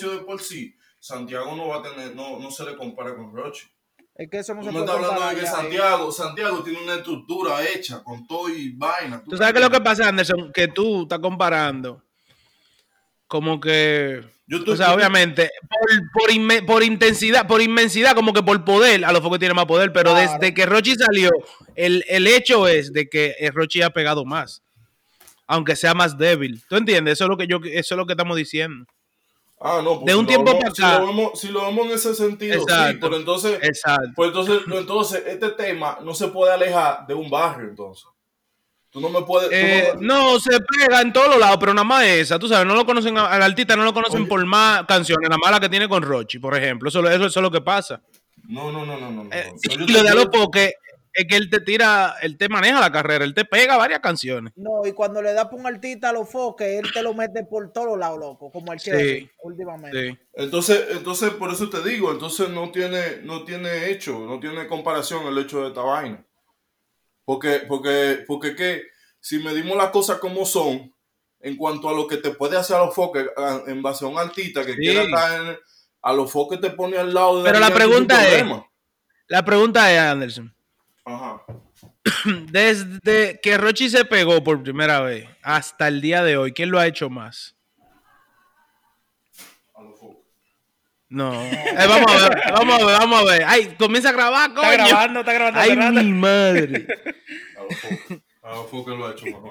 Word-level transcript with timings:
negocio 0.00 0.18
de 0.20 0.24
por 0.24 0.40
sí, 0.40 0.74
Santiago 0.98 1.54
no 1.56 1.68
va 1.68 1.76
a 1.78 1.82
tener, 1.82 2.14
no, 2.14 2.38
no 2.38 2.50
se 2.50 2.64
le 2.64 2.76
compara 2.76 3.14
con 3.14 3.32
Roche. 3.34 3.68
Es 4.14 4.28
que 4.28 4.38
eso 4.38 4.52
no 4.54 4.60
Tú 4.62 4.66
se 4.66 4.72
me 4.72 4.80
puede 4.82 4.86
estás 4.96 5.04
hablando 5.12 5.28
de 5.28 5.34
que 5.36 5.42
ya, 5.42 5.48
eh. 5.48 5.54
Santiago, 5.54 6.12
Santiago 6.12 6.62
tiene 6.64 6.82
una 6.82 6.94
estructura 6.96 7.64
hecha 7.68 8.02
con 8.02 8.26
todo 8.26 8.48
y 8.48 8.70
vaina. 8.70 9.22
¿Tú 9.28 9.36
sabes 9.36 9.52
qué 9.52 9.58
es 9.60 9.64
lo 9.64 9.70
que 9.70 9.80
pasa, 9.80 10.08
Anderson? 10.08 10.50
Que 10.52 10.66
tú 10.68 11.02
estás 11.02 11.20
comparando 11.20 12.02
como 13.26 13.60
que... 13.60 14.22
Yo 14.46 14.58
estoy- 14.58 14.74
O 14.74 14.76
sea, 14.76 14.94
obviamente, 14.94 15.50
por, 15.68 15.90
por, 16.22 16.30
inme- 16.30 16.64
por 16.64 16.82
intensidad, 16.82 17.46
por 17.46 17.60
inmensidad, 17.60 18.14
como 18.14 18.32
que 18.32 18.42
por 18.42 18.64
poder, 18.64 19.04
a 19.04 19.12
los 19.12 19.20
focos 19.22 19.38
tiene 19.38 19.52
más 19.54 19.66
poder, 19.66 19.92
pero 19.92 20.12
Claro. 20.12 20.32
desde 20.32 20.54
que 20.54 20.64
Rochi 20.66 20.94
salió, 20.94 21.30
el, 21.76 22.02
el 22.08 22.26
hecho 22.26 22.66
es 22.66 22.92
de 22.92 23.08
que 23.10 23.36
eh, 23.38 23.50
Rochi 23.50 23.82
ha 23.82 23.90
pegado 23.90 24.24
más, 24.24 24.62
aunque 25.46 25.76
sea 25.76 25.92
más 25.94 26.16
débil. 26.16 26.62
¿Tú 26.68 26.76
entiendes? 26.76 27.12
Eso 27.14 27.24
es 27.24 27.28
lo 27.30 27.36
que 27.36 27.46
yo, 27.46 27.58
eso 27.62 27.94
es 27.94 27.96
lo 27.98 28.06
que 28.06 28.14
estamos 28.14 28.36
diciendo. 28.38 28.86
Ah, 29.60 29.80
no, 29.82 29.94
pues 30.00 30.06
de 30.06 30.14
un 30.14 30.20
si 30.20 30.26
tiempo 30.28 30.44
vemos- 30.52 30.60
para 30.60 30.70
acá. 30.70 30.96
Si 30.96 31.00
lo, 31.00 31.06
vemos, 31.06 31.40
si 31.40 31.48
lo 31.48 31.60
vemos 31.66 31.86
en 31.86 31.92
ese 31.92 32.14
sentido, 32.14 32.60
sí, 32.60 32.98
pero 33.00 33.16
entonces, 33.16 33.58
Exacto. 33.62 34.10
pues 34.14 34.28
entonces, 34.28 34.60
no, 34.66 34.78
entonces, 34.78 35.22
este 35.26 35.50
tema 35.50 35.98
no 36.02 36.14
se 36.14 36.28
puede 36.28 36.52
alejar 36.52 37.06
de 37.06 37.14
un 37.14 37.28
barrio, 37.28 37.68
entonces. 37.68 38.04
Tú 38.90 39.00
no 39.00 39.10
me 39.10 39.20
puedes. 39.22 39.50
tú 39.50 39.54
Eh, 39.56 39.92
no- 40.00 40.32
no, 40.34 40.40
se 40.40 40.58
pega 40.60 41.00
en 41.02 41.12
todos 41.12 41.28
los 41.28 41.38
lados, 41.38 41.58
pero 41.60 41.74
nada 41.74 41.84
más 41.84 42.04
esa, 42.04 42.38
tú 42.38 42.48
sabes, 42.48 42.66
no 42.66 42.74
lo 42.74 42.86
conocen, 42.86 43.18
al 43.18 43.42
artista 43.42 43.76
no 43.76 43.84
lo 43.84 43.92
conocen 43.92 44.20
Oye. 44.20 44.28
por 44.28 44.46
más 44.46 44.86
canciones, 44.86 45.28
nada 45.28 45.38
más 45.42 45.50
la 45.50 45.60
que 45.60 45.68
tiene 45.68 45.88
con 45.88 46.02
Rochi, 46.02 46.38
por 46.38 46.56
ejemplo, 46.56 46.88
eso, 46.88 47.00
eso, 47.00 47.26
eso 47.26 47.40
es 47.40 47.42
lo 47.42 47.50
que 47.50 47.60
pasa. 47.60 48.00
no, 48.48 48.72
no, 48.72 48.86
no, 48.86 48.96
no, 48.98 49.10
no. 49.10 49.24
no. 49.24 49.30
Eh, 49.30 49.52
y 49.62 49.76
lo 49.92 50.02
de 50.02 50.08
yo- 50.08 50.12
Alofoque 50.12 50.72
es 51.18 51.26
que 51.26 51.36
él 51.36 51.50
te 51.50 51.60
tira, 51.60 52.14
él 52.22 52.36
te 52.38 52.48
maneja 52.48 52.80
la 52.80 52.92
carrera, 52.92 53.24
él 53.24 53.34
te 53.34 53.44
pega 53.44 53.76
varias 53.76 54.00
canciones. 54.00 54.52
No, 54.56 54.86
y 54.86 54.92
cuando 54.92 55.20
le 55.20 55.32
da 55.32 55.50
por 55.50 55.58
un 55.58 55.66
artista 55.66 56.10
a 56.10 56.12
los 56.12 56.30
foques, 56.30 56.68
él 56.68 56.92
te 56.92 57.02
lo 57.02 57.12
mete 57.14 57.44
por 57.44 57.72
todos 57.72 57.98
lados, 57.98 58.18
loco, 58.18 58.50
como 58.52 58.72
el 58.72 58.78
Sí. 58.80 58.90
Chevy 58.90 59.30
últimamente. 59.42 60.10
Sí. 60.12 60.18
Entonces, 60.34 60.84
entonces, 60.92 61.30
por 61.30 61.50
eso 61.52 61.68
te 61.68 61.82
digo, 61.82 62.12
entonces 62.12 62.48
no 62.50 62.70
tiene, 62.70 63.20
no 63.24 63.44
tiene 63.44 63.90
hecho, 63.90 64.18
no 64.20 64.38
tiene 64.38 64.66
comparación 64.68 65.26
el 65.26 65.38
hecho 65.38 65.62
de 65.62 65.68
esta 65.68 65.80
vaina. 65.82 66.24
Porque, 67.24 67.62
porque, 67.68 68.24
porque 68.26 68.54
que 68.54 68.82
si 69.20 69.38
medimos 69.40 69.76
las 69.76 69.90
cosas 69.90 70.18
como 70.18 70.46
son, 70.46 70.94
en 71.40 71.56
cuanto 71.56 71.88
a 71.88 71.92
lo 71.92 72.06
que 72.06 72.16
te 72.16 72.30
puede 72.30 72.56
hacer 72.56 72.76
a 72.76 72.84
los 72.86 72.94
foques, 72.94 73.26
en 73.66 73.82
base 73.82 74.04
a 74.04 74.08
un 74.08 74.18
artista 74.18 74.64
que 74.64 74.72
Sí. 74.72 74.78
quiera 74.78 75.02
estar 75.02 75.40
en, 75.46 75.56
a 76.02 76.12
los 76.12 76.30
foques 76.30 76.60
te 76.60 76.70
pone 76.70 76.96
al 76.96 77.12
lado 77.12 77.42
de 77.42 77.50
Pero 77.50 77.60
la 77.60 77.70
pregunta 77.74 78.26
es-. 78.28 78.44
La 79.26 79.44
pregunta 79.44 79.92
es, 79.92 79.98
Anderson, 79.98 80.54
Ajá. 81.14 81.42
desde 82.50 83.40
que 83.40 83.56
Rochi 83.58 83.88
se 83.88 84.04
pegó 84.04 84.42
por 84.44 84.62
primera 84.62 85.00
vez 85.00 85.28
hasta 85.42 85.88
el 85.88 86.00
día 86.00 86.22
de 86.22 86.36
hoy, 86.36 86.52
¿quién 86.52 86.70
lo 86.70 86.78
ha 86.78 86.86
hecho 86.86 87.08
más? 87.10 87.56
A 89.74 89.82
los 89.82 89.98
foques. 89.98 90.24
No. 91.08 91.32
Eh, 91.42 91.74
vamos 91.88 92.12
a 92.12 92.28
ver, 92.28 92.42
vamos 92.52 92.82
a 92.82 92.86
ver, 92.86 92.98
vamos 92.98 93.20
a 93.20 93.24
ver. 93.24 93.44
Ay, 93.46 93.74
comienza 93.78 94.10
a 94.10 94.12
grabar, 94.12 94.52
coño. 94.54 94.70
Está 94.70 94.84
grabando, 94.86 95.20
está 95.20 95.32
grabando. 95.32 95.60
Ay, 95.60 96.04
mi 96.04 96.12
madre. 96.12 96.86
A 97.56 97.62
los 97.62 97.80
foques. 97.80 98.22
A 98.42 98.50
los 98.54 98.70
foques 98.70 98.98
lo 98.98 99.06
ha 99.06 99.12
hecho 99.12 99.24
mejor. 99.26 99.50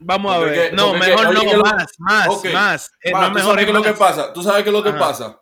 Vamos 0.00 0.34
a 0.34 0.38
ver. 0.38 0.70
que- 0.70 0.76
no, 0.76 0.92
que- 0.92 0.98
mejor 0.98 1.34
no, 1.34 1.40
que 1.40 1.56
lo- 1.56 1.62
más, 1.64 1.86
más, 1.98 2.28
Ok. 2.28 2.46
más. 2.52 2.90
Eh, 3.02 3.12
Ma, 3.12 3.20
no 3.22 3.28
¿tú 3.28 3.34
mejor 3.34 3.50
sabes 3.54 3.68
es 3.68 3.74
lo 3.74 3.82
que 3.82 3.92
pasa? 3.92 4.32
¿Tú 4.32 4.42
sabes 4.42 4.62
qué 4.62 4.68
es 4.68 4.72
lo 4.72 4.82
que 4.82 4.88
Ajá. 4.90 4.98
pasa? 4.98 5.40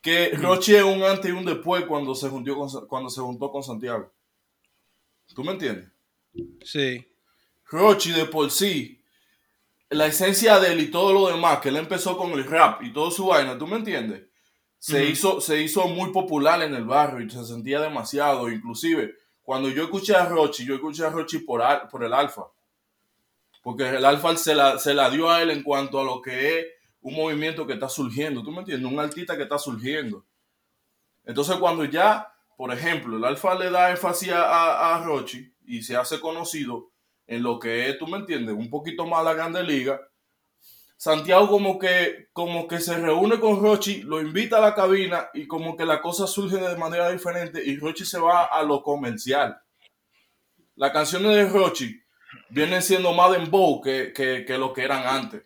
Que 0.00 0.30
Rochi 0.34 0.76
es 0.76 0.82
un 0.82 1.02
antes 1.02 1.28
y 1.30 1.32
un 1.32 1.44
después 1.44 1.84
cuando 1.84 2.14
se 2.14 2.28
juntó 2.28 2.54
con, 2.56 2.68
cuando 2.86 3.10
se 3.10 3.20
juntó 3.20 3.50
con 3.50 3.62
Santiago. 3.62 4.12
¿Tú 5.36 5.44
me 5.44 5.52
entiendes? 5.52 5.90
Sí. 6.64 7.06
Rochi 7.66 8.10
de 8.12 8.24
por 8.24 8.50
sí, 8.50 9.02
la 9.90 10.06
esencia 10.06 10.58
de 10.58 10.72
él 10.72 10.80
y 10.80 10.90
todo 10.90 11.12
lo 11.12 11.28
demás, 11.28 11.60
que 11.60 11.68
él 11.68 11.76
empezó 11.76 12.16
con 12.16 12.32
el 12.32 12.44
rap 12.44 12.82
y 12.82 12.92
todo 12.92 13.10
su 13.10 13.26
vaina, 13.26 13.58
¿tú 13.58 13.66
me 13.66 13.76
entiendes? 13.76 14.22
Se, 14.78 15.04
hizo, 15.04 15.40
se 15.42 15.60
hizo 15.62 15.86
muy 15.88 16.10
popular 16.10 16.62
en 16.62 16.74
el 16.74 16.84
barrio 16.84 17.26
y 17.26 17.30
se 17.30 17.44
sentía 17.44 17.80
demasiado. 17.80 18.50
Inclusive, 18.50 19.14
cuando 19.42 19.68
yo 19.68 19.84
escuché 19.84 20.14
a 20.16 20.24
Rochi, 20.26 20.64
yo 20.64 20.74
escuché 20.76 21.04
a 21.04 21.10
Rochi 21.10 21.40
por, 21.40 21.60
al- 21.60 21.88
por 21.88 22.02
el 22.02 22.14
alfa. 22.14 22.44
Porque 23.62 23.88
el 23.88 24.04
alfa 24.04 24.36
se 24.36 24.54
la, 24.54 24.78
se 24.78 24.94
la 24.94 25.10
dio 25.10 25.30
a 25.30 25.42
él 25.42 25.50
en 25.50 25.62
cuanto 25.62 25.98
a 26.00 26.04
lo 26.04 26.22
que 26.22 26.60
es 26.60 26.66
un 27.02 27.14
movimiento 27.14 27.66
que 27.66 27.74
está 27.74 27.88
surgiendo. 27.88 28.42
¿Tú 28.42 28.52
me 28.52 28.60
entiendes? 28.60 28.90
Un 28.90 29.00
artista 29.00 29.36
que 29.36 29.42
está 29.42 29.58
surgiendo. 29.58 30.24
Entonces, 31.24 31.56
cuando 31.56 31.84
ya, 31.84 32.32
por 32.56 32.72
ejemplo, 32.72 33.16
el 33.16 33.24
alfa 33.24 33.54
le 33.54 33.70
da 33.70 33.90
énfasis 33.90 34.32
a, 34.32 34.42
a, 34.44 34.96
a 34.96 35.04
Rochi 35.04 35.52
y 35.66 35.82
se 35.82 35.96
hace 35.96 36.20
conocido 36.20 36.90
en 37.26 37.42
lo 37.42 37.58
que 37.58 37.88
es, 37.88 37.98
tú 37.98 38.06
me 38.06 38.18
entiendes, 38.18 38.54
un 38.54 38.70
poquito 38.70 39.04
más 39.06 39.24
la 39.24 39.34
grande 39.34 39.62
liga, 39.62 40.00
Santiago 40.96 41.48
como 41.48 41.78
que, 41.78 42.28
como 42.32 42.66
que 42.66 42.80
se 42.80 42.96
reúne 42.96 43.38
con 43.38 43.60
Rochi, 43.60 44.02
lo 44.02 44.20
invita 44.20 44.56
a 44.56 44.60
la 44.60 44.74
cabina 44.74 45.28
y 45.34 45.46
como 45.46 45.76
que 45.76 45.84
la 45.84 46.00
cosa 46.00 46.26
surge 46.26 46.56
de 46.56 46.76
manera 46.76 47.10
diferente 47.10 47.62
y 47.62 47.76
Rochi 47.76 48.06
se 48.06 48.18
va 48.18 48.44
a 48.44 48.62
lo 48.62 48.82
comercial. 48.82 49.58
Las 50.74 50.92
canciones 50.92 51.32
de 51.36 51.48
Rochi 51.48 52.00
vienen 52.48 52.80
siendo 52.80 53.12
más 53.12 53.30
dembow 53.32 53.82
que, 53.82 54.12
que, 54.14 54.44
que 54.46 54.56
lo 54.56 54.72
que 54.72 54.82
eran 54.84 55.06
antes. 55.06 55.42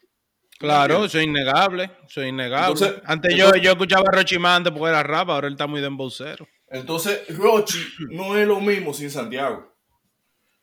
Claro, 0.59 1.05
eso 1.07 1.19
es 1.19 1.25
innegable. 1.25 1.91
Eso 2.07 2.23
es 2.23 2.29
innegable. 2.29 2.73
Entonces- 2.87 3.03
antes 3.07 3.33
entonces- 3.33 3.57
yo, 3.57 3.63
yo 3.65 3.71
escuchaba 3.73 4.05
a 4.13 4.17
Rochi 4.17 4.39
más 4.39 4.59
antes 4.59 4.73
porque 4.73 4.91
era 4.91 5.03
rap, 5.03 5.31
ahora 5.31 5.49
él 5.49 5.55
está 5.55 5.67
muy 5.67 5.81
de 5.81 5.87
embocero. 5.89 6.47
Entonces, 6.71 7.37
Rochi 7.37 7.85
no 8.11 8.37
es 8.37 8.47
lo 8.47 8.61
mismo 8.61 8.95
sin 8.95 9.11
Santiago. 9.11 9.75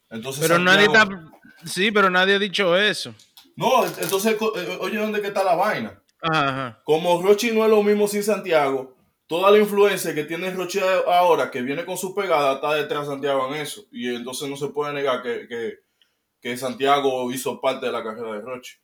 Entonces, 0.09 0.47
Pero 0.47 0.57
nadie 0.57 0.85
está. 0.85 1.07
Sí, 1.65 1.91
pero 1.91 2.09
nadie 2.09 2.35
ha 2.35 2.39
dicho 2.39 2.77
eso. 2.77 3.13
No, 3.55 3.85
entonces, 3.85 4.35
co- 4.35 4.57
eh, 4.57 4.77
oye, 4.79 4.97
¿dónde 4.97 5.19
que 5.19 5.27
está 5.27 5.43
la 5.43 5.55
vaina? 5.55 6.01
Ajá, 6.21 6.49
ajá. 6.49 6.81
Como 6.83 7.21
Rochi 7.21 7.51
no 7.51 7.63
es 7.65 7.69
lo 7.69 7.83
mismo 7.83 8.07
sin 8.07 8.23
Santiago, 8.23 8.95
toda 9.27 9.51
la 9.51 9.57
influencia 9.57 10.15
que 10.15 10.23
tiene 10.23 10.51
Rochi 10.51 10.79
ahora, 11.07 11.51
que 11.51 11.61
viene 11.61 11.83
con 11.83 11.97
su 11.97 12.15
pegada, 12.15 12.55
está 12.55 12.75
detrás 12.75 13.01
de 13.01 13.13
Santiago 13.13 13.53
en 13.53 13.61
eso. 13.61 13.83
Y 13.91 14.15
entonces 14.15 14.49
no 14.49 14.55
se 14.55 14.67
puede 14.69 14.93
negar 14.93 15.21
que, 15.21 15.47
que, 15.47 15.79
que 16.39 16.55
Santiago 16.57 17.29
hizo 17.31 17.59
parte 17.59 17.87
de 17.87 17.91
la 17.91 18.03
carrera 18.03 18.33
de 18.33 18.41
Rochi. 18.41 18.75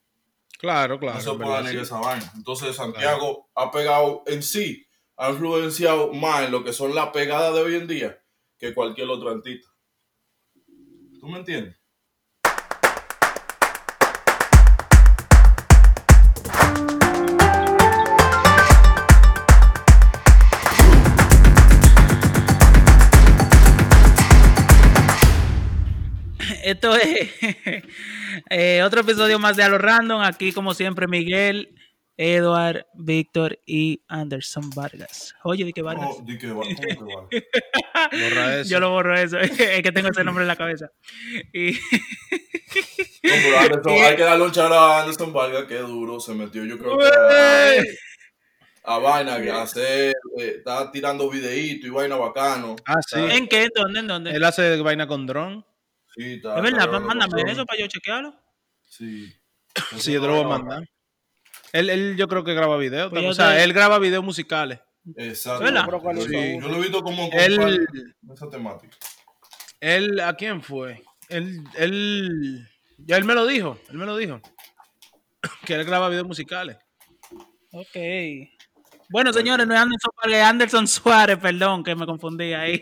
Claro, 0.59 0.99
claro. 0.99 1.17
no 1.17 1.21
se 1.21 1.37
puede 1.37 1.63
negar 1.63 1.71
sí. 1.71 1.77
esa 1.77 1.99
vaina. 1.99 2.31
Entonces 2.35 2.75
Santiago 2.75 3.49
ha 3.55 3.71
pegado 3.71 4.23
en 4.25 4.43
sí, 4.43 4.82
ha 5.17 5.29
influenciado 5.29 6.11
más 6.13 6.43
en 6.43 6.51
lo 6.51 6.63
que 6.63 6.73
son 6.73 6.95
las 6.95 7.09
pegadas 7.09 7.53
de 7.53 7.61
hoy 7.61 7.75
en 7.75 7.87
día 7.87 8.19
que 8.57 8.73
cualquier 8.73 9.09
otro 9.09 9.29
artista. 9.29 9.69
¿Tú 11.19 11.27
me 11.27 11.39
entiendes? 11.39 11.77
Esto 26.63 26.95
es 26.95 27.29
eh, 28.49 28.81
otro 28.83 29.01
episodio 29.01 29.37
más 29.37 29.57
de 29.57 29.63
A 29.63 29.69
Random. 29.69 30.21
Aquí, 30.21 30.53
como 30.53 30.73
siempre, 30.73 31.07
Miguel, 31.07 31.75
Edward, 32.17 32.85
Víctor 32.93 33.59
y 33.65 34.03
Anderson 34.07 34.69
Vargas. 34.69 35.33
Oye, 35.43 35.65
di 35.65 35.73
que 35.73 35.81
Vargas. 35.81 36.19
No, 36.19 36.25
di 36.25 36.37
que 36.37 36.49
¿cómo 36.49 36.61
que? 37.29 37.47
Borra 38.11 38.59
eso. 38.59 38.69
Yo 38.69 38.79
lo 38.79 38.91
borro 38.91 39.17
eso. 39.17 39.37
es 39.39 39.81
que 39.81 39.91
tengo 39.91 40.09
ese 40.09 40.23
nombre 40.23 40.43
en 40.43 40.47
la 40.47 40.55
cabeza. 40.55 40.91
Y, 41.53 41.73
No, 43.23 43.31
pero 43.43 43.59
Anderson, 43.59 43.93
hay 43.93 44.15
que 44.15 44.23
darle 44.23 44.45
un 44.45 44.51
charo 44.51 44.75
a 44.75 45.01
Anderson 45.01 45.31
Vargas, 45.31 45.65
que 45.65 45.77
duro, 45.77 46.19
se 46.19 46.33
metió, 46.33 46.65
yo 46.65 46.77
creo 46.77 46.97
que 46.97 47.05
a, 48.83 48.95
a 48.95 48.99
vaina, 48.99 49.41
que 49.41 49.51
hacer, 49.51 50.13
eh, 50.37 50.55
está 50.57 50.91
tirando 50.91 51.29
videitos 51.29 51.87
y 51.87 51.89
vaina 51.89 52.15
bacano. 52.15 52.75
Ah, 52.85 52.99
sí. 53.05 53.19
¿En 53.19 53.47
qué? 53.47 53.69
¿Dónde? 53.73 54.01
¿En 54.01 54.07
dónde? 54.07 54.31
Él 54.31 54.43
hace 54.43 54.81
vaina 54.81 55.07
con 55.07 55.25
dron. 55.25 55.65
Sí, 56.15 56.33
está, 56.33 56.57
es 56.57 56.63
verdad, 56.63 57.01
mándame 57.01 57.43
eso 57.49 57.65
para 57.65 57.79
yo 57.79 57.87
chequearlo. 57.87 58.35
Sí. 58.87 59.33
Sí, 59.97 60.13
yo 60.13 60.21
te 60.21 60.27
lo 60.27 60.35
voy 60.35 60.43
a 60.43 60.47
mandar. 60.59 60.83
Él, 61.73 61.89
él 61.89 62.15
yo 62.17 62.27
creo 62.29 62.43
que 62.45 62.53
graba 62.53 62.77
videos. 62.77 63.09
Pues 63.09 63.25
o 63.25 63.33
sea, 63.33 63.55
te- 63.55 63.63
él 63.63 63.73
graba 63.73 63.99
videos 63.99 64.23
musicales. 64.23 64.79
Exacto. 65.17 65.63
¿Verdad? 65.65 65.83
Pero 65.85 65.99
¿cuál 66.01 66.15
Yo, 66.15 66.21
hizo 66.21 66.29
Sí. 66.31 66.57
yo 66.61 66.67
lo 66.69 66.77
he 66.77 66.79
visto 66.81 67.01
como 67.03 67.29
Él- 67.33 67.85
esa 68.33 68.49
temática. 68.49 68.95
Él, 69.81 70.19
¿a 70.21 70.33
quién 70.35 70.61
fue? 70.61 71.03
Él, 71.27 71.61
él, 71.75 72.65
ya 72.99 73.17
él 73.17 73.25
me 73.25 73.33
lo 73.33 73.45
dijo, 73.45 73.77
él 73.89 73.97
me 73.97 74.05
lo 74.05 74.15
dijo. 74.15 74.39
Que 75.65 75.73
él 75.73 75.83
graba 75.83 76.07
videos 76.09 76.25
musicales. 76.27 76.77
Ok. 77.71 77.97
Bueno, 79.09 79.33
señores, 79.33 79.67
no 79.67 79.73
es 79.73 79.79
Anderson, 79.81 80.11
Anderson 80.45 80.87
Suárez, 80.87 81.37
perdón, 81.37 81.83
que 81.83 81.95
me 81.95 82.05
confundí 82.05 82.53
ahí. 82.53 82.81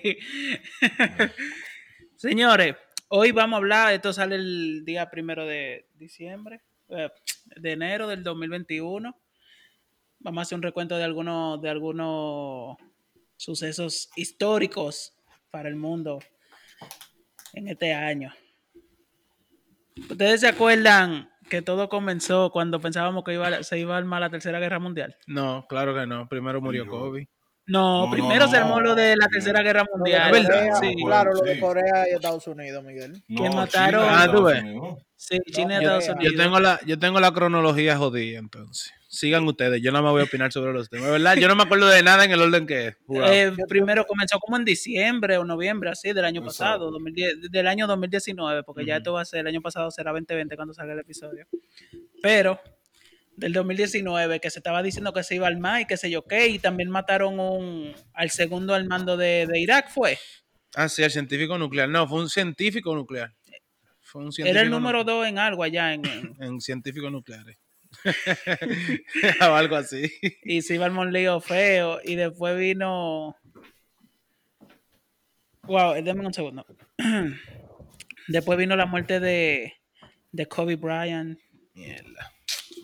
señores, 2.15 2.75
hoy 3.07 3.31
vamos 3.31 3.55
a 3.55 3.57
hablar, 3.57 3.93
esto 3.93 4.13
sale 4.13 4.35
el 4.35 4.83
día 4.85 5.09
primero 5.09 5.45
de 5.45 5.87
diciembre, 5.95 6.61
eh, 6.91 7.09
de 7.57 7.71
enero 7.71 8.07
del 8.07 8.23
2021. 8.23 9.15
Vamos 10.19 10.39
a 10.39 10.41
hacer 10.43 10.55
un 10.55 10.61
recuento 10.61 10.97
de 10.97 11.03
algunos, 11.03 11.61
de 11.61 11.69
algunos 11.69 12.77
sucesos 13.37 14.09
históricos 14.15 15.13
para 15.49 15.67
el 15.67 15.75
mundo 15.75 16.19
en 17.53 17.67
este 17.67 17.93
año. 17.93 18.33
¿Ustedes 20.09 20.41
se 20.41 20.47
acuerdan 20.47 21.31
que 21.51 21.61
todo 21.61 21.89
comenzó 21.89 22.49
cuando 22.49 22.79
pensábamos 22.79 23.25
que 23.25 23.33
iba, 23.33 23.61
se 23.61 23.77
iba 23.77 23.95
a 23.95 23.97
armar 23.97 24.21
la 24.21 24.29
Tercera 24.29 24.59
Guerra 24.61 24.79
Mundial. 24.79 25.17
No, 25.27 25.65
claro 25.67 25.93
que 25.93 26.07
no. 26.07 26.29
Primero 26.29 26.61
murió 26.61 26.87
Kobe. 26.87 27.27
No, 27.71 28.05
No, 28.05 28.11
primero 28.11 28.47
se 28.47 28.59
no, 28.59 28.65
armó 28.65 28.79
lo 28.81 28.95
de 28.95 29.15
la. 29.15 29.27
Tercera 29.27 29.61
Guerra 29.63 29.85
Mundial. 29.93 30.31
¿verdad? 30.31 30.49
Corea, 30.49 30.75
Sí, 30.75 30.95
claro, 31.05 31.31
lo 31.33 31.41
de. 31.41 31.59
Corea 31.59 32.05
y 32.11 32.15
Estados 32.15 32.47
Unidos, 32.47 32.83
Miguel. 32.83 33.23
No, 33.27 33.43
que 33.43 33.49
mataron- 33.49 34.01
China, 34.03 34.21
Ah, 34.23 34.31
tú 34.31 34.43
ves. 34.43 34.63
Sí, 35.15 35.37
China 35.51 35.75
y 35.75 35.77
Estados 35.77 36.09
Unidos. 36.09 36.33
Yo 36.33 36.43
tengo 36.43 36.59
la, 36.59 36.79
yo 36.85 36.99
tengo 36.99 37.19
la 37.19 37.31
cronología 37.31 37.97
jodida, 37.97 38.39
entonces. 38.39 38.91
Sigan 39.07 39.45
ustedes, 39.45 39.81
yo 39.81 39.91
no 39.91 40.01
me 40.01 40.09
voy 40.09 40.21
a 40.21 40.23
opinar 40.23 40.51
sobre 40.53 40.71
los 40.71 40.89
temas, 40.89 41.11
¿verdad? 41.11 41.35
Yo 41.35 41.47
no 41.49 41.55
me 41.55 41.63
acuerdo 41.63 41.87
de 41.89 42.01
nada 42.01 42.23
en 42.23 42.31
el 42.31 42.41
orden 42.41 42.65
que 42.65 42.87
es. 42.87 42.95
Eh, 43.09 43.51
primero 43.67 44.05
comenzó 44.05 44.39
como 44.39 44.55
en 44.57 44.63
diciembre 44.63 45.37
o 45.37 45.43
noviembre, 45.43 45.89
así, 45.89 46.13
del 46.13 46.23
año 46.23 46.41
Exacto. 46.41 46.63
pasado, 46.63 46.91
2010, 46.91 47.51
del 47.51 47.67
año 47.67 47.87
2019, 47.87 48.63
porque 48.63 48.85
ya 48.85 48.93
Ujú. 48.93 48.97
esto 48.99 49.13
va 49.13 49.21
a 49.21 49.25
ser, 49.25 49.41
el 49.41 49.47
año 49.47 49.61
pasado 49.61 49.91
será 49.91 50.11
2020 50.11 50.55
cuando 50.55 50.73
salga 50.73 50.93
el 50.93 50.99
episodio. 50.99 51.45
Pero 52.21 52.59
del 53.37 53.53
2019, 53.53 54.39
que 54.39 54.49
se 54.49 54.59
estaba 54.59 54.83
diciendo 54.83 55.13
que 55.13 55.23
se 55.23 55.35
iba 55.35 55.47
al 55.47 55.57
mar 55.57 55.81
y 55.81 55.85
que 55.85 55.97
sé 55.97 56.09
yo 56.11 56.23
qué, 56.25 56.47
y 56.47 56.59
también 56.59 56.89
mataron 56.89 57.39
un, 57.39 57.93
al 58.13 58.29
segundo 58.29 58.73
al 58.73 58.87
mando 58.87 59.17
de, 59.17 59.47
de 59.47 59.59
Irak, 59.59 59.89
fue. 59.89 60.17
Ah, 60.75 60.87
sí, 60.89 61.03
el 61.03 61.11
científico 61.11 61.57
nuclear. 61.57 61.89
No, 61.89 62.07
fue 62.07 62.19
un 62.21 62.29
científico 62.29 62.93
nuclear. 62.95 63.33
Fue 64.01 64.23
un 64.23 64.31
científico 64.31 64.57
Era 64.59 64.61
el 64.65 64.69
número 64.71 64.99
nuclear. 64.99 65.17
dos 65.17 65.27
en 65.27 65.39
algo 65.39 65.63
allá, 65.63 65.93
en, 65.93 66.05
en- 66.05 66.35
En 66.43 66.61
científicos 66.61 67.11
nucleares. 67.11 67.57
o 69.41 69.43
algo 69.53 69.75
así. 69.75 70.09
y 70.43 70.61
se 70.61 70.75
iba 70.75 70.85
al 70.85 70.97
un 70.97 71.11
lío 71.11 71.39
feo, 71.41 71.99
y 72.03 72.15
después 72.15 72.57
vino... 72.57 73.35
Wow, 75.63 75.93
déjame 75.95 76.25
un 76.25 76.33
segundo. 76.33 76.65
después 78.27 78.57
vino 78.57 78.75
la 78.75 78.85
muerte 78.85 79.19
de, 79.19 79.73
de 80.31 80.45
Kobe 80.47 80.75
Bryant. 80.75 81.37
Mierda. 81.73 82.30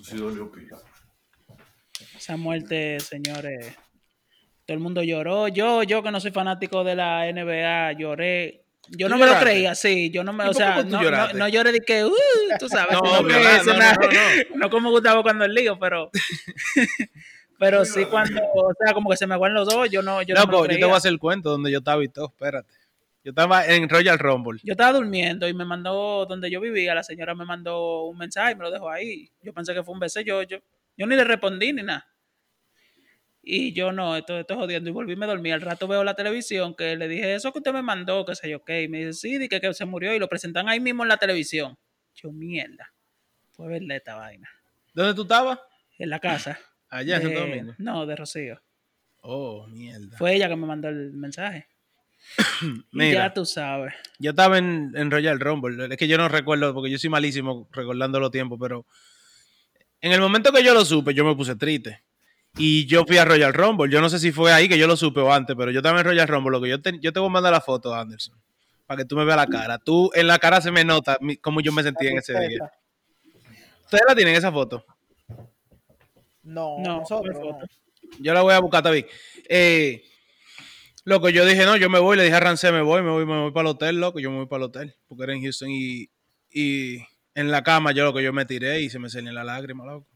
Eso 0.08 0.16
sí 0.16 0.22
dolió 0.22 0.52
pila. 0.52 0.78
Esa 2.16 2.38
muerte, 2.38 3.00
señores. 3.00 3.76
Todo 4.66 4.76
el 4.76 4.80
mundo 4.80 5.02
lloró. 5.04 5.48
Yo, 5.48 5.84
yo 5.84 6.04
que 6.04 6.12
no 6.12 6.20
soy 6.20 6.32
fanático 6.32 6.84
de 6.84 6.96
la 6.96 7.26
NBA, 7.32 7.94
lloré. 7.94 8.64
Yo 8.90 9.08
¿Tú 9.08 9.12
no 9.12 9.16
me 9.18 9.26
lo 9.26 9.34
lloraste? 9.34 9.50
creía, 9.50 9.76
sí. 9.76 10.10
Yo 10.12 10.24
no 10.24 10.32
me, 10.34 10.46
¿Y 10.46 10.50
o 10.50 10.54
sea, 10.54 10.84
no, 10.84 10.90
no, 10.98 11.04
lloraste? 11.04 11.38
no 11.38 11.48
lloré 11.50 11.72
de 11.74 11.80
que, 11.82 12.06
uh, 12.06 12.14
tú 12.60 12.70
sabes. 12.70 12.94
No, 12.94 13.22
No, 13.22 13.22
no, 13.22 13.64
no, 13.64 13.76
no 14.56 14.70
como 14.70 14.92
Gustavo 14.92 15.24
cuando 15.24 15.46
el 15.46 15.54
lío, 15.54 15.78
pero. 15.80 16.10
pero 17.60 17.86
sí 17.86 18.06
cuando, 18.06 18.42
o 18.54 18.74
sea, 18.84 18.94
como 18.94 19.10
que 19.10 19.18
se 19.18 19.28
me 19.28 19.34
aguan 19.34 19.54
los 19.54 19.68
dos, 19.68 19.90
yo 19.90 20.02
no, 20.02 20.22
yo 20.22 20.36
no 20.36 20.46
me 20.46 20.52
lo 20.54 20.60
Loco, 20.60 20.66
yo 20.66 20.70
te 20.70 20.74
creía. 20.76 20.86
voy 20.86 20.94
a 20.96 20.98
hacer 20.98 21.12
el 21.12 21.20
cuento 21.20 21.50
donde 21.50 21.72
yo 21.72 21.80
estaba 21.80 22.04
y 22.04 22.08
todo, 22.08 22.28
espérate. 22.28 22.72
Yo 23.24 23.32
estaba 23.32 23.66
en 23.66 23.90
Royal 23.90 24.18
Rumble. 24.18 24.60
Yo 24.64 24.72
estaba 24.72 24.94
durmiendo 24.94 25.48
y 25.48 25.54
me 25.54 25.66
mandó, 25.66 26.26
donde 26.26 26.50
yo 26.50 26.62
vivía, 26.62 26.96
la 26.96 27.04
señora 27.04 27.36
me 27.36 27.46
mandó 27.46 28.06
un 28.06 28.18
mensaje 28.18 28.54
y 28.54 28.56
me 28.56 28.64
lo 28.64 28.72
dejó 28.72 28.90
ahí. 28.90 29.30
Yo 29.42 29.54
pensé 29.54 29.74
que 29.74 29.84
fue 29.84 29.94
un 29.94 30.00
beso, 30.00 30.22
yo, 30.22 30.44
yo, 30.44 30.60
yo 30.96 31.08
ni 31.08 31.16
le 31.16 31.24
respondí 31.24 31.74
ni 31.74 31.84
nada. 31.84 32.08
Y 33.50 33.72
yo 33.72 33.94
no, 33.94 34.18
esto, 34.18 34.38
esto 34.38 34.56
es 34.56 34.60
jodiendo. 34.60 34.90
Y 34.90 34.94
volví 34.94 35.14
y 35.14 35.16
me 35.16 35.26
dormí. 35.26 35.52
Al 35.52 35.62
rato 35.62 35.88
veo 35.88 36.04
la 36.04 36.16
televisión 36.16 36.76
que 36.76 36.98
le 36.98 37.08
dije, 37.08 37.34
eso 37.34 37.54
que 37.54 37.60
usted 37.60 37.72
me 37.72 37.82
mandó, 37.82 38.26
que 38.26 38.36
sé 38.36 38.50
yo 38.50 38.66
qué. 38.66 38.84
Y 38.84 38.90
me 38.90 39.06
dice, 39.06 39.14
sí, 39.14 39.38
di 39.38 39.48
que, 39.48 39.62
que 39.62 39.74
se 39.74 39.86
murió 39.86 40.14
y 40.14 40.20
lo 40.20 40.28
presentan 40.28 40.68
ahí 40.68 40.82
mismo 40.82 41.04
en 41.04 41.10
la 41.10 41.16
televisión. 41.16 41.78
Yo, 42.14 42.34
mierda. 42.34 42.94
Fue 43.52 43.68
verle 43.70 43.96
esta 43.96 44.16
vaina. 44.16 44.50
¿Dónde 44.94 45.14
tú 45.14 45.22
estabas? 45.22 45.60
En 45.98 46.10
la 46.10 46.20
casa. 46.20 46.60
Allá 46.90 47.16
en 47.16 47.22
Santo 47.22 47.40
Domingo. 47.40 47.74
No, 47.78 48.06
de 48.06 48.16
Rocío. 48.18 48.62
Oh, 49.22 49.66
mierda. 49.68 50.18
Fue 50.18 50.36
ella 50.36 50.50
que 50.50 50.56
me 50.58 50.68
mandó 50.68 50.90
el 50.90 51.14
mensaje. 51.14 51.68
Y 52.94 53.12
ya 53.12 53.34
tú 53.34 53.46
sabes. 53.46 53.94
Yo 54.20 54.32
estaba 54.32 54.58
en, 54.58 54.92
en 54.96 55.12
Royal 55.12 55.40
Rumble. 55.40 55.88
Es 55.92 55.98
que 55.98 56.08
yo 56.08 56.18
no 56.18 56.28
recuerdo, 56.30 56.74
porque 56.74 56.90
yo 56.90 56.98
soy 56.98 57.10
malísimo 57.10 57.68
recordando 57.72 58.20
los 58.20 58.32
tiempos, 58.32 58.58
pero 58.62 58.86
en 60.02 60.12
el 60.12 60.22
momento 60.22 60.52
que 60.52 60.64
yo 60.64 60.74
lo 60.74 60.86
supe, 60.86 61.14
yo 61.14 61.24
me 61.26 61.36
puse 61.36 61.56
triste. 61.56 62.02
Y 62.60 62.86
yo 62.88 63.06
fui 63.06 63.18
a 63.18 63.26
Royal 63.26 63.54
Rumble. 63.54 63.92
Yo 63.92 64.02
no 64.02 64.10
sé 64.10 64.18
si 64.20 64.32
fue 64.32 64.52
ahí 64.52 64.68
que 64.68 64.78
yo 64.80 64.88
lo 64.88 64.98
supe 64.98 65.20
o 65.20 65.32
antes, 65.32 65.56
pero 65.56 65.70
yo 65.72 65.80
estaba 65.80 66.00
en 66.00 66.06
Royal 66.06 66.28
Rumble. 66.28 66.52
Lo 66.52 66.62
que 66.62 66.70
yo, 66.70 66.82
te, 66.82 66.98
yo 67.00 67.14
te 67.14 67.20
voy 67.20 67.30
a 67.30 67.32
mandar 67.32 67.52
la 67.54 67.62
foto, 67.62 67.94
Anderson, 67.94 68.36
para 68.88 69.00
que 69.00 69.06
tú 69.06 69.16
me 69.16 69.26
veas 69.26 69.38
la 69.38 69.46
cara. 69.48 69.78
Tú, 69.78 70.10
en 70.16 70.26
la 70.28 70.40
cara 70.40 70.60
se 70.62 70.72
me 70.72 70.84
nota 70.84 71.18
mi- 71.22 71.38
cómo 71.38 71.62
yo 71.62 71.72
me 71.72 71.84
sentí 71.84 72.08
en 72.08 72.18
ese 72.18 72.34
día. 72.48 72.72
¿Ustedes 73.84 74.04
la 74.08 74.16
tienen 74.16 74.36
esa 74.36 74.52
foto? 74.52 74.84
No, 76.44 76.80
No. 76.80 77.04
Yo 78.20 78.34
la 78.34 78.42
voy 78.42 78.54
a 78.54 78.60
buscar 78.60 78.82
también. 78.82 79.06
Eh, 79.50 80.04
loco, 81.08 81.30
yo 81.30 81.46
dije, 81.46 81.66
no, 81.66 81.78
yo 81.78 81.90
me 81.90 82.00
voy, 82.00 82.18
le 82.18 82.24
dije 82.24 82.36
a 82.36 82.40
Rancé, 82.42 82.72
me 82.72 82.82
voy, 82.82 83.02
me 83.02 83.10
voy, 83.12 83.26
me 83.26 83.42
voy 83.44 83.52
para 83.52 83.70
el 83.70 83.76
hotel, 83.76 84.00
loco, 84.00 84.20
yo 84.20 84.30
me 84.30 84.38
voy 84.38 84.46
para 84.48 84.58
el 84.64 84.70
hotel, 84.70 84.96
porque 85.08 85.24
era 85.24 85.34
en 85.34 85.42
Houston 85.42 85.70
y, 85.72 86.10
y 86.52 86.98
en 87.34 87.50
la 87.50 87.64
cama 87.64 87.94
yo 87.94 88.04
lo 88.04 88.14
que 88.14 88.22
yo 88.24 88.34
me 88.34 88.46
tiré 88.46 88.82
y 88.82 88.90
se 88.90 89.00
me 89.00 89.10
salían 89.10 89.34
las 89.36 89.46
lágrimas, 89.46 89.88
loco. 89.88 90.08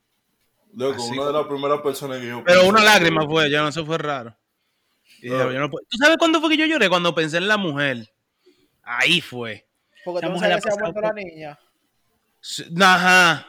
Loco, 0.73 1.01
Así 1.01 1.11
una 1.17 1.27
de 1.27 1.33
las 1.33 1.45
primeras 1.47 1.81
personas 1.81 2.19
que 2.19 2.27
yo. 2.27 2.43
Pero 2.45 2.65
una 2.67 2.83
lágrima 2.83 3.25
fue, 3.25 3.49
ya 3.49 3.61
no, 3.61 3.69
eso 3.69 3.85
fue 3.85 3.97
raro. 3.97 4.35
Y 5.19 5.23
dije, 5.23 5.35
Claro. 5.35 5.51
yo 5.53 5.59
no 5.59 5.69
puedo- 5.69 5.85
¿Tú 5.89 5.97
sabes 5.97 6.17
cuándo 6.17 6.39
fue 6.41 6.49
que 6.49 6.57
yo 6.57 6.65
lloré? 6.65 6.87
Cuando 6.89 7.13
pensé 7.15 7.37
en 7.37 7.47
la 7.47 7.57
mujer. 7.57 8.09
Ahí 8.83 9.21
fue. 9.21 9.67
Porque 10.05 10.21
La 10.21 10.27
tú 10.27 10.31
no 10.33 10.35
mujer 10.35 10.49
sabes 10.51 10.65
ha 10.65 10.71
si 10.71 10.77
ha 10.77 10.81
muerto 10.81 11.01
la 11.01 11.13
niña. 11.13 11.59
Ajá. 12.81 13.47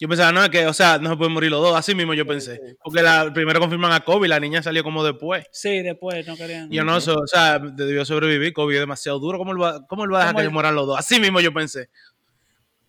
Yo 0.00 0.08
pensaba, 0.08 0.32
no, 0.32 0.42
es 0.42 0.48
que, 0.48 0.66
o 0.66 0.72
sea, 0.72 0.96
no 0.98 1.10
se 1.10 1.16
pueden 1.16 1.32
morir 1.34 1.50
los 1.50 1.60
dos. 1.60 1.76
Así 1.76 1.94
mismo 1.94 2.14
yo 2.14 2.26
pensé. 2.26 2.56
sí. 2.56 2.76
Porque 2.82 3.02
la, 3.02 3.30
primero 3.32 3.60
confirman 3.60 3.92
a 3.92 4.00
Kobe, 4.00 4.28
la 4.28 4.40
niña 4.40 4.62
salió 4.62 4.82
como 4.82 5.04
después. 5.04 5.44
Sí, 5.52 5.82
después 5.82 6.26
no 6.26 6.36
querían. 6.36 6.70
Yo 6.70 6.82
no, 6.84 6.96
eso, 6.96 7.18
o 7.18 7.26
sea, 7.26 7.58
debió 7.58 8.04
sobrevivir. 8.06 8.54
Kobe 8.54 8.74
es 8.74 8.80
demasiado 8.80 9.18
duro. 9.18 9.36
¿Cómo 9.36 9.52
él 9.52 9.62
va, 9.62 9.86
cómo 9.86 10.04
él 10.04 10.12
va 10.12 10.16
a 10.16 10.20
dejar 10.20 10.34
¿Cómo 10.34 10.40
que 10.42 10.48
se 10.48 10.52
mueran 10.54 10.74
los 10.74 10.86
dos? 10.86 10.98
Así 10.98 11.20
mismo 11.20 11.40
yo 11.40 11.52
pensé. 11.52 11.90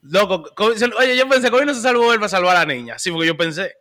Loco, 0.03 0.43
Kobe 0.55 0.75
oye, 0.99 1.15
yo 1.17 1.27
pensé, 1.29 1.51
Kobe 1.51 1.65
no 1.65 1.73
se 1.73 1.81
salvó, 1.81 2.13
él 2.13 2.21
va 2.21 2.25
a 2.25 2.29
salvar 2.29 2.55
a 2.55 2.65
la 2.65 2.73
niña. 2.73 2.97
Sí, 2.97 3.11
porque 3.11 3.27
yo 3.27 3.37
pensé, 3.37 3.75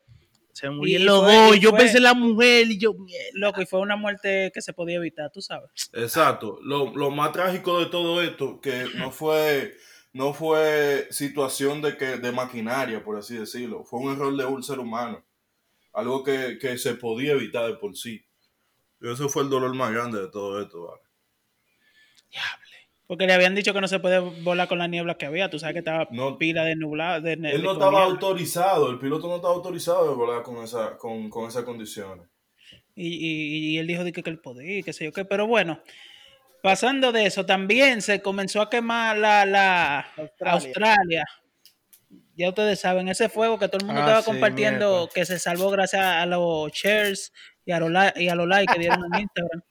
se 0.52 0.68
murieron 0.68 1.02
Y 1.02 1.06
los 1.06 1.22
dos. 1.22 1.60
yo 1.60 1.70
fue- 1.70 1.78
pensé 1.78 1.96
en 1.98 2.02
la 2.02 2.14
mujer 2.14 2.66
y 2.66 2.78
yo, 2.78 2.92
mierda. 2.94 3.30
Loco, 3.34 3.62
y 3.62 3.66
fue 3.66 3.80
una 3.80 3.96
muerte 3.96 4.50
que 4.52 4.60
se 4.60 4.72
podía 4.74 4.96
evitar, 4.96 5.30
tú 5.32 5.40
sabes. 5.40 5.70
Exacto. 5.94 6.58
Lo, 6.62 6.94
lo 6.94 7.10
más 7.10 7.32
trágico 7.32 7.78
de 7.80 7.86
todo 7.86 8.20
esto, 8.22 8.60
que 8.60 8.86
no 8.96 9.10
fue, 9.10 9.76
no 10.12 10.32
fue 10.32 11.06
situación 11.10 11.82
de 11.82 11.96
que, 11.96 12.16
de 12.18 12.32
maquinaria, 12.32 13.02
por 13.04 13.16
así 13.16 13.36
decirlo. 13.36 13.84
Fue 13.84 14.00
un 14.00 14.12
error 14.12 14.36
de 14.36 14.44
un 14.44 14.62
ser 14.62 14.78
humano. 14.78 15.24
Algo 15.92 16.22
que, 16.24 16.58
que 16.60 16.78
se 16.78 16.94
podía 16.94 17.32
evitar 17.32 17.66
de 17.66 17.74
por 17.76 17.96
sí. 17.96 18.24
Y 19.00 19.10
eso 19.10 19.28
fue 19.28 19.42
el 19.42 19.50
dolor 19.50 19.74
más 19.74 19.92
grande 19.92 20.20
de 20.20 20.28
todo 20.28 20.60
esto, 20.60 20.82
¿vale? 20.86 21.00
Porque 23.06 23.26
le 23.26 23.32
habían 23.32 23.56
dicho 23.56 23.72
que 23.74 23.80
no 23.80 23.88
se 23.88 23.98
puede 23.98 24.20
volar 24.20 24.68
con 24.68 24.78
la 24.78 24.86
niebla 24.86 25.16
que 25.16 25.26
había. 25.26 25.50
Tú 25.50 25.58
sabes 25.58 25.72
que 25.74 25.78
estaba 25.80 26.06
No. 26.12 26.38
pila 26.38 26.64
de 26.64 26.76
nublado. 26.76 27.20
De 27.20 27.32
Él 27.32 27.40
no 27.62 27.72
estaba 27.72 27.90
niebla. 27.90 28.04
autorizado, 28.04 28.88
el 28.90 28.98
piloto 29.00 29.26
no 29.26 29.36
estaba 29.36 29.54
autorizado 29.54 30.08
de 30.08 30.14
volar 30.14 30.42
con, 30.44 30.62
esa, 30.62 30.96
con, 30.96 31.28
con 31.28 31.48
esas 31.48 31.64
condiciones. 31.64 32.28
Y, 32.94 33.08
y- 33.08 33.70
y 33.74 33.78
él 33.78 33.86
dijo 33.88 34.04
que, 34.04 34.12
que 34.12 34.30
él 34.30 34.38
podía, 34.38 34.82
qué 34.82 34.92
sé 34.92 35.06
yo 35.06 35.12
qué. 35.12 35.24
Pero 35.24 35.46
bueno, 35.48 35.82
pasando 36.62 37.12
de 37.12 37.26
eso, 37.26 37.46
también 37.46 38.02
se 38.02 38.20
comenzó 38.22 38.60
a 38.62 38.70
quemar 38.70 39.16
la, 39.18 39.44
la 39.46 40.00
Australia. 40.16 40.52
Australia. 40.52 41.24
Ya 42.36 42.48
ustedes 42.48 42.80
saben, 42.80 43.08
ese 43.08 43.28
fuego 43.28 43.58
que 43.58 43.68
todo 43.68 43.78
el 43.80 43.86
mundo 43.86 44.00
Ah, 44.00 44.04
estaba 44.04 44.22
sí, 44.22 44.30
compartiendo, 44.30 45.08
que 45.14 45.24
se 45.26 45.38
salvó 45.38 45.70
gracias 45.70 46.02
a 46.02 46.24
los 46.26 46.72
shares 46.72 47.32
y 47.66 47.72
a 47.72 47.80
los, 47.80 47.90
li- 47.90 48.24
y 48.24 48.28
a 48.28 48.34
los 48.34 48.46
likes 48.48 48.72
que 48.72 48.78
dieron 48.80 49.04
en 49.14 49.20
Instagram. 49.20 49.62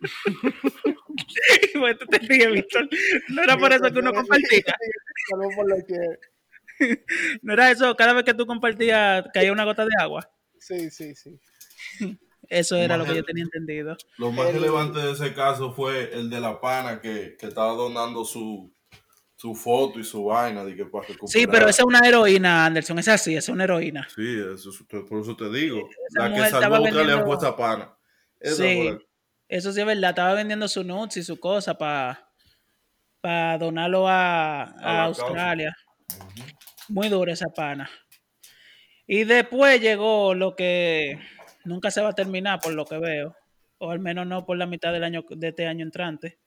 Bueno, 1.74 1.98
tú 1.98 2.06
te 2.06 2.18
ríes, 2.18 2.50
Víctor. 2.52 2.88
No 3.28 3.42
era 3.42 3.56
por 3.56 3.72
eso 3.72 3.92
que 3.92 3.98
uno 3.98 4.12
compartía. 4.12 4.62
No 7.42 7.52
era 7.54 7.70
eso, 7.72 7.96
cada 7.96 8.12
vez 8.12 8.22
que 8.24 8.34
tú 8.34 8.46
compartías 8.46 9.24
caía 9.34 9.50
una 9.52 9.64
gota 9.64 9.84
de 9.84 9.90
agua. 9.98 10.30
Sí, 10.60 10.90
sí, 10.90 11.12
sí. 11.14 11.38
Eso 12.48 12.76
era 12.76 12.96
lo 12.96 13.04
que 13.04 13.14
yo 13.16 13.24
tenía 13.24 13.44
entendido. 13.44 13.96
Lo 14.16 14.32
más 14.32 14.46
El- 14.48 14.54
relevante 14.54 15.00
de 15.00 15.12
ese 15.12 15.34
caso 15.34 15.72
fue 15.72 16.10
el 16.14 16.30
de 16.30 16.40
la 16.40 16.60
pana 16.60 17.00
que, 17.00 17.36
que 17.38 17.46
estaba 17.46 17.72
donando 17.74 18.24
su, 18.24 18.72
su 19.36 19.54
foto 19.54 19.98
y 20.00 20.04
su 20.04 20.24
vaina 20.24 20.64
de 20.64 20.74
que 20.74 20.86
para 20.86 21.06
recuperar. 21.06 21.28
Sí, 21.28 21.46
pero 21.46 21.68
esa 21.68 21.82
es 21.82 21.86
una 21.86 22.00
heroína, 22.08 22.64
Anderson. 22.66 22.98
Es 23.00 23.08
así, 23.08 23.36
es 23.36 23.48
una 23.50 23.64
heroína. 23.64 24.08
Sí, 24.14 24.38
eso, 24.54 24.70
es- 24.70 24.82
por 25.06 25.20
eso 25.20 25.36
te 25.36 25.50
digo. 25.50 25.88
Esa 26.08 26.28
La 26.28 26.34
que 26.34 26.50
salvó 26.50 26.76
a 26.76 26.80
vendiendo- 26.80 27.26
fue 27.26 27.36
esa 27.36 27.54
pana. 27.56 27.94
Esa 28.40 28.56
Sí. 28.62 28.90
la- 28.90 28.98
Eso 29.50 29.72
sí 29.72 29.80
es 29.80 29.86
verdad. 29.86 30.10
Estaba 30.10 30.34
vendiendo 30.34 30.68
su 30.68 30.84
nuts 30.84 31.16
y 31.18 31.22
su 31.22 31.38
cosa 31.40 31.76
para 31.78 32.28
donarlo 33.58 34.08
a, 34.08 34.62
a 34.62 35.04
Australia. 35.04 35.74
Muy 36.88 37.08
dura 37.08 37.32
esa 37.32 37.46
pana. 37.54 37.90
Y 39.06 39.24
después 39.24 39.80
llegó 39.80 40.34
lo 40.34 40.54
que 40.54 41.18
nunca 41.68 41.90
se 41.90 42.00
va 42.00 42.08
a 42.10 42.14
terminar, 42.14 42.58
por 42.60 42.72
lo 42.74 42.84
que 42.84 42.98
veo. 42.98 43.36
O 43.78 43.90
al 43.90 44.00
menos 44.00 44.26
no 44.26 44.44
por 44.44 44.56
la 44.56 44.66
mitad 44.66 44.92
del 44.92 45.04
año 45.04 45.24
de 45.28 45.48
este 45.48 45.66
año 45.66 45.84
entrante, 45.84 46.38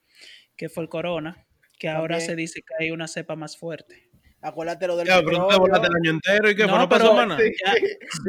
que 0.57 0.67
fue 0.67 0.83
el 0.83 0.89
corona. 0.89 1.45
Que 1.79 1.87
ahora 1.89 2.19
se 2.19 2.35
dice 2.35 2.61
que 2.61 2.83
hay 2.83 2.91
una 2.91 3.07
cepa 3.07 3.35
más 3.35 3.57
fuerte. 3.57 4.09
Acuérdate 4.41 4.85
lo 4.87 4.97
del 4.97 5.07
Ya, 5.07 5.15
pero 5.19 5.25
tú 5.25 5.31
te 5.31 5.37
petróleo. 5.39 5.59
volaste 5.59 5.87
el 5.87 5.95
año 5.95 6.11
entero 6.11 6.49
y 6.49 6.55
que 6.55 6.65
No, 6.67 6.89
pero- 6.89 7.25
nada. 7.25 7.39
Sí, 7.39 7.51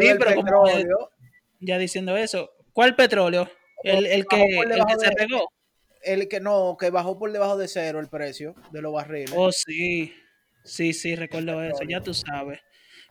Ya, 0.06 0.16
pero 0.18 0.34
como 0.36 0.42
petróleo, 0.64 1.10
ya 1.60 1.78
diciendo 1.78 2.16
eso, 2.16 2.50
¿cuál 2.72 2.94
petróleo? 2.96 3.50
El, 3.82 4.06
el 4.06 4.26
que, 4.26 4.42
el 4.42 4.72
se 4.98 5.10
regó. 5.18 5.50
el 6.02 6.28
que 6.28 6.40
no, 6.40 6.76
que 6.78 6.90
bajó 6.90 7.18
por 7.18 7.32
debajo 7.32 7.56
de 7.58 7.66
cero 7.68 7.98
el 8.00 8.08
precio 8.08 8.54
de 8.70 8.80
los 8.82 8.92
barriles. 8.92 9.32
Oh, 9.36 9.50
sí. 9.52 10.14
Sí, 10.64 10.92
sí, 10.92 11.16
recuerdo 11.16 11.62
eso, 11.62 11.82
ya 11.88 12.00
tú 12.00 12.14
sabes. 12.14 12.60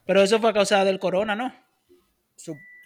Pero 0.05 0.21
eso 0.21 0.39
fue 0.39 0.49
a 0.51 0.53
causa 0.53 0.83
del 0.85 0.99
corona, 0.99 1.35
¿no? 1.35 1.53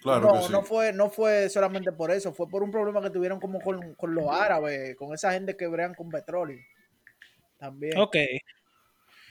Claro 0.06 0.34
no, 0.34 0.42
sí. 0.42 0.52
no 0.52 0.62
fue, 0.62 0.92
no 0.92 1.10
fue 1.10 1.48
solamente 1.48 1.90
por 1.90 2.12
eso, 2.12 2.32
fue 2.32 2.48
por 2.48 2.62
un 2.62 2.70
problema 2.70 3.02
que 3.02 3.10
tuvieron 3.10 3.40
como 3.40 3.60
con, 3.60 3.94
con 3.94 4.14
los 4.14 4.30
árabes, 4.30 4.94
con 4.94 5.12
esa 5.12 5.32
gente 5.32 5.56
que 5.56 5.66
brean 5.66 5.94
con 5.94 6.10
petróleo. 6.10 6.60
También. 7.58 7.98
Ok. 7.98 8.16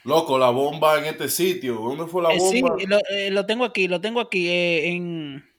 Loco, 0.03 0.37
la 0.37 0.49
bomba 0.49 0.99
en 0.99 1.05
este 1.05 1.29
sitio. 1.29 1.75
¿Dónde 1.75 2.07
fue 2.07 2.23
la 2.23 2.33
Eh, 2.33 2.39
sí, 2.39 2.61
bomba? 2.61 2.75
lo, 2.87 2.97
eh, 3.09 3.31
lo 3.31 3.45
tengo 3.45 3.63
aquí, 3.63 3.87
lo 3.87 4.01
tengo 4.01 4.19
aquí 4.19 4.49
eh, 4.49 4.89
en... 4.89 5.49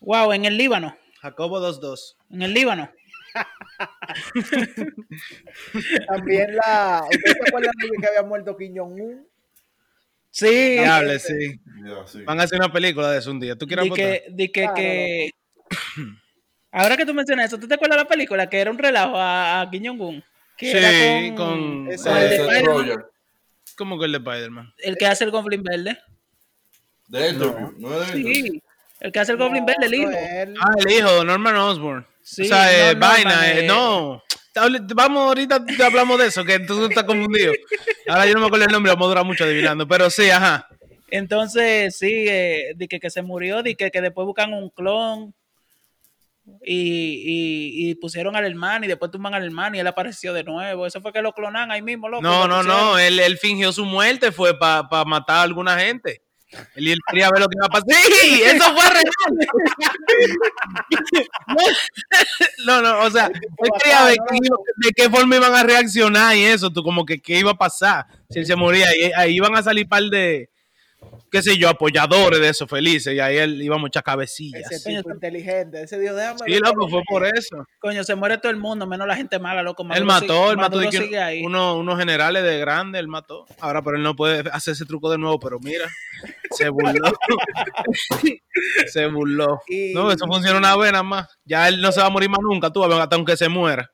Wow, 0.00 0.32
en 0.32 0.46
el 0.46 0.56
Líbano, 0.56 0.96
Jacobo 1.20 1.60
22. 1.60 2.16
en 2.30 2.42
el 2.42 2.54
Líbano. 2.54 2.90
También 6.08 6.56
la. 6.56 7.02
¿Ustedes 7.04 7.36
se 7.36 7.48
acuerdan 7.48 7.72
de 7.80 7.88
que 8.00 8.06
había 8.06 8.22
muerto 8.22 8.56
Kim 8.56 8.74
Jong-un? 8.76 9.26
Sí, 10.34 10.48
Diable, 10.78 11.18
sí. 11.18 11.60
Van 12.24 12.40
a 12.40 12.44
hacer 12.44 12.58
una 12.58 12.72
película 12.72 13.10
de 13.10 13.18
eso 13.18 13.30
un 13.30 13.38
día. 13.38 13.54
¿Tú 13.54 13.66
quieres 13.66 13.84
di 13.84 13.90
que, 13.90 14.24
di 14.30 14.48
que, 14.48 14.62
Claro, 14.62 14.74
que- 14.74 15.30
Ahora 16.72 16.96
que 16.96 17.04
tú 17.04 17.12
mencionas 17.12 17.46
eso, 17.48 17.58
¿tú 17.60 17.68
te 17.68 17.74
acuerdas 17.74 17.98
de 17.98 18.04
la 18.04 18.08
película? 18.08 18.48
Que 18.48 18.58
era 18.58 18.70
un 18.70 18.78
relajo 18.78 19.14
a, 19.16 19.60
a 19.60 19.70
Kim 19.70 19.84
Jong-un. 19.84 20.24
Sí, 20.58 20.70
era 20.70 21.36
con- 21.36 21.84
con 21.84 21.88
el, 21.90 21.98
de. 22.26 22.98
¿Cómo 23.76 23.98
que 23.98 24.06
el 24.06 24.12
de 24.12 24.18
Spider-Man? 24.18 24.72
el 24.78 24.96
que 24.96 25.06
hace 25.06 25.24
el 25.24 25.30
Goblin 25.30 25.62
Verde. 25.62 25.98
De 27.08 27.28
Interview. 27.28 27.74
No, 27.78 28.02
es 28.02 28.12
de 28.12 28.18
Interview. 28.20 28.52
Sí, 28.54 28.62
el 29.00 29.12
que 29.12 29.18
hace 29.20 29.32
el 29.32 29.38
Goblin 29.38 29.66
Verde, 29.66 29.86
el 29.86 29.94
hijo. 29.94 30.10
No. 30.10 30.60
Ah, 30.62 30.72
el 30.78 30.92
hijo, 30.92 31.24
Norman 31.24 31.56
Osborn. 31.56 32.06
Sí, 32.22 32.42
o 32.42 32.44
sea, 32.46 32.90
eh, 32.90 32.94
vaina, 32.94 33.50
eh, 33.50 33.64
eh. 33.64 33.66
no. 33.66 34.22
Vamos, 34.94 35.28
ahorita 35.28 35.64
te 35.64 35.82
hablamos 35.82 36.18
de 36.18 36.26
eso, 36.26 36.44
que 36.44 36.58
tú 36.60 36.86
estás 36.86 37.04
confundido. 37.04 37.52
Ahora 38.06 38.26
yo 38.26 38.34
no 38.34 38.40
me 38.40 38.46
acuerdo 38.46 38.66
el 38.66 38.72
nombre, 38.72 38.92
vamos 38.92 39.06
a 39.06 39.08
durar 39.08 39.24
mucho 39.24 39.44
adivinando. 39.44 39.88
Pero 39.88 40.10
sí, 40.10 40.28
ajá. 40.30 40.68
Entonces, 41.10 41.96
sí, 41.96 42.26
eh, 42.28 42.72
di 42.74 42.88
que, 42.88 42.98
que 42.98 43.10
se 43.10 43.22
murió, 43.22 43.62
di 43.62 43.74
que, 43.74 43.90
que 43.90 44.00
después 44.00 44.26
buscan 44.26 44.52
un 44.54 44.70
clon 44.70 45.34
y, 46.64 47.84
y, 47.84 47.90
y 47.90 47.94
pusieron 47.96 48.34
al 48.34 48.46
hermano 48.46 48.84
y 48.84 48.88
después 48.88 49.10
tumban 49.10 49.34
al 49.34 49.44
hermano 49.44 49.76
y 49.76 49.80
él 49.80 49.86
apareció 49.86 50.32
de 50.32 50.44
nuevo. 50.44 50.86
Eso 50.86 51.00
fue 51.00 51.12
que 51.12 51.22
lo 51.22 51.32
clonan 51.32 51.70
ahí 51.70 51.82
mismo, 51.82 52.08
loco. 52.08 52.22
No, 52.22 52.48
lo 52.48 52.62
no, 52.62 52.62
no. 52.62 52.98
Él, 52.98 53.18
él 53.18 53.38
fingió 53.38 53.72
su 53.72 53.84
muerte, 53.84 54.32
fue 54.32 54.58
para 54.58 55.04
matar 55.04 55.36
a 55.36 55.42
alguna 55.42 55.78
gente. 55.78 56.22
Él, 56.74 56.98
quería 57.08 57.30
ver 57.30 57.40
lo 57.40 57.48
que 57.48 57.56
iba 57.56 57.66
a 57.66 57.68
pasar. 57.68 57.86
¡Sí! 57.88 58.42
¡Eso 58.42 58.74
fue 58.74 58.84
real! 58.90 59.04
No, 62.66 62.80
no, 62.80 63.00
o 63.00 63.10
sea, 63.10 63.26
él 63.26 63.70
quería 63.82 64.04
ver 64.04 64.16
qué 64.30 64.38
de 64.76 64.92
qué 64.94 65.10
forma 65.10 65.36
iban 65.36 65.54
a 65.54 65.62
reaccionar 65.62 66.36
y 66.36 66.44
eso, 66.44 66.72
tú 66.72 66.82
como 66.82 67.04
que 67.04 67.20
qué 67.20 67.38
iba 67.38 67.50
a 67.52 67.58
pasar 67.58 68.06
si 68.30 68.38
él 68.38 68.46
se 68.46 68.56
moría. 68.56 68.86
Y 68.96 69.12
ahí 69.16 69.34
iban 69.36 69.56
a 69.56 69.62
salir 69.62 69.88
par 69.88 70.04
de, 70.04 70.48
qué 71.30 71.42
sé 71.42 71.56
yo, 71.56 71.68
apoyadores 71.68 72.40
de 72.40 72.48
eso, 72.50 72.66
felices, 72.66 73.14
y 73.14 73.20
ahí 73.20 73.36
él 73.38 73.62
iba 73.62 73.78
muchas 73.78 74.02
cabecillas. 74.02 74.70
Ese 74.70 74.78
Sí, 74.78 74.96
tipo 74.96 75.10
inteligente. 75.12 75.82
Ese 75.82 75.98
dijo, 75.98 76.14
déjame. 76.14 76.40
ver 76.46 76.60
loco, 76.60 76.88
fue 76.88 77.00
por 77.08 77.24
eso. 77.26 77.64
Coño, 77.78 78.04
se 78.04 78.14
muere 78.14 78.38
todo 78.38 78.50
el 78.50 78.58
mundo, 78.58 78.86
menos 78.86 79.06
la 79.06 79.16
gente 79.16 79.38
mala, 79.38 79.62
loco. 79.62 79.82
Él 79.82 79.88
Maduro 80.04 80.06
mató, 80.06 80.20
sigue- 80.26 80.50
él 80.50 80.56
mató 80.58 80.78
de 80.78 81.42
uno- 81.44 81.76
unos 81.78 81.98
generales 81.98 82.42
de 82.42 82.58
grande, 82.58 82.98
él 82.98 83.08
mató. 83.08 83.46
Ahora, 83.60 83.82
pero 83.82 83.96
él 83.96 84.02
no 84.02 84.14
puede 84.14 84.48
hacer 84.52 84.72
ese 84.72 84.84
truco 84.84 85.10
de 85.10 85.18
nuevo, 85.18 85.38
pero 85.40 85.58
mira, 85.60 85.86
se 86.50 86.68
burló. 86.68 87.12
se 88.92 89.06
burló. 89.06 89.60
Y- 89.68 89.92
No, 89.94 90.10
eso 90.10 90.26
funciona 90.26 90.58
una 90.58 90.76
vez 90.76 90.92
nada 90.92 91.02
más. 91.04 91.28
Ya 91.44 91.68
él 91.68 91.80
no 91.80 91.92
se 91.92 92.00
va 92.00 92.06
a 92.06 92.10
morir 92.10 92.28
más 92.30 92.40
nunca, 92.42 92.70
tú, 92.70 92.84
hasta 92.84 93.16
aunque 93.16 93.36
se 93.36 93.48
muera. 93.48 93.90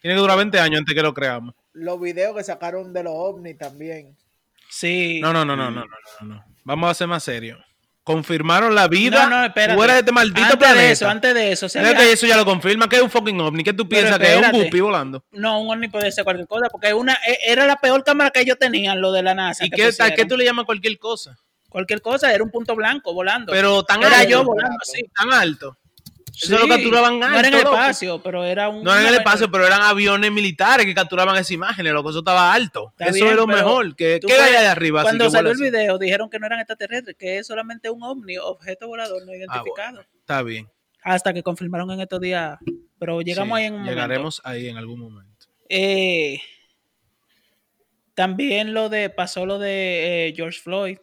Tiene 0.00 0.14
que 0.16 0.20
durar 0.20 0.36
20 0.36 0.58
años 0.60 0.78
antes 0.80 0.94
que 0.94 1.02
lo 1.02 1.12
creamos. 1.14 1.54
Los 1.72 2.00
videos 2.00 2.36
que 2.36 2.44
sacaron 2.44 2.92
de 2.92 3.02
los 3.02 3.12
ovnis 3.14 3.58
también. 3.58 4.16
Sí. 4.70 5.20
No, 5.20 5.32
no, 5.32 5.44
no, 5.44 5.56
no, 5.56 5.70
no, 5.70 5.80
no, 5.82 5.86
no, 6.20 6.26
no. 6.34 6.44
Vamos 6.64 6.90
a 6.90 6.94
ser 6.94 7.06
más 7.06 7.22
serios. 7.22 7.58
Confirmaron 8.02 8.72
la 8.74 8.86
vida 8.86 9.26
No, 9.28 9.48
no, 9.48 9.74
fuera 9.74 9.94
de 9.94 9.98
este 10.00 10.12
maldito 10.12 10.40
antes 10.40 10.58
planeta. 10.58 10.80
de 10.80 10.90
eso, 10.92 11.08
antes 11.08 11.34
de 11.34 11.50
eso. 11.52 11.66
había- 11.76 11.96
que 11.96 12.12
eso 12.12 12.24
ya 12.26 12.36
lo 12.36 12.44
confirma, 12.44 12.88
que 12.88 12.96
es 12.96 13.02
un 13.02 13.10
fucking 13.10 13.40
ovni. 13.40 13.64
¿Qué 13.64 13.72
tú 13.72 13.88
piensas? 13.88 14.16
Que 14.20 14.34
es 14.38 14.46
un 14.46 14.52
guppy 14.52 14.80
volando. 14.80 15.24
No, 15.32 15.60
un 15.60 15.70
ovni 15.72 15.88
puede 15.88 16.12
ser 16.12 16.22
cualquier 16.22 16.46
cosa, 16.46 16.68
porque 16.70 16.94
una 16.94 17.14
e- 17.26 17.38
era 17.50 17.66
la 17.66 17.76
peor 17.76 18.04
cámara 18.04 18.30
que 18.30 18.42
ellos 18.42 18.58
tenían, 18.60 19.00
lo 19.00 19.10
de 19.10 19.24
la 19.24 19.34
NASA. 19.34 19.64
¿Y 19.64 19.70
que 19.70 19.90
qué. 19.90 20.14
¿Qué 20.14 20.24
tú 20.24 20.36
le 20.36 20.44
llamas 20.44 20.66
cualquier 20.66 20.96
cosa? 20.98 21.36
Cualquier 21.68 22.00
cosa, 22.00 22.32
era 22.32 22.44
un 22.44 22.50
punto 22.52 22.76
blanco 22.76 23.12
volando. 23.12 23.52
Pero 23.52 23.82
tan 23.82 24.00
era 24.02 24.20
alto. 24.20 24.30
yo 24.30 24.44
volando. 24.44 24.76
Tan 25.14 25.32
alto. 25.32 25.76
Sí, 26.36 26.52
Eso 26.52 26.66
lo 26.66 26.68
capturaban 26.68 27.18
No 27.18 27.26
era 27.26 27.48
en 27.48 27.54
alto, 27.54 27.56
el 27.56 27.74
espacio, 27.78 28.22
pero 28.22 28.44
era 28.44 28.68
un. 28.68 28.84
No 28.84 28.92
era 28.92 29.00
en 29.00 29.08
el 29.08 29.14
espacio, 29.14 29.50
pero 29.50 29.66
eran 29.66 29.80
aviones 29.80 30.30
militares 30.30 30.84
que 30.84 30.94
capturaban 30.94 31.34
esas 31.36 31.50
imágenes, 31.52 31.94
loco. 31.94 32.10
Eso 32.10 32.18
estaba 32.18 32.52
alto. 32.52 32.90
Está 32.90 33.06
eso 33.06 33.14
bien, 33.14 33.28
es 33.28 33.36
lo 33.36 33.46
mejor. 33.46 33.96
Que, 33.96 34.20
¿Qué 34.24 34.34
allá 34.34 34.70
arriba? 34.70 35.00
así 35.00 35.06
Cuando 35.06 35.30
salió 35.30 35.50
el 35.52 35.56
así? 35.56 35.64
video, 35.64 35.96
dijeron 35.98 36.28
que 36.28 36.38
no 36.38 36.46
eran 36.46 36.60
extraterrestres, 36.60 37.16
que 37.16 37.38
es 37.38 37.46
solamente 37.46 37.88
un 37.88 38.02
ovni, 38.02 38.36
objeto 38.36 38.86
volador 38.86 39.24
no 39.24 39.32
identificado. 39.34 39.88
Ah, 39.88 39.90
bueno, 39.92 40.08
está 40.20 40.42
bien. 40.42 40.70
Hasta 41.02 41.32
que 41.32 41.42
confirmaron 41.42 41.90
en 41.92 42.00
estos 42.00 42.20
días. 42.20 42.58
Pero 42.98 43.22
llegamos 43.22 43.56
Sí, 43.58 43.62
ahí 43.62 43.66
en 43.68 43.72
un 43.72 43.78
momento. 43.80 43.94
Llegaremos 43.94 44.42
ahí 44.44 44.68
en 44.68 44.76
algún 44.76 45.00
momento. 45.00 45.46
Eh, 45.70 46.38
también 48.14 48.74
lo 48.74 48.88
de 48.88 49.10
pasó 49.10 49.46
lo 49.46 49.58
de 49.58 50.28
eh, 50.28 50.34
George 50.36 50.60
Floyd. 50.60 50.98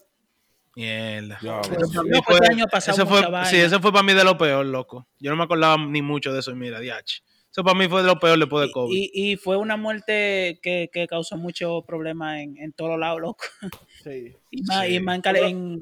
Mierda. 0.75 1.37
Ya, 1.41 1.61
mí 1.69 2.09
Loco, 2.09 2.33
este 2.35 2.51
año 2.51 2.65
pasado 2.67 2.97
eso 2.97 3.07
fue, 3.07 3.21
sí, 3.45 3.57
eso 3.57 3.79
fue 3.79 3.91
para 3.91 4.03
mí 4.03 4.13
de 4.13 4.23
lo 4.23 4.37
peor, 4.37 4.65
loco. 4.65 5.07
Yo 5.19 5.29
no 5.29 5.37
me 5.37 5.43
acordaba 5.43 5.77
ni 5.77 6.01
mucho 6.01 6.33
de 6.33 6.39
eso. 6.39 6.51
y 6.51 6.55
Mira, 6.55 6.79
diach. 6.79 7.21
Eso 7.51 7.63
para 7.63 7.77
mí 7.77 7.87
fue 7.87 8.01
de 8.01 8.07
lo 8.07 8.19
peor 8.19 8.39
después 8.39 8.65
de 8.67 8.71
COVID. 8.73 8.95
Y, 8.95 9.11
y 9.13 9.35
fue 9.37 9.57
una 9.57 9.77
muerte 9.77 10.59
que, 10.63 10.89
que 10.91 11.05
causó 11.07 11.37
mucho 11.37 11.83
problema 11.85 12.41
en, 12.41 12.57
en 12.57 12.73
todos 12.73 12.99
lados, 12.99 13.21
loco. 13.21 13.43
Sí. 14.03 14.35
Y 14.51 14.63
más, 14.63 14.85
Sí. 14.87 14.93
y 14.95 14.99
más 14.99 15.19
en, 15.25 15.79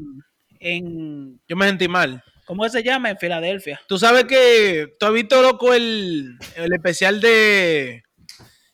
en- 0.59 1.41
Yo 1.47 1.55
me 1.55 1.67
sentí 1.67 1.87
mal. 1.87 2.21
¿Cómo 2.45 2.67
se 2.67 2.83
llama? 2.83 3.09
En 3.11 3.17
Filadelfia. 3.17 3.79
Tú 3.87 3.97
sabes 3.97 4.25
que 4.25 4.95
tú 4.99 5.05
has 5.05 5.13
visto, 5.13 5.41
loco, 5.41 5.73
el, 5.73 6.37
el 6.57 6.73
especial 6.73 7.21
de 7.21 8.03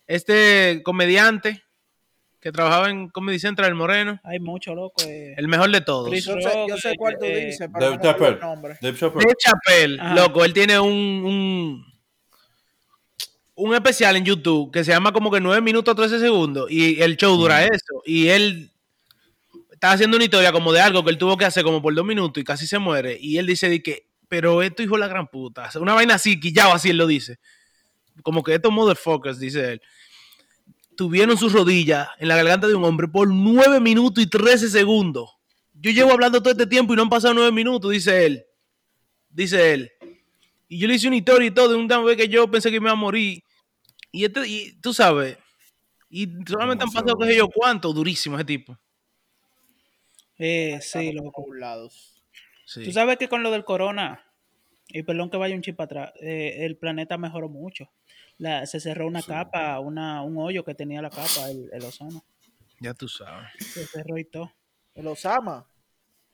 este 0.07 0.81
comediante 0.83 1.63
que 2.39 2.51
trabajaba 2.51 2.89
en 2.89 3.10
Comedy 3.10 3.39
Central, 3.39 3.70
el 3.70 3.75
Moreno. 3.75 4.20
Hay 4.24 4.39
mucho, 4.39 4.75
loco. 4.75 5.01
eh. 5.06 5.34
El 5.38 5.48
mejor 5.48 5.72
de 5.72 5.82
todos. 5.82 6.10
Chris 6.10 6.25
Yo 6.25 6.36
sé, 6.39 6.65
yo 6.70 6.77
sé 6.77 6.94
cuál 6.98 7.17
tú 7.17 7.25
Eh, 7.25 7.46
dices, 7.48 7.67
pero 7.74 7.86
Dave 7.86 7.98
no 7.98 8.01
el 8.01 8.01
Chappelle. 8.15 8.39
nombre. 8.39 8.77
Dave 8.82 8.98
Chappelle. 8.98 9.25
Dave 9.25 9.36
Chappelle, 9.39 10.00
Ajá. 10.01 10.15
loco, 10.15 10.46
él 10.46 10.53
tiene 10.53 10.79
un, 10.79 10.91
un, 10.94 11.86
un 13.56 13.74
especial 13.75 14.15
en 14.15 14.24
YouTube 14.25 14.72
que 14.72 14.84
se 14.84 14.91
llama 14.91 15.12
como 15.12 15.32
que 15.32 15.39
9 15.41 15.62
minutos 15.62 15.96
13 15.96 16.20
segundos 16.20 16.70
y 16.70 17.01
el 17.01 17.17
show 17.17 17.36
dura 17.38 17.63
eso. 17.65 18.03
Y 18.06 18.27
él 18.27 18.72
está 19.72 19.91
haciendo 19.94 20.15
una 20.17 20.25
historia 20.25 20.51
como 20.51 20.72
de 20.72 20.79
algo 20.82 21.03
que 21.03 21.10
él 21.10 21.17
tuvo 21.17 21.38
que 21.38 21.46
hacer 21.46 21.63
como 21.63 21.82
por 21.82 21.94
dos 21.96 22.06
minutos 22.06 22.39
y 22.41 22.44
casi 22.44 22.67
se 22.67 22.77
muere. 22.77 23.17
Y 23.20 23.38
él 23.39 23.48
dice 23.48 23.67
de 23.70 23.82
que, 23.82 24.08
pero 24.27 24.62
esto 24.62 24.84
hijo 24.84 24.94
de 24.96 25.00
la 25.01 25.08
gran 25.08 25.27
puta. 25.27 25.70
Una 25.79 25.94
vaina 25.96 26.15
así, 26.15 26.39
quillado 26.39 26.74
así 26.74 26.91
él 26.91 26.98
lo 26.98 27.08
dice. 27.08 27.39
Como 28.22 28.44
que 28.44 28.53
estos 28.56 28.72
motherfuckers, 28.72 29.39
dice 29.39 29.74
él, 29.74 29.82
tuvieron 30.98 31.38
sus 31.38 31.54
rodillas 31.54 32.10
en 32.20 32.27
la 32.27 32.36
garganta 32.36 32.68
de 32.68 32.75
un 32.75 32.84
hombre 32.84 33.08
por 33.08 33.30
9 33.30 33.80
minutos 33.80 34.22
y 34.22 34.27
13 34.27 34.70
segundos. 34.70 35.30
Yo 35.74 35.92
llevo 35.92 36.12
hablando 36.12 36.42
todo 36.42 36.51
este 36.51 36.68
tiempo 36.68 36.94
y 36.94 36.98
no 36.98 37.04
han 37.04 37.10
pasado 37.10 37.34
9 37.36 37.51
minutos, 37.54 37.92
dice 37.92 38.25
él 38.25 38.44
dice 39.38 39.74
él. 39.74 39.92
Y 40.68 40.80
yo 40.80 40.88
le 40.88 40.96
hice 40.96 41.08
una 41.08 41.16
historia 41.16 41.48
y 41.48 41.51
todo 41.51 41.70
de 41.70 41.75
un 41.75 41.88
vez 41.88 42.18
que 42.18 42.27
yo 42.27 42.50
pensé 42.50 42.72
que 42.72 42.80
me 42.80 42.86
iba 42.86 42.92
a 42.92 42.96
morir. 42.96 43.44
Y, 44.12 44.25
este, 44.25 44.48
y 44.48 44.74
tú 44.82 44.94
sabes, 44.94 45.38
y 46.10 46.27
solamente 46.46 46.84
han 46.84 46.92
pasado, 46.92 47.18
qué 47.18 47.27
sé 47.27 47.38
yo, 47.38 47.48
cuánto, 47.48 47.94
durísimo 47.94 48.36
ese 48.36 48.46
tipo. 48.46 48.77
Eh, 50.38 50.80
sí, 50.82 51.12
loco. 51.13 51.44
poblados. 51.44 52.22
Sí. 52.66 52.84
Tú 52.84 52.92
sabes 52.92 53.18
que 53.18 53.30
con 53.30 53.44
lo 53.44 53.51
del 53.51 53.63
corona, 53.63 54.25
y 54.89 55.04
perdón 55.04 55.30
que 55.30 55.38
vaya 55.38 55.56
un 55.56 55.62
chip 55.62 55.75
para 55.75 55.86
atrás, 55.86 56.13
eh, 56.22 56.66
el 56.66 56.77
planeta 56.77 57.18
mejoró 57.18 57.48
mucho. 57.48 57.89
La- 58.39 58.65
se 58.65 58.79
cerró 58.79 59.08
una 59.08 59.22
capa, 59.24 59.79
una, 59.79 60.22
un 60.24 60.38
hoyo 60.38 60.63
que 60.63 60.75
tenía 60.75 61.01
la 61.01 61.10
capa, 61.10 61.50
el, 61.50 61.70
el 61.74 61.84
ozono. 61.84 62.24
Ya 62.79 62.94
tú 62.94 63.08
sabes. 63.08 63.50
Se 63.60 63.86
cerró 63.86 64.17
y 64.17 64.25
todo. 64.25 64.51
El 64.94 65.08
Osama. 65.08 65.67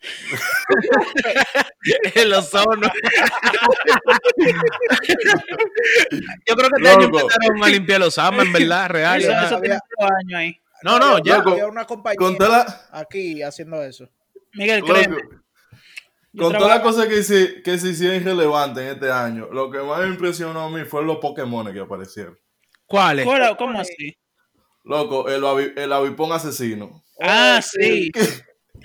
El 2.16 2.34
ozono. 2.34 2.88
yo 6.46 6.56
creo 6.56 6.70
que 6.70 6.76
este 6.78 6.90
año 6.90 7.06
empezaron 7.06 7.64
a 7.64 7.70
limpiar 7.70 8.00
los 8.00 8.18
amas, 8.18 8.46
en 8.46 8.54
verdad, 8.54 8.90
real. 8.90 9.22
Eso, 9.22 9.32
ya 9.32 9.46
eso 9.46 9.56
había- 9.56 9.80
tiene 9.80 9.82
dos 10.00 10.10
años 10.20 10.40
ahí. 10.40 10.60
No, 10.84 11.00
no, 11.00 11.20
ya. 11.24 11.38
Loco, 11.38 11.52
Había 11.52 11.68
una 11.68 11.86
compañía 11.86 12.18
Con 12.18 12.38
toda 12.38 12.66
la, 12.66 12.88
aquí 13.00 13.42
haciendo 13.42 13.82
eso. 13.84 14.10
Miguel, 14.54 14.82
loco, 14.82 14.94
créeme. 14.94 15.18
Yo 16.34 16.44
con 16.44 16.54
toda 16.54 16.68
la 16.68 16.76
trabajo- 16.82 16.84
cosa 16.98 17.08
que, 17.08 17.24
se, 17.24 17.62
que 17.64 17.78
se 17.78 17.90
hicieron 17.90 18.18
irrelevantes 18.18 18.84
en 18.84 18.90
este 18.94 19.12
año, 19.12 19.48
lo 19.52 19.70
que 19.72 19.78
más 19.80 20.00
me 20.02 20.08
impresionó 20.08 20.60
a 20.62 20.70
mí 20.70 20.84
fue 20.86 21.04
los 21.04 21.18
Pokémon 21.18 21.72
que 21.74 21.80
aparecieron. 21.80 22.38
¿Cuáles? 22.86 23.26
¿Cómo, 23.26 23.58
cómo 23.58 23.80
así? 23.80 24.18
Loco, 24.84 25.30
el, 25.30 25.42
avi- 25.44 25.74
el 25.78 25.94
avipón 25.94 26.32
asesino. 26.34 27.04
Ah, 27.22 27.60
Oh, 27.60 27.62
sí. 27.62 28.12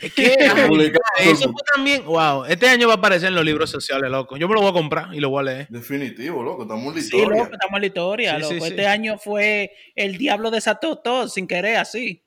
El 0.00 0.92
eso 1.18 1.50
fue 1.50 1.62
también. 1.74 2.04
Wow, 2.04 2.44
este 2.44 2.68
año 2.68 2.86
va 2.86 2.94
a 2.94 2.96
aparecer 2.98 3.30
en 3.30 3.34
los 3.34 3.44
libros 3.44 3.68
sociales, 3.68 4.08
loco. 4.08 4.36
Yo 4.36 4.46
me 4.46 4.54
lo 4.54 4.60
voy 4.60 4.70
a 4.70 4.72
comprar 4.72 5.12
y 5.12 5.18
lo 5.18 5.28
voy 5.30 5.40
a 5.40 5.42
leer. 5.42 5.66
Definitivo, 5.70 6.40
loco, 6.44 6.62
estamos 6.62 6.84
en 6.84 6.94
la 6.94 7.00
Sí, 7.00 7.06
historia. 7.16 7.38
loco, 7.42 7.52
estamos 7.54 7.74
en 7.74 7.80
la 7.80 7.86
historia, 7.88 8.36
Sí, 8.38 8.44
sí, 8.44 8.54
loco. 8.54 8.64
sí. 8.66 8.70
Este 8.70 8.86
año 8.86 9.18
fue 9.18 9.72
el 9.96 10.16
diablo 10.16 10.52
desató 10.52 10.98
todo 10.98 11.26
sin 11.28 11.48
querer, 11.48 11.78
así. 11.78 12.22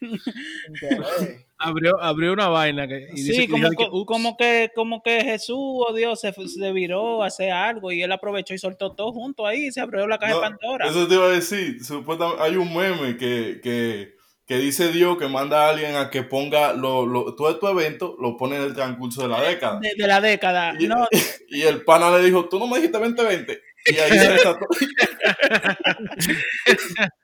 Interés. 0.00 1.46
Abrió, 1.60 2.00
abrió 2.00 2.32
una 2.32 2.48
vaina 2.48 2.86
que. 2.86 3.08
y 3.12 3.22
dice- 3.22 3.32
Sí, 3.32 3.42
y 3.42 3.48
como, 3.48 3.68
que, 3.70 3.88
como 4.06 4.36
que 4.36 4.70
como 4.76 5.02
que 5.02 5.24
Jesús 5.24 5.56
o 5.58 5.92
Dios 5.92 6.20
se, 6.20 6.32
se 6.32 6.72
viró 6.72 7.22
a 7.22 7.26
hacer 7.26 7.50
algo 7.50 7.90
y 7.90 8.00
él 8.02 8.12
aprovechó 8.12 8.54
y 8.54 8.58
soltó 8.58 8.92
todo 8.94 9.12
junto 9.12 9.44
ahí 9.44 9.66
y 9.66 9.72
se 9.72 9.80
abrió 9.80 10.06
la 10.06 10.18
caja 10.18 10.34
No, 10.34 10.40
de 10.40 10.48
Pandora. 10.50 10.86
Eso 10.88 11.08
te 11.08 11.14
iba 11.14 11.26
a 11.26 11.30
decir. 11.30 11.84
Supuestamente 11.84 12.42
hay 12.44 12.54
un 12.56 12.72
meme 12.72 13.16
que, 13.16 13.58
que, 13.60 14.14
que 14.46 14.58
dice 14.58 14.92
Dios 14.92 15.18
que 15.18 15.26
manda 15.26 15.66
a 15.66 15.70
alguien 15.70 15.96
a 15.96 16.10
que 16.10 16.22
ponga 16.22 16.72
lo, 16.74 17.04
lo- 17.06 17.34
todo 17.34 17.58
tu 17.58 17.66
evento, 17.66 18.16
lo 18.20 18.36
pone 18.36 18.54
en 18.56 18.62
el 18.62 18.74
transcurso 18.74 19.22
de 19.22 19.28
la 19.28 19.42
década. 19.42 19.80
De, 19.80 19.94
de 19.96 20.06
la 20.06 20.20
década. 20.20 20.74
Y, 20.78 20.86
No, 20.86 21.08
y 21.48 21.62
el 21.62 21.82
pana 21.82 22.16
le 22.16 22.22
dijo, 22.24 22.48
tú 22.48 22.60
no 22.60 22.68
me 22.68 22.76
dijiste 22.76 22.98
2020. 22.98 23.60
Y 23.86 23.96
ahí 23.98 24.10
se 24.10 24.28
desató. 24.32 24.66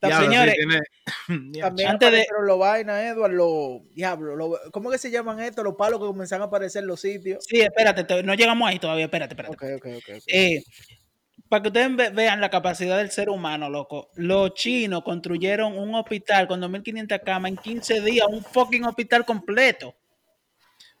Diablo, 0.00 0.18
sí, 0.18 0.24
señores, 0.32 0.54
tiene-. 0.54 1.60
También 1.60 1.88
Antes 1.90 2.12
de- 2.12 2.26
los 2.46 2.58
vainas, 2.58 3.02
Edward, 3.02 3.32
los 3.32 3.88
diablo, 3.94 4.36
los- 4.36 4.58
¿cómo 4.70 4.90
que 4.90 4.98
se 4.98 5.10
llaman 5.10 5.40
estos? 5.40 5.64
Los 5.64 5.74
palos 5.74 5.98
que 6.00 6.06
comienzan 6.06 6.40
a 6.40 6.44
aparecer 6.44 6.82
en 6.82 6.88
los 6.88 7.00
sitios. 7.00 7.44
sí, 7.48 7.60
espérate, 7.60 8.04
te- 8.04 8.22
no 8.22 8.34
llegamos 8.34 8.68
ahí 8.68 8.78
todavía, 8.78 9.06
espérate, 9.06 9.34
espérate. 9.34 9.56
Eh, 10.28 10.62
para 11.48 11.62
que 11.62 11.68
ustedes 11.68 11.96
ve- 11.96 12.10
vean 12.10 12.40
la 12.40 12.50
capacidad 12.50 12.98
del 12.98 13.10
ser 13.10 13.30
humano, 13.30 13.70
loco. 13.70 14.10
Los 14.16 14.54
chinos 14.54 15.02
construyeron 15.02 15.76
un 15.78 15.94
hospital 15.94 16.46
con 16.46 16.60
2.500 16.60 17.20
camas 17.24 17.50
en 17.50 17.56
15 17.56 18.00
días, 18.02 18.26
un 18.28 18.44
fucking 18.44 18.84
hospital 18.84 19.24
completo. 19.24 19.94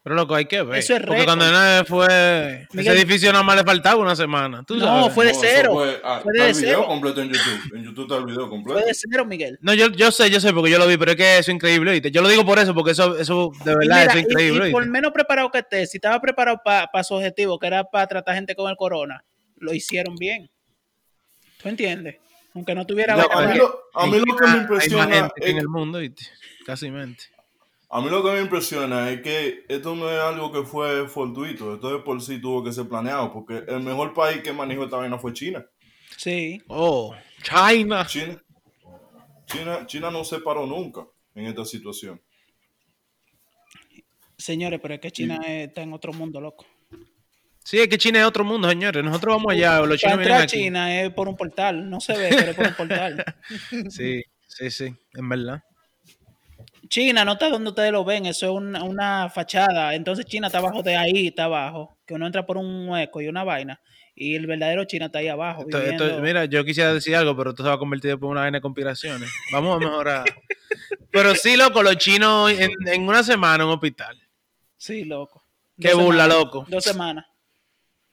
Pero 0.08 0.16
loco, 0.22 0.34
hay 0.34 0.46
que 0.46 0.62
ver. 0.62 0.78
Eso 0.78 0.96
es 0.96 1.02
Porque 1.04 1.26
cuando 1.26 1.44
fue. 1.84 2.66
Miguel- 2.72 2.94
Ese 2.94 3.02
edificio 3.02 3.30
nada 3.30 3.44
más 3.44 3.56
le 3.56 3.62
faltaba 3.62 4.00
una 4.00 4.16
semana. 4.16 4.62
¿tú 4.66 4.76
No, 4.76 4.86
sabes? 4.86 5.14
fue 5.14 5.26
de 5.26 5.32
No, 5.34 5.38
cero. 5.38 5.70
fue- 5.74 6.00
ah, 6.02 6.20
Fue 6.22 6.32
de 6.32 6.48
el 6.48 6.54
video 6.56 6.68
cero. 6.78 6.84
completo 6.86 7.20
en 7.20 7.28
YouTube. 7.28 7.76
En 7.76 7.84
YouTube 7.84 8.02
está 8.04 8.16
el 8.16 8.24
video 8.24 8.48
completo. 8.48 8.78
Fue 8.80 8.88
de 8.88 8.94
cero, 8.94 9.26
Miguel. 9.26 9.58
No, 9.60 9.74
yo, 9.74 9.88
yo 9.88 10.10
sé, 10.10 10.30
yo 10.30 10.40
sé, 10.40 10.54
porque 10.54 10.70
yo 10.70 10.78
lo 10.78 10.86
vi, 10.86 10.96
pero 10.96 11.10
es 11.10 11.16
que 11.18 11.32
eso 11.36 11.50
es 11.50 11.54
increíble, 11.56 11.90
¿oíste? 11.90 12.10
Yo 12.10 12.22
lo 12.22 12.28
digo 12.30 12.46
por 12.46 12.58
eso, 12.58 12.74
porque 12.74 12.92
eso, 12.92 13.18
eso 13.18 13.52
de 13.66 13.76
verdad, 13.76 13.80
mira, 13.82 14.04
eso 14.04 14.16
es 14.16 14.24
increíble, 14.24 14.68
y 14.70 14.72
por 14.72 14.86
menos 14.86 15.12
preparado 15.12 15.50
que 15.50 15.58
esté, 15.58 15.86
si 15.86 15.98
estaba 15.98 16.18
preparado 16.22 16.62
para 16.64 17.04
su 17.04 17.12
objetivo, 17.12 17.58
que 17.58 17.66
era 17.66 17.84
para 17.84 18.06
tratar 18.06 18.34
gente 18.36 18.54
con 18.56 18.70
el 18.70 18.76
corona, 18.78 19.22
lo 19.58 19.74
hicieron 19.74 20.16
bien. 20.16 20.48
¿Tú 21.62 21.68
entiendes? 21.68 22.16
Aunque 22.54 22.74
no 22.74 22.86
tuviera 22.86 23.14
vacuna. 23.14 23.44
a 23.44 23.48
mí 23.52 23.58
lo, 23.58 23.80
a 23.92 24.06
mí 24.06 24.16
En 24.16 24.24
lo 24.26 24.36
que 24.36 24.46
me 24.46 24.52
Hay 24.52 24.58
impresiona 24.60 25.06
más 25.06 25.14
gente 25.18 25.32
que 25.36 25.44
es 25.44 25.50
en 25.50 25.58
el 25.58 25.68
mundo. 25.68 25.98
Casi 26.64 26.90
mente. 26.90 27.24
A 27.90 28.00
mí 28.02 28.10
lo 28.10 28.22
que 28.22 28.32
me 28.32 28.40
impresiona 28.40 29.10
es 29.10 29.22
que 29.22 29.64
esto 29.66 29.94
no 29.94 30.10
es 30.10 30.20
algo 30.20 30.52
que 30.52 30.62
fue 30.62 31.08
fortuito, 31.08 31.74
esto 31.74 31.90
de 31.90 31.98
por 32.00 32.20
sí 32.20 32.38
tuvo 32.38 32.62
que 32.62 32.72
ser 32.72 32.86
planeado, 32.86 33.32
porque 33.32 33.64
el 33.66 33.80
mejor 33.80 34.12
país 34.12 34.42
que 34.42 34.52
manejó 34.52 34.84
esta 34.84 34.98
vaina 34.98 35.18
fue 35.18 35.32
China. 35.32 35.64
Sí. 36.16 36.60
Oh, 36.68 37.14
China. 37.42 38.04
China, 38.06 38.42
China, 39.46 39.86
China 39.86 40.10
no 40.10 40.22
se 40.22 40.40
paró 40.40 40.66
nunca 40.66 41.06
en 41.34 41.46
esta 41.46 41.64
situación. 41.64 42.20
Señores, 44.36 44.80
pero 44.82 44.94
es 44.94 45.00
que 45.00 45.10
China 45.10 45.38
está 45.46 45.82
en 45.82 45.92
otro 45.94 46.12
mundo, 46.12 46.40
loco. 46.40 46.66
Sí, 47.64 47.78
es 47.78 47.88
que 47.88 47.98
China 47.98 48.20
es 48.20 48.26
otro 48.26 48.44
mundo, 48.44 48.68
señores. 48.68 49.02
Nosotros 49.02 49.36
vamos 49.36 49.52
allá, 49.52 49.80
los 49.80 49.88
Para 49.88 49.96
chinos 49.96 50.18
entrar 50.18 50.24
vienen 50.24 50.40
a 50.40 50.42
aquí. 50.42 50.56
China 50.56 51.02
es 51.02 51.12
por 51.12 51.28
un 51.28 51.36
portal. 51.36 51.90
No 51.90 52.00
se 52.00 52.16
ve, 52.16 52.28
pero 52.30 52.50
es 52.50 52.56
por 52.56 52.66
un 52.66 52.74
portal. 52.74 53.24
Sí, 53.90 54.22
sí, 54.46 54.70
sí, 54.70 54.94
en 55.14 55.28
verdad. 55.28 55.62
China 56.88 57.24
no 57.24 57.32
está 57.32 57.50
donde 57.50 57.70
ustedes 57.70 57.92
lo 57.92 58.04
ven, 58.04 58.26
eso 58.26 58.46
es 58.46 58.52
una, 58.52 58.82
una 58.82 59.28
fachada. 59.30 59.94
Entonces 59.94 60.24
China 60.26 60.46
está 60.48 60.58
abajo 60.58 60.82
de 60.82 60.96
ahí, 60.96 61.28
está 61.28 61.44
abajo. 61.44 61.98
Que 62.06 62.14
uno 62.14 62.26
entra 62.26 62.46
por 62.46 62.56
un 62.56 62.88
hueco 62.88 63.20
y 63.20 63.28
una 63.28 63.44
vaina. 63.44 63.80
Y 64.14 64.34
el 64.34 64.46
verdadero 64.46 64.84
China 64.84 65.06
está 65.06 65.18
ahí 65.20 65.28
abajo. 65.28 65.62
Esto- 65.62 65.78
esto- 65.78 66.04
viviendo. 66.04 66.22
mira, 66.22 66.44
yo 66.46 66.64
quisiera 66.64 66.92
decir 66.92 67.14
algo, 67.14 67.36
pero 67.36 67.50
esto 67.50 67.62
se 67.62 67.68
va 67.68 67.76
a 67.76 67.78
convertir 67.78 68.10
en 68.10 68.24
una 68.24 68.40
vaina 68.40 68.58
de 68.58 68.62
conspiraciones. 68.62 69.30
Vamos 69.52 69.76
a 69.76 69.78
mejorar. 69.78 70.24
pero 71.12 71.34
sí, 71.34 71.56
loco, 71.56 71.82
los 71.82 71.96
chinos 71.98 72.50
en, 72.50 72.70
en 72.86 73.02
una 73.08 73.22
semana 73.22 73.62
en 73.62 73.68
un 73.68 73.74
hospital. 73.74 74.18
Sí, 74.76 75.04
loco. 75.04 75.44
Qué 75.80 75.90
Dos 75.90 76.02
burla, 76.02 76.24
semanas, 76.24 76.44
loco. 76.44 76.66
Dos 76.68 76.84
semanas. 76.84 77.26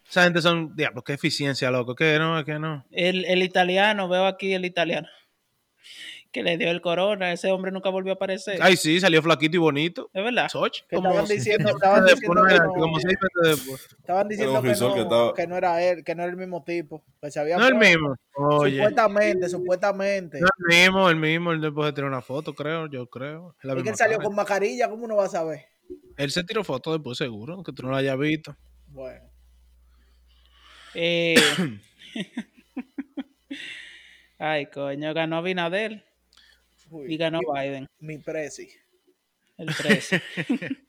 Esa 0.08 0.24
gente 0.26 0.42
son, 0.42 0.76
diablo, 0.76 1.04
qué 1.04 1.14
eficiencia, 1.14 1.72
loco. 1.72 1.96
Que 1.96 2.20
no, 2.20 2.44
que 2.46 2.60
no. 2.60 2.86
El, 2.92 3.26
el 3.26 3.42
italiano, 3.42 4.08
veo 4.08 4.26
aquí 4.28 4.54
el 4.54 4.66
italiano. 4.66 5.08
Que 6.36 6.44
le 6.44 6.58
dio 6.58 6.70
el 6.70 6.82
corona. 6.82 7.32
Ese 7.32 7.50
hombre 7.50 7.72
nunca 7.72 7.88
volvió 7.88 8.12
a 8.12 8.16
aparecer. 8.16 8.60
Ay, 8.62 8.76
sí, 8.76 9.00
salió 9.00 9.22
flaquito 9.24 9.56
y 9.56 9.60
bonito. 9.60 10.10
¿Es 10.14 10.22
verdad? 10.22 10.50
Soch, 10.50 10.82
estaban 10.90 11.26
diciendo- 11.26 11.70
estaban 11.70 12.06
diciendo 12.06 12.44
que 12.46 12.56
no. 12.58 12.74
como 12.74 13.00
seis 13.00 13.16
meses 13.22 13.58
después. 13.58 13.88
Estaban 14.00 14.28
diciendo 14.28 14.62
que 14.62 14.68
no, 14.68 14.94
que 14.94 15.02
estaba- 15.02 15.34
que 15.34 15.48
no 15.48 15.56
era 15.56 15.82
él, 15.82 16.04
que 16.04 16.14
no 16.14 16.24
era 16.24 16.32
el 16.34 16.38
mismo 16.38 16.62
tipo. 16.66 17.06
Que 17.22 17.32
se 17.32 17.40
había 17.40 17.58
No 17.58 17.66
el 17.66 17.76
mismo. 17.76 18.16
Oye, 18.36 18.76
Supuestamente, 18.76 19.48
supuestamente. 19.48 20.42
no 20.42 20.48
el 20.70 20.78
mismo, 20.78 21.10
el 21.10 21.16
mismo. 21.16 21.52
Él 21.54 21.62
después 21.62 21.86
de 21.86 21.94
tirar 21.94 22.10
una 22.10 22.22
foto, 22.22 22.54
creo, 22.54 22.88
yo 22.90 23.08
creo. 23.08 23.56
La 23.64 23.74
Es 23.76 23.84
que 23.84 23.90
él 23.92 23.96
salió 23.96 24.18
cara. 24.18 24.28
con 24.28 24.36
mascarilla, 24.36 24.90
¿cómo 24.90 25.06
uno 25.06 25.16
va 25.16 25.28
a 25.28 25.30
saber? 25.30 25.62
Él 26.18 26.32
se 26.32 26.44
tiró 26.44 26.66
foto 26.66 26.92
después, 26.92 27.18
seguro, 27.18 27.64
que 27.64 27.72
tú 27.72 27.84
no 27.84 27.92
la 27.92 28.00
hayas 28.00 28.18
visto. 28.20 28.58
Bueno, 28.88 29.24
Eh, 30.96 31.36
Ay, 34.38 34.66
coño, 34.66 35.14
ganó 35.14 35.38
Abinader 35.38 36.04
uy, 36.90 37.14
y 37.14 37.18
ganó 37.18 37.40
Biden. 37.54 37.88
mi 38.00 38.18
presi. 38.18 38.70
El 39.58 39.68
13. 39.76 40.22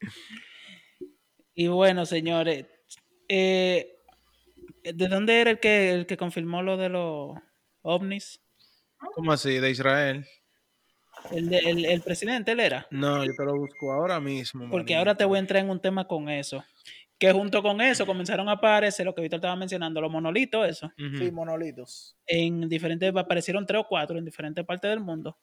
y 1.55 1.69
bueno, 1.69 2.05
señores, 2.07 2.67
eh, 3.29 3.99
¿de 4.83 5.09
dónde 5.09 5.41
era 5.41 5.51
el 5.53 5.61
que, 5.61 5.93
el 5.93 6.07
que 6.07 6.17
confirmó 6.17 6.63
lo 6.63 6.77
de 6.77 6.89
los 6.89 7.37
ovnis? 7.83 8.41
¿Cómo 9.15 9.33
así? 9.33 9.59
¿De 9.59 9.71
Israel? 9.71 10.27
El, 11.31 11.49
de- 11.49 11.59
el, 11.59 11.85
el 11.85 12.03
presidente, 12.03 12.53
él 12.53 12.61
era. 12.61 12.87
No, 12.91 13.25
yo 13.25 13.33
te 13.37 13.45
lo 13.45 13.55
busco 13.57 13.93
ahora 13.93 14.21
mismo. 14.21 14.69
Porque 14.71 14.93
manito. 14.95 14.99
ahora 14.99 15.17
te 15.17 15.25
voy 15.25 15.37
a 15.37 15.41
entrar 15.41 15.63
en 15.63 15.71
un 15.71 15.81
tema 15.81 16.07
con 16.07 16.29
eso. 16.29 16.65
Que 17.19 17.33
junto 17.33 17.63
con 17.63 17.81
eso 17.81 18.05
comenzaron 18.05 18.49
a 18.51 18.53
aparecer 18.53 19.07
lo 19.07 19.15
que 19.15 19.23
Víctor 19.23 19.39
estaba 19.39 19.57
mencionando, 19.57 20.03
los 20.03 20.13
monolitos, 20.13 20.69
eso. 20.69 20.93
Sí, 20.97 21.31
monolitos. 21.31 22.15
En 22.27 22.69
diferentes, 22.69 23.15
aparecieron 23.17 23.65
tres 23.65 23.81
o 23.81 23.87
cuatro 23.89 24.19
en 24.19 24.25
diferentes 24.25 24.63
partes 24.67 24.91
del 24.91 25.01
mundo. 25.01 25.39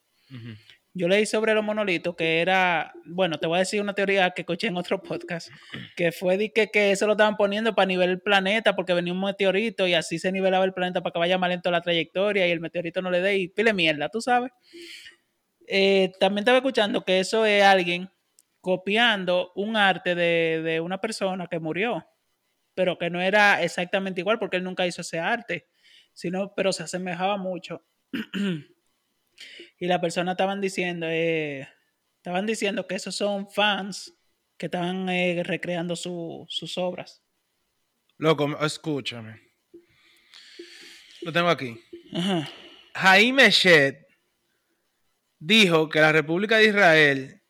Yo 0.96 1.08
leí 1.08 1.26
sobre 1.26 1.54
los 1.54 1.64
monolitos 1.64 2.14
que 2.14 2.40
era, 2.40 2.92
bueno, 3.04 3.38
te 3.38 3.48
voy 3.48 3.56
a 3.56 3.58
decir 3.60 3.80
una 3.80 3.94
teoría 3.94 4.30
que 4.30 4.42
escuché 4.42 4.68
en 4.68 4.76
otro 4.76 5.02
podcast, 5.02 5.48
que 5.96 6.12
fue 6.12 6.38
de 6.38 6.52
que, 6.52 6.68
que 6.68 6.92
eso 6.92 7.06
lo 7.08 7.14
estaban 7.14 7.36
poniendo 7.36 7.74
para 7.74 7.86
nivelar 7.86 8.10
el 8.10 8.20
planeta 8.20 8.76
porque 8.76 8.94
venía 8.94 9.12
un 9.12 9.20
meteorito 9.20 9.88
y 9.88 9.94
así 9.94 10.20
se 10.20 10.30
nivelaba 10.30 10.64
el 10.64 10.72
planeta 10.72 11.02
para 11.02 11.12
que 11.12 11.18
vaya 11.18 11.36
más 11.36 11.50
lento 11.50 11.72
la 11.72 11.80
trayectoria 11.80 12.46
y 12.46 12.52
el 12.52 12.60
meteorito 12.60 13.02
no 13.02 13.10
le 13.10 13.20
dé 13.20 13.38
y 13.38 13.48
pile 13.48 13.72
mierda, 13.72 14.08
tú 14.08 14.20
sabes. 14.20 14.52
Eh, 15.66 16.12
también 16.20 16.42
estaba 16.42 16.58
escuchando 16.58 17.04
que 17.04 17.18
eso 17.18 17.44
es 17.44 17.64
alguien 17.64 18.08
copiando 18.60 19.50
un 19.56 19.76
arte 19.76 20.14
de, 20.14 20.62
de 20.62 20.80
una 20.80 21.00
persona 21.00 21.48
que 21.48 21.58
murió, 21.58 22.06
pero 22.74 22.98
que 22.98 23.10
no 23.10 23.20
era 23.20 23.64
exactamente 23.64 24.20
igual 24.20 24.38
porque 24.38 24.58
él 24.58 24.64
nunca 24.64 24.86
hizo 24.86 25.00
ese 25.00 25.18
arte, 25.18 25.66
sino, 26.12 26.54
pero 26.54 26.72
se 26.72 26.84
asemejaba 26.84 27.36
mucho. 27.36 27.84
y 29.78 29.86
la 29.86 30.00
persona 30.00 30.32
estaban 30.32 30.60
diciendo, 30.60 31.06
eh, 31.08 31.68
estaban 32.16 32.46
diciendo 32.46 32.86
que 32.86 32.94
esos 32.94 33.14
son 33.14 33.50
fans 33.50 34.14
que 34.56 34.66
estaban 34.66 35.08
eh, 35.08 35.42
recreando 35.44 35.96
su- 35.96 36.46
sus 36.48 36.78
obras. 36.78 37.22
Loco, 38.18 38.56
escúchame. 38.64 39.40
Lo 41.22 41.32
tengo 41.32 41.48
aquí. 41.48 41.80
Ajá. 42.12 42.48
Jaime 42.94 43.50
Shed 43.50 43.96
dijo 45.38 45.88
que 45.88 46.00
la 46.00 46.12
República 46.12 46.58
de 46.58 46.66
Israel, 46.66 47.42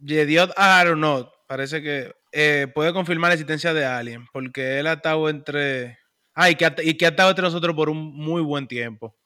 Yediot 0.00 0.52
Aharonot, 0.56 1.32
parece 1.46 1.82
que 1.82 2.12
eh, 2.32 2.66
puede 2.74 2.92
confirmar 2.92 3.30
la 3.30 3.34
existencia 3.34 3.72
de 3.74 3.84
alguien, 3.84 4.26
porque 4.32 4.78
él 4.78 4.86
ha 4.86 4.94
estado 4.94 5.28
entre. 5.28 5.98
Ay, 6.34 6.54
que 6.54 6.66
ha, 6.66 6.74
y 6.82 6.94
que 6.94 7.06
ha 7.06 7.08
estado 7.08 7.30
entre 7.30 7.42
nosotros 7.42 7.74
por 7.74 7.90
un 7.90 8.14
muy 8.14 8.40
buen 8.42 8.68
tiempo. 8.68 9.16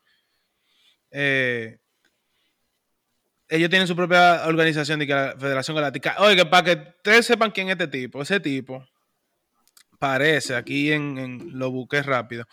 Eh, 1.10 1.78
ellos 3.52 3.70
tienen 3.70 3.86
su 3.86 3.94
propia 3.94 4.46
organización 4.46 4.98
de 4.98 5.06
la 5.06 5.36
Federación 5.38 5.76
Galáctica. 5.76 6.16
Oiga, 6.18 6.48
para 6.48 6.64
que 6.64 6.72
ustedes 6.96 7.26
sepan 7.26 7.50
quién 7.50 7.68
es 7.68 7.72
este 7.72 7.86
tipo, 7.88 8.22
ese 8.22 8.40
tipo 8.40 8.86
parece, 9.98 10.54
aquí 10.56 10.90
en, 10.92 11.18
en- 11.18 11.58
lo 11.58 11.70
busqué 11.70 12.02
rápido. 12.02 12.44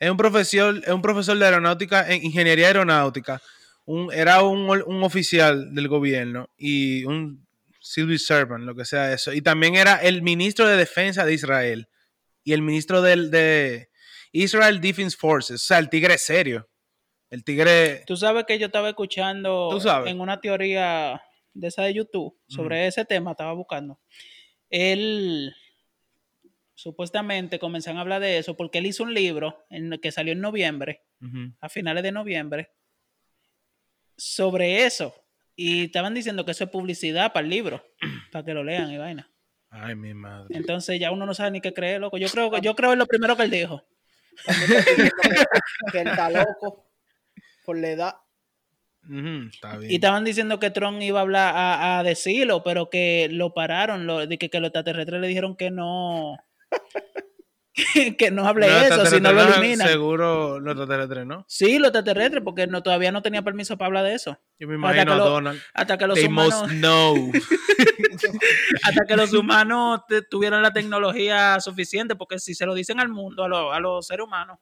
Es 0.00 0.10
un 0.10 0.16
profesor, 0.16 0.78
es 0.84 0.88
un 0.92 1.02
profesor 1.02 1.38
de 1.38 1.44
aeronáutica, 1.44 2.10
en 2.10 2.24
ingeniería 2.24 2.66
aeronáutica. 2.68 3.40
Un, 3.84 4.12
era 4.12 4.42
un, 4.42 4.68
un 4.86 5.02
oficial 5.04 5.72
del 5.74 5.88
gobierno 5.88 6.48
y 6.58 7.04
un 7.04 7.46
civil 7.80 8.18
servant, 8.18 8.64
lo 8.64 8.74
que 8.74 8.84
sea 8.84 9.12
eso. 9.12 9.32
Y 9.32 9.40
también 9.42 9.76
era 9.76 9.96
el 9.96 10.22
ministro 10.22 10.66
de 10.66 10.76
defensa 10.76 11.24
de 11.24 11.34
Israel 11.34 11.88
y 12.42 12.52
el 12.52 12.62
ministro 12.62 13.00
del, 13.00 13.30
de 13.30 13.88
Israel 14.32 14.80
Defense 14.80 15.16
Forces. 15.16 15.62
O 15.62 15.64
sea, 15.66 15.78
el 15.78 15.88
tigre 15.88 16.18
serio. 16.18 16.68
El 17.30 17.44
tigre. 17.44 18.04
Tú 18.06 18.16
sabes 18.16 18.44
que 18.44 18.58
yo 18.58 18.66
estaba 18.66 18.88
escuchando 18.88 19.68
Tú 19.70 19.80
sabes. 19.80 20.10
en 20.10 20.20
una 20.20 20.40
teoría 20.40 21.20
de 21.54 21.68
esa 21.68 21.82
de 21.82 21.94
YouTube 21.94 22.36
sobre 22.46 22.86
ese 22.86 23.04
tema, 23.04 23.32
estaba 23.32 23.52
buscando. 23.52 23.98
Él 24.70 25.54
supuestamente 26.74 27.58
comenzaron 27.58 27.98
a 27.98 28.02
hablar 28.02 28.20
de 28.20 28.38
eso 28.38 28.56
porque 28.56 28.78
él 28.78 28.86
hizo 28.86 29.02
un 29.02 29.14
libro 29.14 29.64
en 29.70 29.92
el 29.92 30.00
que 30.00 30.12
salió 30.12 30.32
en 30.32 30.40
noviembre, 30.40 31.02
a 31.60 31.68
finales 31.68 32.02
de 32.02 32.12
noviembre, 32.12 32.70
sobre 34.16 34.84
eso. 34.84 35.14
Y 35.56 35.84
estaban 35.84 36.12
diciendo 36.12 36.44
que 36.44 36.50
eso 36.50 36.64
es 36.64 36.70
publicidad 36.70 37.32
para 37.32 37.44
el 37.44 37.50
libro, 37.50 37.82
para 38.30 38.44
que 38.44 38.54
lo 38.54 38.62
lean 38.62 38.92
y 38.92 38.98
vaina. 38.98 39.30
Ay, 39.70 39.96
mi 39.96 40.14
madre. 40.14 40.54
Entonces 40.56 41.00
ya 41.00 41.10
uno 41.10 41.26
no 41.26 41.34
sabe 41.34 41.50
ni 41.50 41.60
qué 41.60 41.72
creer, 41.72 42.00
loco. 42.00 42.18
Yo 42.18 42.28
creo 42.28 42.50
que 42.50 42.60
yo 42.60 42.74
creo 42.74 42.92
en 42.92 42.98
lo 42.98 43.06
primero 43.06 43.36
que 43.36 43.42
él 43.44 43.50
dijo. 43.50 43.82
Que 45.92 46.00
él 46.00 46.08
está 46.08 46.28
loco 46.28 46.85
por 47.66 47.76
la 47.78 47.90
edad. 47.90 48.14
Ujú, 49.04 49.48
está 49.52 49.76
bien. 49.76 49.92
Y 49.92 49.96
estaban 49.96 50.24
diciendo 50.24 50.58
que 50.58 50.70
Trump 50.70 51.00
iba 51.02 51.18
a 51.20 51.22
hablar 51.22 51.54
a, 51.54 51.98
a 51.98 52.02
decirlo, 52.02 52.62
pero 52.64 52.88
que 52.88 53.28
lo 53.30 53.52
pararon, 53.52 54.06
lo, 54.06 54.26
que, 54.26 54.48
que 54.50 54.60
los 54.60 54.68
extraterrestres 54.68 55.20
le 55.20 55.28
dijeron 55.28 55.56
que 55.56 55.70
no 55.70 56.38
que 58.18 58.30
no 58.30 58.46
hable 58.48 58.66
eso, 58.86 59.04
si 59.06 59.20
no 59.20 59.32
lo 59.32 59.42
eliminan. 59.42 59.86
Seguro 59.86 60.58
los 60.58 60.72
extraterrestres, 60.72 61.26
¿no? 61.26 61.44
Sí, 61.46 61.78
los 61.78 61.88
extraterrestres, 61.88 62.42
porque 62.42 62.66
no, 62.66 62.82
todavía 62.82 63.12
no 63.12 63.20
tenía 63.22 63.42
permiso 63.42 63.76
para 63.76 63.86
hablar 63.86 64.04
de 64.04 64.14
eso. 64.14 64.38
Yo 64.58 64.66
me 64.66 64.74
Hasta 64.76 65.02
imagino 65.02 65.14
que 65.14 65.20
a 65.20 65.24
Donald. 65.24 65.60
Hasta 65.74 65.98
que 65.98 66.06
los 66.06 66.14
They 66.18 66.26
humanos, 66.26 66.70
hasta 68.82 69.04
que 69.06 69.16
los 69.16 69.32
humanos 69.34 70.00
tuvieran 70.30 70.62
la 70.62 70.72
tecnología 70.72 71.60
suficiente, 71.60 72.16
porque 72.16 72.38
si 72.38 72.54
se 72.54 72.64
lo 72.66 72.74
dicen 72.74 72.98
al 72.98 73.08
mundo, 73.10 73.44
a, 73.44 73.48
lo- 73.48 73.72
a 73.72 73.80
los 73.80 74.06
seres 74.06 74.24
humanos, 74.26 74.58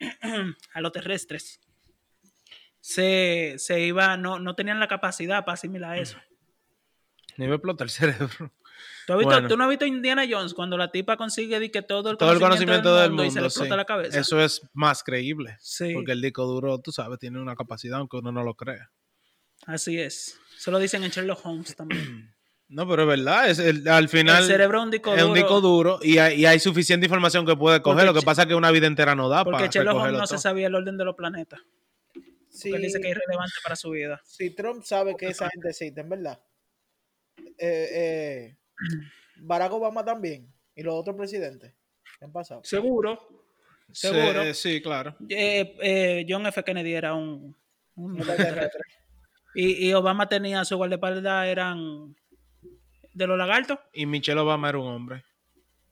a 0.72 0.80
los 0.80 0.92
terrestres, 0.92 1.60
se, 2.86 3.54
se 3.56 3.80
iba, 3.80 4.18
no, 4.18 4.38
no 4.38 4.54
tenían 4.54 4.78
la 4.78 4.88
capacidad 4.88 5.42
para 5.46 5.54
asimilar 5.54 5.96
eso. 5.98 6.18
Ni 7.38 7.48
me 7.48 7.54
explota 7.54 7.82
el 7.82 7.88
cerebro. 7.88 8.28
¿Tú, 9.06 9.12
has 9.14 9.18
visto- 9.18 9.30
Bueno. 9.32 9.48
tú 9.48 9.56
no 9.56 9.64
has 9.64 9.70
visto 9.70 9.86
Indiana 9.86 10.24
Jones 10.28 10.52
cuando 10.52 10.76
la 10.76 10.90
tipa 10.92 11.16
consigue 11.16 11.58
di 11.60 11.70
que 11.70 11.80
todo 11.80 12.10
el 12.10 12.18
Todo 12.18 12.32
el 12.32 12.40
conocimiento 12.40 12.94
del 12.94 13.08
mundo, 13.10 13.24
y 13.24 13.30
se 13.30 13.40
le 13.40 13.48
sí. 13.48 13.54
explota 13.60 13.76
la 13.76 13.86
cabeza? 13.86 14.20
Eso 14.20 14.38
es 14.38 14.68
más 14.74 15.02
creíble. 15.02 15.56
Sí. 15.60 15.94
Porque 15.94 16.12
el 16.12 16.20
disco 16.20 16.44
duro, 16.44 16.78
tú 16.78 16.92
sabes, 16.92 17.18
tiene 17.18 17.40
una 17.40 17.56
capacidad 17.56 18.00
aunque 18.00 18.18
uno 18.18 18.32
no 18.32 18.44
lo 18.44 18.52
crea. 18.54 18.90
Así 19.66 19.98
es. 19.98 20.38
Se 20.58 20.70
lo 20.70 20.78
dicen 20.78 21.04
en 21.04 21.10
Sherlock 21.10 21.40
Holmes 21.46 21.74
también. 21.74 22.34
No, 22.66 22.88
pero 22.88 23.02
es 23.02 23.08
verdad. 23.08 23.48
Es 23.50 23.58
el- 23.60 23.86
al 23.88 24.08
final 24.08 24.42
el 24.42 24.48
cerebro 24.48 24.78
es 24.78 24.84
un 24.84 24.90
disco 24.90 25.14
es 25.14 25.22
un 25.22 25.28
duro. 25.28 25.34
disco 25.34 25.60
duro 25.60 25.98
y 26.02 26.16
hay, 26.18 26.40
y 26.40 26.46
hay 26.46 26.58
suficiente 26.58 27.06
información 27.06 27.46
que 27.46 27.54
puede 27.56 27.82
coger. 27.82 28.06
Porque 28.06 28.06
Lo 28.06 28.14
que 28.20 28.24
pasa 28.24 28.42
es 28.42 28.48
que 28.48 28.54
una 28.54 28.70
vida 28.70 28.86
entera 28.86 29.14
no 29.14 29.28
da 29.28 29.44
Porque 29.44 29.58
para 29.58 29.70
Sherlock 29.70 29.96
Holmes 29.96 30.18
no 30.18 30.26
se 30.26 30.38
sabía 30.38 30.66
el 30.68 30.74
orden 30.74 30.96
de 30.96 31.04
los 31.04 31.14
planetas. 31.14 31.60
Porque 32.62 32.76
él 32.76 32.82
dice 32.82 33.00
que 33.00 33.10
es 33.10 33.16
irrelevante 33.16 33.54
para 33.62 33.76
su 33.76 33.90
vida. 33.90 34.20
si 34.24 34.50
Trump 34.50 34.84
sabe 34.84 35.16
que 35.16 35.26
esa 35.26 35.48
gente 35.50 35.68
existe, 35.70 36.00
en 36.00 36.08
verdad. 36.08 36.40
Eh, 37.58 37.88
eh, 37.92 38.56
Barack 39.36 39.72
Obama 39.72 40.04
también. 40.04 40.52
Y 40.74 40.82
los 40.82 40.94
otros 40.94 41.16
presidentes. 41.16 41.72
¿Qué 42.18 42.24
han 42.24 42.32
pasado? 42.32 42.60
Seguro. 42.64 43.18
Seguro. 43.92 44.42
eh, 44.42 44.54
Sí, 44.54 44.80
claro. 44.82 45.16
Eh, 45.28 45.76
eh, 45.82 46.26
John 46.28 46.46
F. 46.46 46.62
Kennedy 46.64 46.94
era 46.94 47.14
un... 47.14 47.56
un- 47.96 48.18
y, 49.54 49.88
y 49.88 49.92
Obama 49.94 50.28
tenía 50.28 50.64
su 50.64 50.76
guardaespaldas 50.76 51.46
eran 51.46 52.16
de 53.12 53.26
los 53.26 53.38
lagartos. 53.38 53.78
Y 53.92 54.06
Michelle 54.06 54.40
Obama 54.40 54.68
era 54.68 54.78
un 54.78 54.86
hombre. 54.88 55.24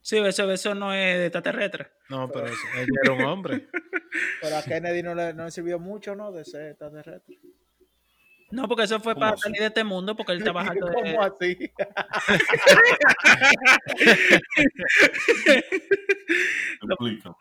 Sí, 0.02 0.18
eso, 0.18 0.50
eso 0.50 0.74
no 0.74 0.92
es 0.92 1.16
de 1.18 1.26
extraterrestre. 1.26 1.92
No, 2.08 2.28
pero 2.30 2.46
eso- 2.46 2.56
ella 2.76 2.86
era 3.04 3.12
un 3.14 3.22
hombre. 3.22 3.68
Pero 4.42 4.56
a 4.58 4.62
Kennedy 4.62 5.02
no 5.02 5.14
le, 5.14 5.32
no 5.32 5.44
le 5.46 5.50
sirvió 5.50 5.78
mucho, 5.78 6.14
¿no? 6.14 6.32
De 6.32 6.44
ser 6.44 6.70
extraterrestre. 6.72 7.38
No, 8.50 8.68
porque 8.68 8.82
eso 8.84 9.00
fue 9.00 9.14
¿Cómo 9.14 9.20
para 9.24 9.32
así? 9.34 9.42
salir 9.44 9.60
de 9.60 9.66
este 9.68 9.84
mundo, 9.84 10.14
porque 10.14 10.32
él 10.32 10.38
está 10.38 10.52
bajando 10.52 10.86
de... 10.86 10.92
¿Cómo 10.94 11.22
así? 11.22 11.56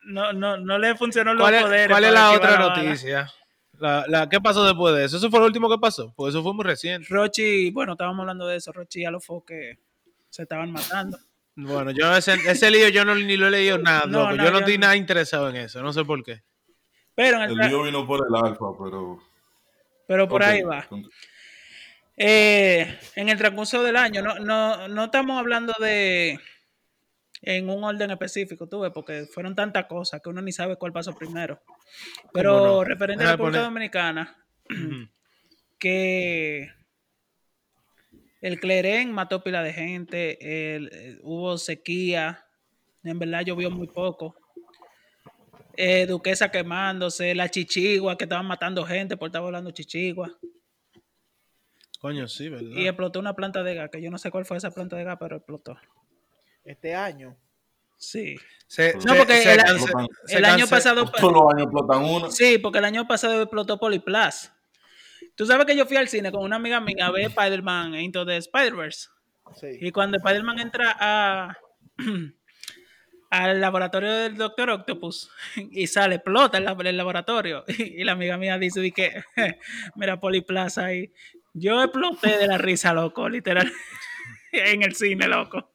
No, 0.06 0.34
no, 0.34 0.58
no 0.58 0.78
le 0.78 0.96
funcionó 0.96 1.34
los 1.34 1.42
¿Cuál 1.44 1.56
es, 1.56 1.64
poderes. 1.64 1.88
cuál 1.90 2.04
es 2.06 2.14
la 2.14 2.32
otra 2.32 2.58
noticia? 2.60 3.32
La, 3.80 4.06
la, 4.08 4.30
¿Qué 4.30 4.40
pasó 4.40 4.64
después 4.66 4.96
de 4.96 5.06
eso? 5.06 5.18
¿Eso 5.18 5.30
fue 5.30 5.40
lo 5.40 5.46
último 5.48 5.70
que 5.70 5.78
pasó? 5.80 6.14
Pues 6.16 6.34
eso 6.34 6.44
fue 6.44 6.54
muy 6.54 6.64
reciente. 6.64 7.08
Rochi, 7.10 7.72
bueno, 7.72 7.94
estábamos 7.94 8.22
hablando 8.22 8.48
de 8.48 8.58
eso. 8.58 8.72
Rochi 8.72 9.02
ya 9.02 9.12
lo 9.12 9.20
fue 9.20 9.40
que 9.46 9.80
se 10.30 10.44
estaban 10.44 10.72
matando. 10.72 11.18
Bueno, 11.56 11.92
yo 11.92 12.16
ese, 12.16 12.34
ese 12.50 12.72
lío 12.72 12.90
yo 12.90 13.04
no, 13.06 13.14
ni 13.16 13.36
lo 13.38 13.48
he 13.48 13.52
leído 13.52 13.78
nada, 13.78 14.06
No, 14.08 14.20
loco. 14.24 14.32
no, 14.38 14.44
yo 14.46 14.52
no 14.52 14.52
yo 14.52 14.60
estoy 14.60 14.78
no. 14.78 14.82
nada 14.82 14.96
interesado 14.96 15.50
en 15.50 15.58
eso, 15.58 15.82
no 15.82 15.92
sé 15.94 16.04
por 16.06 16.24
qué. 16.24 16.42
Pero, 17.14 17.38
en 17.38 17.52
el 17.52 17.60
El 17.62 17.68
lío 17.70 17.84
vino 17.84 18.08
por 18.08 18.26
el 18.28 18.36
alfa, 18.36 18.66
pero. 18.82 19.20
pero 20.08 20.28
por 20.30 20.44
ahí 20.44 20.62
va. 20.64 20.88
Eh, 22.18 23.00
en 23.16 23.30
el 23.30 23.38
transcurso 23.38 23.84
del 23.84 23.96
año, 23.98 24.22
no, 24.22 24.36
no, 24.40 24.88
no 24.88 25.06
estamos 25.06 25.38
hablando 25.40 25.74
de 25.80 26.40
en 27.44 27.70
un 27.70 27.84
orden 27.84 28.12
específico, 28.12 28.68
tú 28.68 28.82
ves, 28.82 28.92
porque 28.94 29.26
fueron 29.34 29.56
tantas 29.56 29.86
cosas 29.88 30.22
que 30.22 30.30
uno 30.30 30.42
ni 30.42 30.52
sabe 30.52 30.76
cuál 30.78 30.94
pasó 30.94 31.14
primero. 31.16 31.60
Pero 32.34 32.54
no? 32.66 32.84
referente 32.84 33.24
a 33.24 33.28
la 33.28 33.32
República 33.34 33.60
poner- 33.60 33.64
Dominicana, 33.64 34.38
que 35.80 36.70
el 38.42 38.60
Clerén 38.60 39.12
mató 39.12 39.44
pila 39.44 39.64
de 39.64 39.74
gente, 39.74 40.76
el- 40.76 40.90
eh, 40.92 41.20
hubo 41.24 41.58
sequía, 41.58 42.46
en 43.04 43.20
verdad 43.20 43.42
llovió 43.46 43.70
muy 43.72 43.88
poco. 43.88 44.36
Eh, 45.78 46.06
Duquesa 46.06 46.50
quemándose, 46.52 47.34
la 47.34 47.50
chichigua 47.50 48.18
que 48.18 48.26
estaban 48.26 48.46
matando 48.46 48.84
gente 48.86 49.16
por 49.16 49.28
estar 49.28 49.42
volando 49.42 49.72
chichigua. 49.72 50.38
Coño, 52.00 52.28
sí, 52.28 52.50
¿verdad? 52.50 52.68
Y 52.76 52.88
explotó 52.88 53.20
una 53.20 53.36
planta 53.36 53.64
de 53.64 53.76
gas, 53.76 53.90
que 53.92 54.02
yo 54.02 54.10
no 54.12 54.18
sé 54.18 54.32
cuál 54.32 54.44
fue 54.46 54.58
esa 54.58 54.72
planta 54.72 54.96
de 54.98 55.04
gas, 55.04 55.18
pero 55.20 55.38
explotó. 55.38 55.78
Este 56.66 56.94
año. 56.96 57.38
Sí. 57.98 58.36
Se- 58.68 58.96
No, 58.96 59.14
se- 59.14 59.18
porque 59.18 59.42
se 59.44 59.54
el- 59.54 59.60
cance- 59.60 59.94
se 60.26 60.38
el 60.38 60.46
año 60.46 60.68
pasado... 60.68 61.06
Todos 61.12 61.34
los 61.34 61.54
años 61.54 61.64
explotan 61.64 62.04
una. 62.04 62.32
Sí, 62.32 62.58
porque 62.58 62.80
el 62.80 62.86
año 62.86 63.08
pasado 63.08 63.42
explotó 63.42 63.80
Polyplus. 63.80 64.52
Tú 65.42 65.48
sabes 65.48 65.66
que 65.66 65.76
yo 65.76 65.88
fui 65.88 65.98
al 65.98 66.08
cine 66.08 66.32
con 66.32 66.44
una 66.44 66.58
amiga 66.58 66.80
mía 66.80 67.08
a 67.08 67.10
ver 67.10 67.24
Spider-Man 67.24 67.96
Into 67.96 68.28
the 68.28 68.38
Spider-Verse. 68.38 69.10
Sí. 69.60 69.70
Y 69.82 69.92
cuando 69.92 70.18
Spider-Man 70.18 70.60
entra 70.60 70.96
a, 71.00 71.58
al 73.32 73.60
laboratorio 73.60 74.12
del 74.12 74.38
Doctor 74.38 74.70
Octopus 74.70 75.32
y 75.72 75.88
sale, 75.88 76.18
explota 76.18 76.60
el, 76.60 76.66
lab- 76.68 76.86
el 76.88 76.96
laboratorio. 76.96 77.66
Y, 77.68 78.04
la 78.04 78.12
amiga 78.12 78.38
mía 78.38 78.60
dice, 78.60 78.82
di 78.82 78.92
que, 78.92 79.24
mira 79.96 80.20
Polyplus 80.20 80.78
ahí. 80.78 81.12
Yo 81.56 81.82
exploté 81.82 82.38
de 82.38 82.46
la 82.46 82.60
risa, 82.60 82.94
loco, 82.94 83.28
literal. 83.28 83.74
en 84.52 84.84
el 84.84 84.94
cine, 84.94 85.28
loco. 85.28 85.72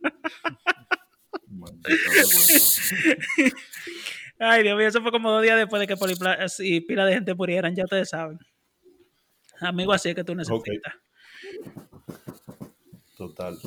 Ay, 4.39 4.63
Dios 4.63 4.79
mío, 4.79 4.87
eso 4.87 5.03
fue 5.03 5.11
como 5.11 5.33
dos 5.33 5.43
días 5.43 5.57
después 5.59 5.81
de 5.81 5.89
que 5.89 5.97
Polyplus 5.97 6.61
y 6.61 6.83
pila 6.83 7.05
de 7.05 7.15
gente 7.15 7.35
murieran, 7.35 7.75
ya 7.75 7.83
ustedes 7.83 8.11
saben. 8.11 8.39
Amigo, 9.61 9.93
así 9.93 10.11
es 10.11 10.15
que 10.15 10.25
tú 10.25 10.35
necesitas. 10.35 10.95
Total. 13.17 13.59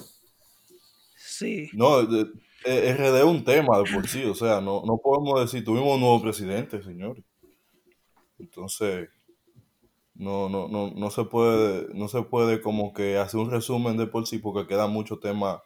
Sí. 1.16 1.70
No, 1.74 2.04
de- 2.04 2.28
RD 2.66 3.20
es 3.20 3.24
un 3.24 3.44
tema 3.46 3.78
de 3.80 3.90
por 3.92 4.06
sí, 4.08 4.26
o 4.26 4.36
sea, 4.36 4.60
no, 4.60 4.84
no 4.86 4.98
podemos 4.98 5.40
decir, 5.40 5.64
tuvimos 5.64 5.96
un 5.96 6.02
nuevo 6.02 6.22
presidente, 6.22 6.84
señores. 6.84 7.24
Entonces, 8.38 9.10
no, 10.14 10.50
no, 10.50 10.68
no, 10.68 10.92
no 10.92 11.10
se 11.10 11.24
puede, 11.24 11.88
no 11.94 12.10
se 12.10 12.22
puede 12.24 12.62
como 12.62 12.94
que 12.94 13.18
hacer 13.18 13.40
un 13.40 13.50
resumen 13.50 13.96
de 13.98 14.08
por 14.08 14.28
sí 14.28 14.40
porque 14.40 14.68
queda 14.68 14.88
mucho 14.88 15.20
tema 15.20 15.64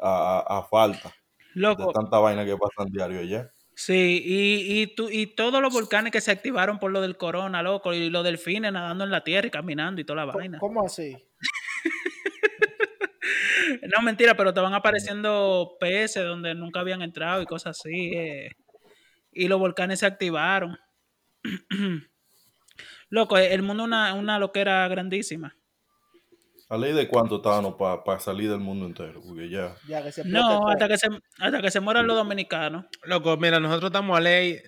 a, 0.00 0.38
a- 0.46 0.58
a 0.58 0.62
falta 0.64 1.08
de 1.08 1.14
Loco, 1.62 1.90
tanta 1.92 2.18
vaina 2.18 2.44
que 2.44 2.56
pasan 2.56 2.92
diario 2.92 3.20
allá. 3.20 3.50
Sí, 3.76 4.20
y, 4.24 4.80
y, 4.82 4.86
tú- 4.88 5.08
y 5.10 5.26
todos 5.28 5.62
los 5.62 5.72
volcanes 5.72 6.10
que 6.10 6.20
se 6.20 6.32
activaron 6.32 6.80
por 6.80 6.90
lo 6.90 7.00
del 7.00 7.16
corona, 7.16 7.62
loco, 7.62 7.94
y 7.94 8.10
los 8.10 8.24
delfines 8.24 8.72
nadando 8.72 9.04
en 9.04 9.10
la 9.12 9.22
tierra 9.22 9.46
y 9.46 9.50
caminando 9.52 10.00
y 10.00 10.04
toda 10.04 10.24
la 10.26 10.32
vaina. 10.32 10.58
¿Cómo 10.58 10.84
así? 10.84 11.16
No, 13.82 14.02
mentira, 14.02 14.36
pero 14.36 14.54
te 14.54 14.60
van 14.60 14.74
apareciendo 14.74 15.76
peces 15.80 16.24
donde 16.24 16.54
nunca 16.54 16.80
habían 16.80 17.02
entrado 17.02 17.42
y 17.42 17.46
cosas 17.46 17.78
así. 17.78 18.12
eh, 18.14 18.50
y 19.32 19.48
los 19.48 19.58
volcanes 19.58 20.00
se 20.00 20.06
activaron. 20.06 20.78
Loco, 23.10 23.36
el 23.38 23.62
mundo 23.62 23.82
es 23.84 23.86
una, 23.88 24.14
una 24.14 24.38
loquera 24.38 24.86
grandísima. 24.88 25.56
¿A 26.68 26.76
ley 26.76 26.92
de 26.92 27.06
cuánto 27.08 27.36
estábamos 27.36 27.74
para 27.76 28.18
salir 28.18 28.50
del 28.50 28.58
mundo 28.58 28.86
entero? 28.86 29.20
Porque 29.24 29.48
ya, 29.48 29.76
Ya 29.88 30.02
que 30.02 30.10
se 30.10 30.22
explote 30.22 30.44
No, 30.46 30.58
todo. 30.58 30.68
hasta 30.68 30.88
que 30.88 30.98
se, 30.98 31.08
hasta 31.38 31.62
que 31.62 31.70
se 31.70 31.78
mueran 31.80 32.06
los 32.08 32.16
dominicanos. 32.16 32.86
Loco, 33.04 33.36
mira, 33.36 33.60
nosotros 33.60 33.90
estamos 33.90 34.16
a 34.16 34.20
ley 34.20 34.60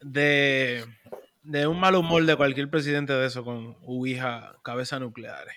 de, 0.00 0.84
de 1.42 1.66
un 1.66 1.80
mal 1.80 1.96
humor 1.96 2.24
de 2.24 2.36
cualquier 2.36 2.70
presidente 2.70 3.12
de 3.12 3.26
eso 3.26 3.44
con 3.44 3.76
Ubija, 3.82 4.54
cabeza 4.62 5.00
nucleares. 5.00 5.54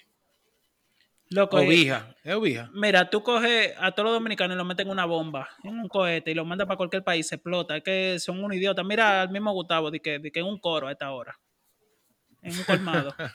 Loco, 1.29 1.59
eh, 1.59 1.67
Ubija, 1.67 2.15
es 2.23 2.33
Ubija. 2.33 2.71
Mira, 2.73 3.11
tú 3.11 3.21
coges 3.21 3.75
a 3.77 3.91
todos 3.91 4.05
los 4.05 4.13
dominicanos 4.15 4.55
y 4.55 4.57
los 4.57 4.65
meten 4.65 4.87
en 4.87 4.93
una 4.93 5.05
bomba, 5.05 5.49
en 5.63 5.77
un 5.77 5.87
cohete 5.87 6.31
y 6.31 6.33
los 6.33 6.47
mandas 6.47 6.65
para 6.65 6.77
cualquier 6.77 7.03
país, 7.03 7.27
se 7.27 7.35
explota. 7.35 7.77
Es 7.77 7.83
que 7.83 8.17
son 8.19 8.43
un 8.43 8.51
idiota. 8.51 8.83
Mira 8.83 9.21
al 9.21 9.29
mismo 9.29 9.51
Gustavo, 9.53 9.91
de 9.91 9.99
que, 9.99 10.17
de 10.17 10.31
que 10.31 10.39
en 10.39 10.47
un 10.47 10.57
coro 10.59 10.87
a 10.87 10.91
esta 10.91 11.11
hora. 11.11 11.37
En 12.41 12.57
un 12.57 12.63
colmado. 12.63 13.13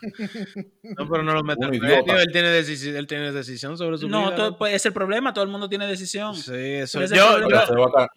No, 0.96 1.08
pero 1.08 1.22
no 1.22 1.32
lo 1.34 1.42
meten 1.42 1.70
medio, 1.70 1.96
Él 2.16 2.30
tiene, 2.32 2.48
decisión, 2.48 2.96
él 2.96 3.06
tiene 3.06 3.32
decisión 3.32 3.76
sobre 3.76 3.98
su 3.98 4.08
no, 4.08 4.20
vida. 4.26 4.36
todo- 4.36 4.46
loco. 4.46 4.58
pues 4.58 4.74
es 4.74 4.86
el 4.86 4.92
problema, 4.92 5.32
todo 5.34 5.44
el 5.44 5.50
mundo 5.50 5.68
tiene 5.68 5.86
decisión. 5.86 6.34
Sí, 6.34 6.52
eso. 6.54 7.04
Yo, 7.06 7.40
yo, 7.48 7.48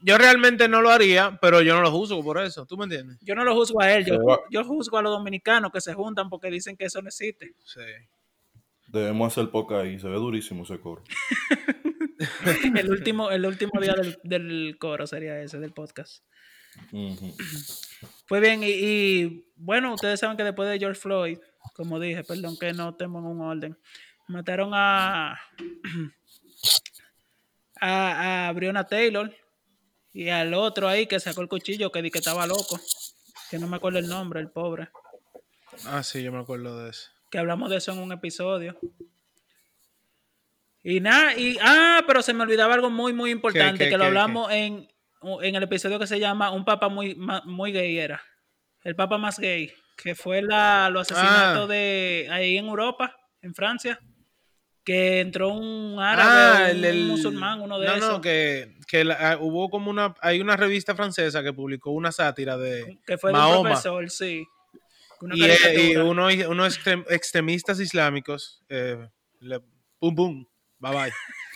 yo 0.02 0.18
realmente 0.18 0.68
no 0.68 0.82
lo 0.82 0.90
haría, 0.90 1.38
pero 1.42 1.62
yo 1.62 1.76
no 1.76 1.82
lo 1.82 1.92
juzgo 1.92 2.24
por 2.24 2.40
eso. 2.40 2.66
¿Tú 2.66 2.78
me 2.78 2.84
entiendes? 2.86 3.18
Yo 3.22 3.36
no 3.36 3.44
lo 3.44 3.54
juzgo 3.56 3.82
a 3.82 3.92
él, 3.94 4.06
yo, 4.06 4.18
yo 4.52 4.64
juzgo 4.64 4.98
a 4.98 5.02
los 5.02 5.12
dominicanos 5.12 5.72
que 5.72 5.82
se 5.82 5.94
juntan 5.94 6.30
porque 6.30 6.50
dicen 6.52 6.78
que 6.78 6.86
eso 6.86 7.02
no 7.02 7.08
existe. 7.08 7.54
Sí. 7.66 7.82
Debemos 8.88 9.34
hacer 9.34 9.50
poca 9.50 9.80
ahí, 9.82 10.00
se 10.00 10.08
ve 10.08 10.16
durísimo 10.16 10.64
ese 10.64 10.80
coro. 10.80 11.04
El 12.76 12.90
último, 12.90 13.30
el 13.30 13.46
último 13.46 13.80
día 13.80 13.94
del, 13.94 14.18
del 14.24 14.78
coro 14.80 15.06
sería 15.06 15.40
ese, 15.42 15.60
del 15.60 15.72
podcast. 15.74 16.24
Ujú. 16.92 17.36
Pues 18.28 18.42
bien, 18.42 18.64
y, 18.64 18.68
y, 18.70 19.46
bueno, 19.56 19.94
ustedes 19.94 20.20
saben 20.20 20.38
que 20.38 20.44
después 20.44 20.70
de 20.70 20.80
George 20.80 21.00
Floyd, 21.00 21.38
como 21.74 22.00
dije, 22.00 22.24
perdón 22.24 22.58
que 22.58 22.74
no 22.74 22.90
estemos 22.90 23.22
en 23.24 23.28
un 23.28 23.42
orden, 23.42 23.78
mataron 24.28 24.72
a, 24.74 25.40
a, 27.82 28.48
a 28.48 28.52
Breonna 28.54 28.86
Taylor 28.86 29.34
y 30.14 30.30
al 30.30 30.54
otro 30.54 30.88
ahí 30.88 31.08
que 31.08 31.20
sacó 31.20 31.42
el 31.42 31.48
cuchillo 31.48 31.92
que 31.92 32.02
di 32.02 32.12
que 32.12 32.20
estaba 32.20 32.46
loco, 32.48 32.80
que 33.50 33.60
no 33.60 33.68
me 33.68 33.78
acuerdo 33.78 34.00
el 34.00 34.08
nombre, 34.08 34.40
el 34.40 34.50
pobre, 34.50 34.90
Ah, 35.86 36.02
sí, 36.02 36.24
yo 36.24 36.32
me 36.32 36.40
acuerdo 36.40 36.84
de 36.84 36.90
eso. 36.90 37.12
que 37.30 37.38
hablamos 37.38 37.70
de 37.70 37.78
eso 37.78 37.92
en 37.92 38.00
un 38.00 38.12
episodio. 38.12 38.80
Y 40.84 41.00
nada, 41.02 41.38
y 41.38 41.58
ah, 41.62 42.04
pero 42.08 42.22
se 42.22 42.34
me 42.34 42.44
olvidaba 42.44 42.74
algo 42.74 42.90
muy, 42.90 43.14
muy 43.14 43.32
importante, 43.32 43.84
qué, 43.84 43.90
que 43.92 43.98
lo 43.98 44.04
qué, 44.04 44.08
hablamos 44.08 44.52
en, 44.52 44.90
en 45.42 45.56
el 45.56 45.64
episodio 45.64 46.00
que 46.00 46.08
se 46.08 46.20
llama 46.20 46.52
Un 46.52 46.66
Papa 46.66 46.90
muy, 46.90 47.16
muy 47.46 47.72
gay 47.72 47.98
era. 47.98 48.22
El 48.84 48.96
Papa 48.96 49.18
más 49.18 49.40
gay, 49.40 49.72
que 49.98 50.16
fue 50.16 50.42
la, 50.42 50.90
los 50.90 51.12
asesinatos 51.12 51.64
Ah. 51.66 51.74
de 51.74 52.28
ahí 52.32 52.58
en 52.58 52.66
Europa, 52.68 53.16
en 53.42 53.54
Francia, 53.54 54.00
que 54.86 55.20
entró 55.20 55.50
un 55.50 56.00
árabe, 56.00 56.72
o 56.72 56.92
un 56.92 57.08
musulmán, 57.08 57.60
uno 57.62 57.78
de 57.80 57.88
Ah, 57.88 57.92
no, 57.92 57.98
esos, 57.98 58.10
No, 58.14 58.22
que, 58.22 58.76
que 58.88 59.04
la- 59.04 59.18
ah, 59.34 59.38
hubo 59.42 59.70
como 59.70 59.90
una. 59.92 60.16
Hay 60.22 60.40
una 60.40 60.56
revista 60.56 60.96
francesa 60.96 61.44
que 61.44 61.52
publicó 61.52 61.92
una 61.92 62.12
sátira 62.12 62.58
de. 62.58 62.98
que 63.06 63.18
fue 63.18 63.32
de 63.32 63.38
un 63.38 63.42
Mahoma. 63.44 63.70
profesor, 63.72 64.10
sí. 64.10 64.46
Y, 65.34 65.44
eh, 65.46 65.92
y 65.94 65.96
uno, 65.98 66.28
unos 66.50 66.80
extrem- 66.80 67.06
extremistas 67.10 67.80
islámicos. 67.80 68.62
eh, 68.70 69.10
le- 69.40 69.60
pum, 70.00 70.16
pum. 70.16 70.46
Bye 70.80 70.92
bye. 70.94 71.12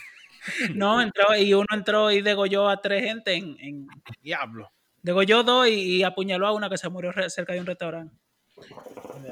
No, 0.73 1.01
entró, 1.01 1.36
y 1.36 1.54
uno 1.54 1.67
entró 1.71 2.12
y 2.12 2.21
degolló 2.21 2.67
a 2.69 2.82
tres 2.82 3.04
gente 3.04 3.34
en, 3.36 3.56
en- 3.60 3.88
Diablo. 4.21 4.71
degolló 5.01 5.43
dos 5.43 5.67
y, 5.67 5.97
y 5.97 6.04
apuñaló 6.04 6.47
a 6.47 6.51
una 6.54 6.69
que 6.69 6.77
se 6.77 6.89
murió 6.89 7.12
cerca 7.30 7.54
de 7.54 7.60
un 7.60 7.65
restaurante. 7.65 8.15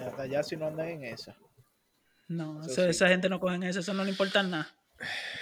Hasta 0.08 0.22
allá 0.24 0.44
si 0.44 0.56
no 0.56 0.68
andan 0.68 0.88
en 0.90 1.04
esa. 1.06 1.36
No, 2.28 2.62
Eso 2.62 2.72
eso- 2.72 2.84
sí. 2.84 2.90
esa 2.90 3.08
gente 3.08 3.28
no 3.30 3.40
cogen 3.40 3.64
eso, 3.64 3.80
eso 3.80 3.94
no 3.94 4.04
le 4.04 4.12
importa 4.12 4.44
nada. 4.44 4.74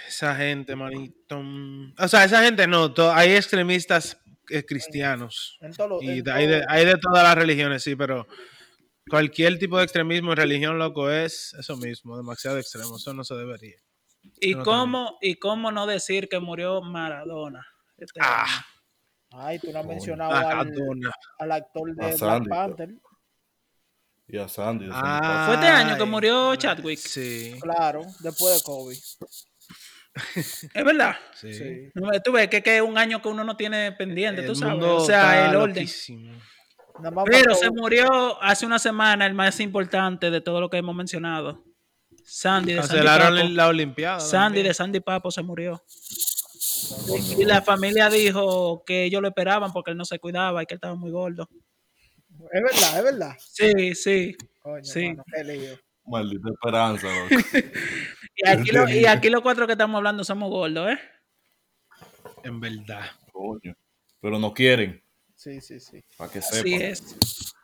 Esa 0.06 0.34
gente, 0.36 0.74
manito. 0.76 1.40
mm, 1.42 1.94
O 1.98 2.08
sea, 2.08 2.24
esa 2.24 2.42
gente 2.42 2.66
no. 2.66 2.94
hay 3.12 3.34
extremistas 3.34 4.16
eh, 4.50 4.64
cristianos. 4.64 5.58
En 5.60 5.74
todo, 5.74 6.00
Y 6.00 6.20
en 6.20 6.30
hay, 6.30 6.46
de, 6.46 6.64
hay 6.68 6.86
de 6.86 6.96
todas 6.96 7.22
las 7.24 7.34
religiones, 7.34 7.82
sí, 7.82 7.94
pero 7.96 8.26
cualquier 9.10 9.58
tipo 9.58 9.76
de 9.78 9.84
extremismo 9.84 10.30
en 10.32 10.36
religión, 10.38 10.78
loco, 10.78 11.10
es 11.10 11.54
eso 11.58 11.76
mismo, 11.76 12.16
demasiado 12.16 12.56
extremo. 12.58 12.96
Eso 12.96 13.12
no 13.12 13.24
se 13.24 13.34
debería. 13.34 13.76
¿Y 14.40 14.54
No, 14.54 14.62
cómo, 14.64 15.18
¿Y 15.20 15.34
cómo 15.36 15.70
no 15.72 15.86
decir 15.86 16.28
que 16.28 16.38
murió 16.40 16.80
Maradona? 16.82 17.66
Este 17.96 18.20
Ah. 18.22 18.46
Ay, 19.30 19.58
tú 19.58 19.70
no 19.72 19.80
has 19.80 19.86
mencionado 19.86 20.32
al, 20.32 20.44
Maradona. 20.68 21.10
al 21.38 21.52
actor 21.52 21.94
de 21.94 22.02
A 22.02 22.06
Black 22.06 22.18
Sandy, 22.18 22.48
Panther. 22.48 22.88
Y 24.26 24.38
a 24.38 24.48
Sandy. 24.48 24.86
a 24.86 24.92
Sandy 24.92 25.00
Ah, 25.04 25.42
Fue 25.46 25.54
este 25.56 25.66
año 25.68 25.96
que 25.98 26.04
murió 26.04 26.54
Chadwick. 26.56 26.98
Sí, 26.98 27.54
Claro, 27.60 28.02
después 28.20 28.56
de 28.56 28.62
Kobe. 28.62 28.96
Es 30.74 30.84
verdad. 30.84 31.16
sí. 31.34 31.54
Sí. 31.54 31.90
No, 31.94 32.10
Tú 32.24 32.32
ves 32.32 32.48
que, 32.48 32.62
que 32.62 32.76
es 32.76 32.82
un 32.82 32.98
año 32.98 33.22
que 33.22 33.28
uno 33.28 33.44
no 33.44 33.56
tiene 33.56 33.92
pendiente, 33.92 34.42
tú 34.42 34.54
sabes. 34.54 34.74
mundo 34.74 34.96
O 34.96 35.00
sea, 35.04 35.22
está 35.36 35.50
el 35.50 35.56
orden. 35.56 35.68
loquísimo. 35.76 36.32
Pero 37.26 37.54
se 37.54 37.70
murió 37.70 38.42
hace 38.42 38.66
una 38.66 38.78
semana 38.80 39.26
el 39.26 39.34
más 39.34 39.60
importante 39.60 40.30
de 40.32 40.40
todo 40.40 40.60
lo 40.60 40.68
que 40.70 40.78
hemos 40.78 40.96
mencionado. 40.96 41.62
Sandy 42.30 42.74
de 42.74 42.82
Sandy 42.82 42.94
Cancelaron 42.94 43.36
Papo. 43.38 43.48
la 43.48 43.68
Olimpiada. 43.68 44.20
Sandy 44.20 44.44
también. 44.46 44.66
de 44.66 44.74
Sandy 44.74 45.00
Papo 45.00 45.30
se 45.30 45.42
murió. 45.42 45.82
Y 47.38 47.44
la 47.44 47.62
familia 47.62 48.08
dijo 48.10 48.82
que 48.84 49.04
ellos 49.04 49.22
lo 49.22 49.28
esperaban 49.28 49.72
porque 49.72 49.90
él 49.92 49.96
no 49.96 50.04
se 50.04 50.18
cuidaba 50.18 50.62
y 50.62 50.66
que 50.66 50.74
él 50.74 50.78
estaba 50.78 50.94
muy 50.94 51.10
gordo. 51.10 51.48
Es 52.52 52.62
verdad, 52.62 52.98
es 52.98 53.04
verdad. 53.04 53.36
Sí, 53.38 53.94
sí. 53.94 54.36
Coño, 54.60 54.84
Sí. 54.84 55.08
mano, 55.08 55.24
qué 55.34 55.44
lío. 55.44 55.78
Maldita 56.06 56.48
esperanza, 56.50 57.06
loco. 57.08 57.28
Y 58.40 58.48
aquí, 58.48 58.70
lo- 58.70 58.88
y 58.88 59.04
aquí 59.04 59.30
los 59.30 59.40
cuatro 59.42 59.66
que 59.66 59.72
estamos 59.72 59.96
hablando 59.96 60.22
somos 60.22 60.48
gordos, 60.48 60.90
¿eh? 60.92 60.98
En 62.44 62.60
verdad. 62.60 63.04
Coño. 63.32 63.74
Pero 64.20 64.38
no 64.38 64.54
quieren, 64.54 65.02
Sí, 65.34 65.60
sí, 65.60 65.80
sí. 65.80 66.04
para 66.16 66.30
que 66.30 66.38
Así 66.38 66.56
sepan. 66.62 66.82
es. 66.82 67.54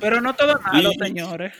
Pero 0.00 0.20
no 0.22 0.34
todo 0.34 0.58
malo, 0.60 0.90
Y- 0.92 0.98
señores. 0.98 1.52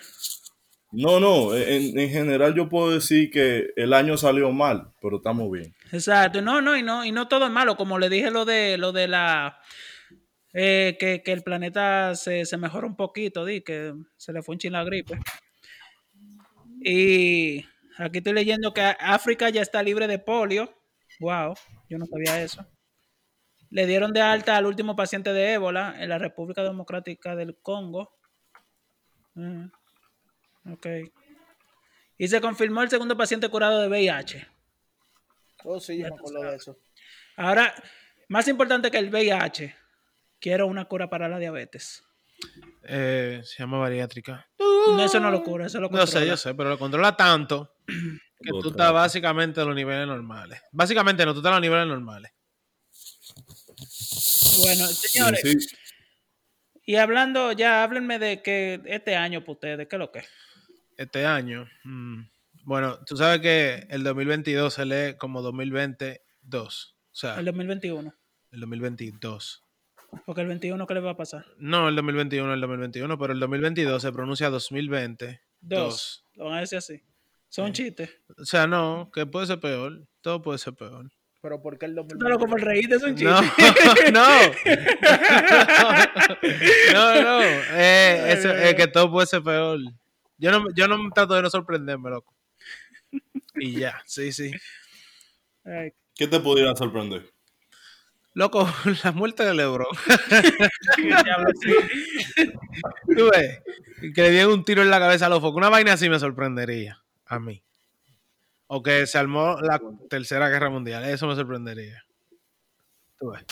No, 0.92 1.20
no, 1.20 1.56
en, 1.56 1.98
en 1.98 2.10
general 2.10 2.54
yo 2.54 2.68
puedo 2.68 2.92
decir 2.92 3.30
que 3.30 3.70
el 3.76 3.94
año 3.94 4.18
salió 4.18 4.52
mal, 4.52 4.92
pero 5.00 5.16
estamos 5.16 5.50
bien. 5.50 5.74
Exacto. 5.90 6.42
No, 6.42 6.60
no, 6.60 6.76
y 6.76 6.82
no, 6.82 7.04
y 7.04 7.12
no 7.12 7.28
todo 7.28 7.46
es 7.46 7.50
malo. 7.50 7.76
Como 7.76 7.98
le 7.98 8.10
dije 8.10 8.30
lo 8.30 8.44
de 8.44 8.76
lo 8.76 8.92
de 8.92 9.08
la 9.08 9.58
eh, 10.52 10.96
que, 11.00 11.22
que 11.22 11.32
el 11.32 11.42
planeta 11.42 12.14
se, 12.14 12.44
se 12.44 12.56
mejoró 12.58 12.86
un 12.86 12.96
poquito, 12.96 13.44
di, 13.44 13.62
que 13.62 13.94
se 14.18 14.32
le 14.32 14.42
fue 14.42 14.54
un 14.54 14.58
chin 14.58 14.72
la 14.72 14.84
gripe. 14.84 15.18
Y 16.80 17.64
aquí 17.96 18.18
estoy 18.18 18.34
leyendo 18.34 18.74
que 18.74 18.82
África 18.82 19.48
ya 19.48 19.62
está 19.62 19.82
libre 19.82 20.06
de 20.06 20.18
polio. 20.18 20.74
Wow, 21.20 21.54
yo 21.88 21.98
no 21.98 22.06
sabía 22.06 22.42
eso. 22.42 22.66
Le 23.70 23.86
dieron 23.86 24.12
de 24.12 24.20
alta 24.20 24.56
al 24.58 24.66
último 24.66 24.94
paciente 24.94 25.32
de 25.32 25.54
ébola 25.54 25.94
en 25.98 26.10
la 26.10 26.18
República 26.18 26.62
Democrática 26.62 27.34
del 27.34 27.56
Congo. 27.62 28.18
Mm, 29.34 29.68
ok. 30.70 30.86
Y 32.18 32.28
se 32.28 32.40
confirmó 32.40 32.82
el 32.82 32.90
segundo 32.90 33.16
paciente 33.16 33.48
curado 33.48 33.80
de 33.80 33.88
VIH. 33.88 34.46
Oh, 35.64 35.80
sí, 35.80 35.98
yo 35.98 36.08
me 36.08 36.14
acuerdo 36.16 36.42
de 36.42 36.56
eso. 36.56 36.78
Ahora, 37.36 37.74
más 38.28 38.46
importante 38.48 38.90
que 38.90 38.98
el 38.98 39.10
VIH, 39.10 39.74
quiero 40.40 40.66
una 40.66 40.84
cura 40.86 41.08
para 41.08 41.28
la 41.28 41.38
diabetes. 41.38 42.02
Eh, 42.84 43.40
se 43.44 43.58
llama 43.62 43.78
bariátrica. 43.78 44.48
No, 44.58 45.04
eso 45.04 45.20
no 45.20 45.30
lo 45.30 45.42
cura, 45.44 45.66
eso 45.66 45.80
lo 45.80 45.88
No 45.88 45.98
sé, 45.98 46.12
controla. 46.14 46.26
yo 46.26 46.36
sé, 46.36 46.54
pero 46.54 46.68
lo 46.70 46.78
controla 46.78 47.16
tanto 47.16 47.76
que 47.86 48.50
tú 48.60 48.70
estás 48.70 48.92
básicamente 48.92 49.60
a 49.60 49.64
los 49.64 49.74
niveles 49.76 50.06
normales. 50.08 50.60
Básicamente 50.72 51.24
no, 51.24 51.32
tú 51.32 51.38
estás 51.38 51.50
a 51.52 51.54
los 51.56 51.62
niveles 51.62 51.86
normales. 51.86 52.32
Bueno, 54.62 54.86
señores, 54.86 55.40
Sí, 55.42 55.60
sí. 55.60 55.76
y 56.84 56.96
hablando 56.96 57.52
ya, 57.52 57.82
háblenme 57.84 58.18
de 58.18 58.42
que 58.42 58.80
este 58.86 59.16
año 59.16 59.40
para 59.42 59.52
ustedes, 59.52 59.88
¿qué 59.88 59.96
es 59.96 60.00
lo 60.00 60.10
que? 60.12 60.18
es? 60.20 60.28
Este 60.96 61.26
año. 61.26 61.68
mm, 61.84 62.20
bueno, 62.64 62.98
tú 63.06 63.16
sabes 63.16 63.40
que 63.40 63.86
el 63.90 64.04
2022 64.04 64.72
se 64.74 64.84
lee 64.84 65.16
como 65.18 65.42
2022. 65.42 66.96
O 67.10 67.14
sea, 67.14 67.38
El 67.38 67.44
2021. 67.46 68.14
el 68.52 68.60
2022. 68.60 69.64
Porque 70.26 70.42
el 70.42 70.46
21, 70.46 70.86
¿qué 70.86 70.94
le 70.94 71.00
va 71.00 71.12
a 71.12 71.16
pasar? 71.16 71.46
No 71.58 71.88
el 71.88 71.96
2021, 71.96 72.52
el 72.52 72.60
2021, 72.60 73.18
pero 73.18 73.32
el 73.32 73.40
2022 73.40 74.02
se 74.02 74.12
pronuncia 74.12 74.50
2020. 74.50 75.40
Dos. 75.60 76.26
Lo 76.34 76.46
van 76.46 76.58
a 76.58 76.60
decir 76.60 76.78
así. 76.78 77.02
Son 77.48 77.72
chistes. 77.72 78.10
O 78.38 78.44
sea, 78.44 78.66
no, 78.66 79.10
que 79.12 79.26
puede 79.26 79.46
ser 79.46 79.60
peor. 79.60 80.06
Todo 80.20 80.42
puede 80.42 80.58
ser 80.58 80.74
peor. 80.74 81.10
Pero 81.40 81.60
¿por 81.60 81.78
qué 81.78 81.86
el 81.86 81.94
No, 81.94 82.02
2020? 82.04 82.38
como 82.38 82.56
el 82.56 82.62
reír 82.62 82.88
de 82.88 83.00
son 83.00 83.14
No, 83.16 83.40
chistes. 83.40 83.42
no. 84.12 84.26
No, 86.92 87.22
no. 87.22 87.42
Eh, 87.42 88.32
eso, 88.32 88.50
es 88.52 88.74
que 88.74 88.86
todo 88.86 89.10
puede 89.10 89.26
ser 89.26 89.42
peor. 89.42 89.78
Yo 90.42 90.50
no, 90.50 90.64
yo 90.74 90.88
no 90.88 90.98
trato 91.14 91.34
de 91.34 91.42
no 91.42 91.48
sorprenderme, 91.48 92.10
loco. 92.10 92.34
Y 93.54 93.78
ya, 93.78 94.02
sí, 94.06 94.32
sí. 94.32 94.50
Ay, 95.64 95.92
¿Qué 96.16 96.26
te 96.26 96.40
pudiera 96.40 96.74
sorprender? 96.74 97.32
Loco, 98.34 98.66
la 99.04 99.12
muerte 99.12 99.44
del 99.44 99.58
Lebron. 99.58 99.86
qué 100.96 101.02
diablo, 101.02 101.48
sí. 101.60 102.52
Tú 103.16 103.30
ves, 103.30 103.60
que 104.12 104.22
le 104.22 104.30
dieron 104.32 104.54
un 104.54 104.64
tiro 104.64 104.82
en 104.82 104.90
la 104.90 104.98
cabeza 104.98 105.26
a 105.26 105.28
los 105.28 105.40
focos. 105.40 105.58
Una 105.58 105.68
vaina 105.68 105.92
así 105.92 106.10
me 106.10 106.18
sorprendería 106.18 107.04
a 107.26 107.38
mí. 107.38 107.62
O 108.66 108.82
que 108.82 109.06
se 109.06 109.18
armó 109.18 109.60
la 109.60 109.80
tercera 110.10 110.48
guerra 110.48 110.70
mundial. 110.70 111.04
Eso 111.04 111.28
me 111.28 111.36
sorprendería. 111.36 112.04
Tú 113.16 113.30
ves. 113.30 113.44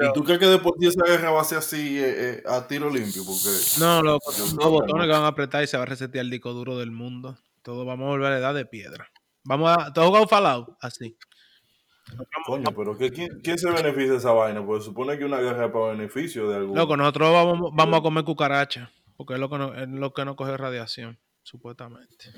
¿Y 0.00 0.12
tú 0.12 0.24
crees 0.24 0.40
que 0.40 0.46
después 0.46 0.74
de 0.78 0.88
esa 0.88 1.04
guerra 1.04 1.30
va 1.30 1.40
a 1.40 1.44
ser 1.44 1.58
así 1.58 1.98
eh, 1.98 2.14
eh, 2.38 2.42
a 2.46 2.66
tiro 2.66 2.90
limpio? 2.90 3.22
Porque 3.24 3.48
No, 3.78 4.00
creo 4.00 4.18
que 4.58 4.64
botones 4.66 5.06
que 5.06 5.12
van 5.12 5.22
a 5.22 5.28
apretar 5.28 5.62
y 5.62 5.66
se 5.66 5.76
va 5.76 5.84
a 5.84 5.86
resetear 5.86 6.24
el 6.24 6.30
disco 6.30 6.52
duro 6.52 6.76
del 6.78 6.90
mundo. 6.90 7.38
Todo 7.62 7.84
vamos 7.84 8.06
a 8.06 8.10
volver 8.10 8.26
a 8.28 8.30
la 8.30 8.38
edad 8.38 8.54
de 8.54 8.66
piedra. 8.66 9.08
Vamos 9.44 9.70
a. 9.76 9.92
¿Tú 9.92 10.00
has 10.00 10.06
jugado 10.08 10.26
Fallout? 10.26 10.76
Así. 10.80 11.16
Coño, 12.46 12.68
pero 12.74 12.96
¿qué- 12.96 13.10
quién, 13.10 13.40
quién 13.42 13.58
se 13.58 13.70
beneficia 13.70 14.12
de 14.12 14.16
esa 14.18 14.32
vaina? 14.32 14.64
Pues 14.64 14.84
supone 14.84 15.18
que 15.18 15.24
una 15.24 15.38
guerra 15.38 15.66
es 15.66 15.72
para 15.72 15.86
beneficio 15.92 16.48
de 16.48 16.56
algún. 16.56 16.76
Loco, 16.76 16.96
nosotros 16.96 17.32
vamos, 17.32 17.70
vamos 17.74 17.98
a 18.00 18.02
comer 18.02 18.24
cucaracha. 18.24 18.90
Porque 19.16 19.34
es 19.34 19.40
lo 19.40 19.50
que 19.50 19.58
no, 19.58 19.74
es 19.74 19.88
lo 19.88 20.12
que 20.14 20.24
no 20.24 20.36
coge 20.36 20.56
radiación, 20.56 21.18
supuestamente. 21.42 22.30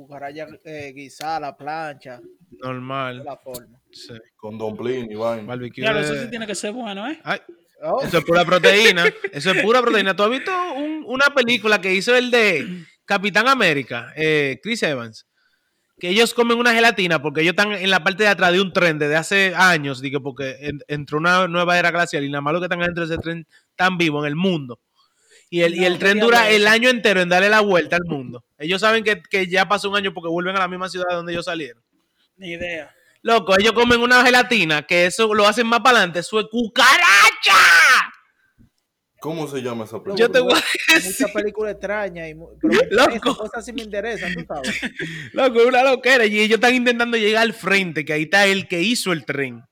Cucaracha 0.00 0.46
eh, 0.64 0.92
guisada, 0.94 1.40
la 1.40 1.56
plancha, 1.56 2.20
Normal. 2.62 3.22
la 3.24 3.36
forma. 3.36 3.78
Sí. 3.92 4.14
Con 4.36 4.56
Domplin 4.58 5.10
y 5.10 5.14
vaina. 5.14 5.46
Barbecue. 5.46 5.84
De- 5.84 6.00
eso 6.00 6.14
sí 6.14 6.30
tiene 6.30 6.46
que 6.46 6.54
ser 6.54 6.72
bueno, 6.72 7.08
¿eh? 7.08 7.20
Ay, 7.24 7.40
Oh, 7.82 8.02
eso 8.02 8.18
es 8.18 8.24
pura 8.24 8.44
proteína. 8.44 9.06
Eso 9.32 9.52
es 9.52 9.62
pura 9.62 9.80
proteína. 9.80 10.14
¿Tú 10.14 10.22
has 10.22 10.28
visto 10.30 10.50
un- 10.74 11.02
una 11.06 11.26
película 11.34 11.80
que 11.80 11.94
hizo 11.94 12.14
el 12.14 12.30
de 12.30 12.84
Capitán 13.06 13.48
América, 13.48 14.12
eh, 14.16 14.60
Chris 14.62 14.82
Evans, 14.82 15.26
que 15.98 16.10
ellos 16.10 16.34
comen 16.34 16.58
una 16.58 16.74
gelatina 16.74 17.22
porque 17.22 17.40
ellos 17.40 17.52
están 17.52 17.72
en 17.72 17.88
la 17.88 18.04
parte 18.04 18.24
de 18.24 18.28
atrás 18.28 18.52
de 18.52 18.60
un 18.60 18.72
tren 18.74 18.98
desde 18.98 19.16
hace 19.16 19.54
años, 19.56 20.02
digo, 20.02 20.22
porque 20.22 20.56
en- 20.60 20.80
entró 20.88 21.16
una 21.18 21.48
nueva 21.48 21.78
era 21.78 21.90
glacial 21.90 22.22
y 22.22 22.28
nada 22.30 22.42
más 22.42 22.52
lo 22.52 22.60
que 22.60 22.66
están 22.66 22.80
dentro 22.80 23.06
de 23.06 23.14
ese 23.14 23.22
tren 23.22 23.46
tan 23.76 23.96
vivo 23.96 24.20
en 24.20 24.28
el 24.28 24.36
mundo. 24.36 24.78
Y 25.52 25.62
el, 25.62 25.74
y 25.74 25.84
el 25.84 25.98
tren 25.98 26.20
dura 26.20 26.48
el 26.48 26.66
año 26.68 26.88
entero 26.88 27.20
en 27.20 27.28
darle 27.28 27.48
la 27.50 27.60
vuelta 27.60 27.96
al 27.96 28.04
mundo. 28.04 28.44
Ellos 28.56 28.80
saben 28.80 29.02
que, 29.02 29.20
que 29.20 29.48
ya 29.48 29.66
pasó 29.68 29.90
un 29.90 29.96
año 29.96 30.14
porque 30.14 30.28
vuelven 30.28 30.54
a 30.56 30.60
la 30.60 30.68
misma 30.68 30.88
ciudad 30.88 31.06
donde 31.10 31.32
ellos 31.32 31.44
salieron. 31.44 31.82
Ni 32.36 32.52
idea. 32.52 32.94
Loco, 33.22 33.58
ellos 33.58 33.72
comen 33.72 34.00
una 34.00 34.24
gelatina 34.24 34.82
que 34.86 35.06
eso 35.06 35.34
lo 35.34 35.46
hacen 35.46 35.66
más 35.66 35.80
para 35.80 35.98
adelante. 35.98 36.20
Es 36.20 36.30
cucaracha. 36.30 37.54
¿Cómo 39.20 39.46
se 39.46 39.60
llama 39.60 39.84
esa 39.84 40.02
película? 40.02 40.16
Yo 40.16 40.30
te 40.30 40.40
voy 40.40 40.52
a 40.52 40.54
Muchas 40.94 41.04
decir, 41.04 41.26
películas 41.34 41.72
extrañas 41.72 42.30
y 42.30 42.34
mu- 42.34 42.48
pero 42.60 42.78
Loco. 42.90 43.36
cosas 43.36 43.58
así 43.58 43.72
me 43.74 43.82
interesan, 43.82 44.32
tú 44.32 44.44
sabes. 44.48 44.80
loco, 45.34 45.60
es 45.60 45.66
una 45.66 45.82
loquera. 45.82 46.24
Y 46.24 46.38
ellos 46.40 46.54
están 46.56 46.74
intentando 46.74 47.18
llegar 47.18 47.42
al 47.42 47.52
frente, 47.52 48.04
que 48.06 48.14
ahí 48.14 48.22
está 48.22 48.46
el 48.46 48.66
que 48.66 48.80
hizo 48.80 49.12
el 49.12 49.26
tren. 49.26 49.62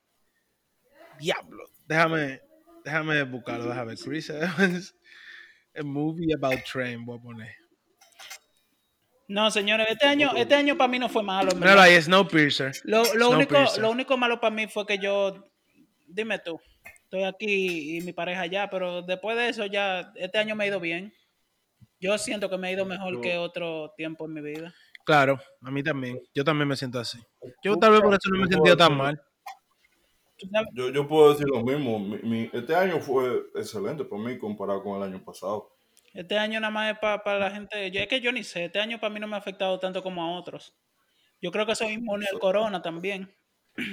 Diablo. 1.18 1.64
Déjame, 1.86 2.42
déjame 2.84 3.22
buscarlo, 3.22 3.68
déjame 3.68 3.94
ver. 3.94 3.98
Chris 4.04 4.28
Evans, 4.28 4.94
a 5.78 5.82
movie 5.82 6.34
about 6.34 6.62
train, 6.64 7.04
voy 7.04 7.18
a 7.18 7.22
poner. 7.22 7.54
No, 9.28 9.50
señores, 9.50 9.86
este 9.90 10.06
año, 10.06 10.32
este 10.36 10.54
año 10.54 10.76
para 10.76 10.88
mí 10.88 10.98
no 10.98 11.08
fue 11.08 11.22
malo. 11.22 11.54
Míralo 11.54 11.82
ahí, 11.82 12.00
Snowpiercer. 12.00 12.72
Lo, 12.84 13.02
lo, 13.14 13.30
único, 13.30 13.56
lo 13.78 13.90
único 13.90 14.16
malo 14.16 14.40
para 14.40 14.54
mí 14.54 14.66
fue 14.68 14.86
que 14.86 14.98
yo, 14.98 15.44
dime 16.06 16.38
tú, 16.38 16.58
estoy 17.04 17.24
aquí 17.24 17.98
y 17.98 18.00
mi 18.00 18.14
pareja 18.14 18.42
allá, 18.42 18.70
pero 18.70 19.02
después 19.02 19.36
de 19.36 19.50
eso 19.50 19.66
ya, 19.66 20.12
este 20.16 20.38
año 20.38 20.56
me 20.56 20.64
ha 20.64 20.68
ido 20.68 20.80
bien. 20.80 21.12
Yo 22.00 22.16
siento 22.16 22.48
que 22.48 22.56
me 22.56 22.68
ha 22.68 22.72
ido 22.72 22.86
mejor 22.86 23.20
que 23.20 23.36
otro 23.36 23.92
tiempo 23.96 24.24
en 24.26 24.32
mi 24.32 24.40
vida. 24.40 24.72
Claro, 25.04 25.40
a 25.62 25.70
mí 25.70 25.82
también. 25.82 26.20
Yo 26.34 26.44
también 26.44 26.68
me 26.68 26.76
siento 26.76 26.98
así. 26.98 27.18
Yo 27.62 27.76
tal 27.76 27.92
vez 27.92 28.00
por 28.00 28.14
eso 28.14 28.30
no 28.30 28.38
me 28.38 28.44
he 28.44 28.48
sentido 28.48 28.76
tan 28.76 28.96
mal. 28.96 29.20
Yo, 30.74 30.90
yo 30.90 31.08
puedo 31.08 31.30
decir 31.32 31.46
lo 31.48 31.62
mismo. 31.62 31.98
Mi- 31.98 32.18
mi- 32.22 32.50
este 32.52 32.74
año 32.74 33.00
fue 33.00 33.42
excelente 33.54 34.04
para 34.04 34.22
mí 34.22 34.38
comparado 34.38 34.82
con 34.82 34.96
el 35.02 35.02
año 35.12 35.24
pasado. 35.24 35.74
Este 36.14 36.38
año 36.38 36.58
nada 36.60 36.70
más 36.72 36.92
es 36.92 36.98
para 36.98 37.38
la 37.38 37.50
gente, 37.50 37.90
yo, 37.90 38.00
es 38.00 38.08
que 38.08 38.20
yo 38.20 38.32
ni 38.32 38.42
sé, 38.42 38.66
este 38.66 38.80
año 38.80 38.98
para 38.98 39.12
mí 39.12 39.20
no 39.20 39.26
me 39.26 39.34
ha 39.36 39.38
afectado 39.38 39.78
tanto 39.78 40.02
como 40.02 40.22
a 40.22 40.38
otros. 40.38 40.74
Yo 41.40 41.52
creo 41.52 41.66
que 41.66 41.74
soy 41.76 41.92
inmune 41.92 42.26
al 42.32 42.38
corona 42.38 42.82
también. 42.82 43.32
Yo 43.76 43.84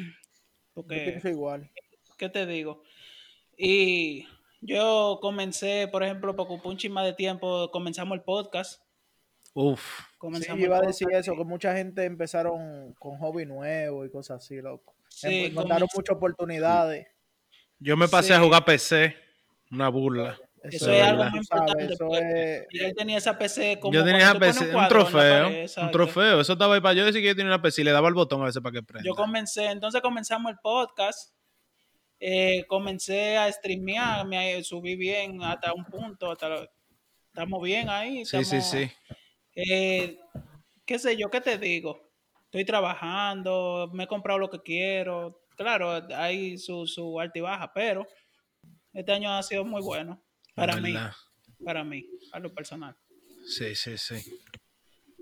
Porque... 0.73 0.95
pienso 1.05 1.29
igual. 1.29 1.69
¿qué 2.17 2.29
te 2.29 2.45
digo? 2.45 2.81
Y 3.57 4.25
yo 4.61 5.19
comencé, 5.21 5.87
por 5.89 6.03
ejemplo, 6.03 6.35
por 6.35 6.45
ocupar 6.45 6.67
un 6.67 6.77
chisme 6.77 7.01
de 7.03 7.13
tiempo, 7.13 7.69
comenzamos 7.71 8.17
el 8.17 8.23
podcast. 8.23 8.81
Uf. 9.53 9.99
Sí, 9.99 10.03
Comenzamos 10.17 10.59
yo 10.59 10.65
iba 10.65 10.77
a 10.77 10.81
decir 10.81 11.07
eso, 11.11 11.35
que 11.35 11.43
mucha 11.45 11.75
gente 11.75 12.03
empezaron 12.03 12.93
con 12.93 13.17
hobby 13.19 13.45
nuevo 13.45 14.03
y 14.05 14.09
cosas 14.09 14.43
así, 14.43 14.59
loco. 14.61 14.94
Sí, 15.15 15.45
Encontraron 15.45 15.87
comencé- 15.87 15.95
muchas 15.97 16.15
oportunidades. 16.17 17.07
Yo 17.79 17.95
me 17.97 18.07
pasé 18.07 18.27
Sí. 18.29 18.33
a 18.33 18.39
jugar 18.39 18.65
PC. 18.65 19.15
Una 19.71 19.89
burla. 19.89 20.37
Eso 20.63 20.91
es 20.91 20.97
es 20.99 21.03
algo 21.07 21.23
muy 21.25 21.39
importante. 21.39 21.93
eso 21.93 22.07
es- 22.15 22.65
Miguel 22.73 22.93
tenía 22.95 23.17
esa 23.17 23.37
PC 23.37 23.79
como 23.79 23.93
yo 23.93 24.03
tenía 24.03 24.29
esa 24.31 24.39
PC, 24.39 24.65
un 24.65 24.71
cuadro 24.73 24.89
trofeo. 24.99 25.43
pared, 25.45 25.69
un 25.77 25.91
trofeo. 25.91 26.41
Eso 26.41 26.53
estaba 26.53 26.73
ahí 26.75 26.81
para 26.81 26.93
yo 26.95 27.05
decir 27.05 27.21
que 27.21 27.27
yo 27.27 27.35
tenía 27.35 27.51
una 27.53 27.61
PC 27.61 27.81
y 27.81 27.85
le 27.85 27.91
daba 27.91 28.07
el 28.07 28.13
botón 28.15 28.41
a 28.41 28.45
veces 28.45 28.61
para 28.63 28.73
que 28.73 28.81
prenda. 28.83 29.05
Yo 29.07 29.13
comencé, 29.15 29.65
entonces 29.67 30.01
comenzamos 30.01 30.51
el 30.51 30.57
podcast. 30.61 31.31
eh, 32.19 32.63
comencé 32.67 33.35
a 33.37 33.51
streamear, 33.51 34.25
me 34.25 34.63
subí 34.63 34.95
bien 34.95 35.43
hasta 35.43 35.73
un 35.73 35.83
punto, 35.83 36.31
hasta 36.31 36.47
lo- 36.47 36.67
estamos 37.27 37.61
bien 37.61 37.89
ahí. 37.89 38.25
sí, 38.25 38.43
sí, 38.45 38.61
sí. 38.61 38.89
Eh, 39.53 40.17
qué 40.85 40.97
sé 40.97 41.17
yo, 41.17 41.29
¿qué 41.29 41.41
te 41.41 41.57
digo? 41.57 42.04
Estoy 42.55 42.63
trabajando, 42.63 43.91
me 43.93 44.05
he 44.05 44.07
comprado 44.07 44.39
lo 44.39 44.49
que 44.49 44.61
quiero. 44.61 45.41
Claro, 45.57 45.91
hay 46.15 46.57
su, 46.57 46.87
su 46.87 47.19
alta 47.19 47.37
y 47.37 47.41
baja, 47.41 47.73
pero 47.73 48.07
este 48.93 49.11
año 49.11 49.29
ha 49.29 49.43
sido 49.43 49.65
muy 49.65 49.81
bueno 49.81 50.23
para 50.53 50.77
mí, 50.77 50.95
para 51.65 51.83
mí, 51.83 52.07
a 52.31 52.39
lo 52.39 52.53
personal. 52.53 52.95
Sí, 53.45 53.75
sí, 53.75 53.97
sí. 53.97 54.39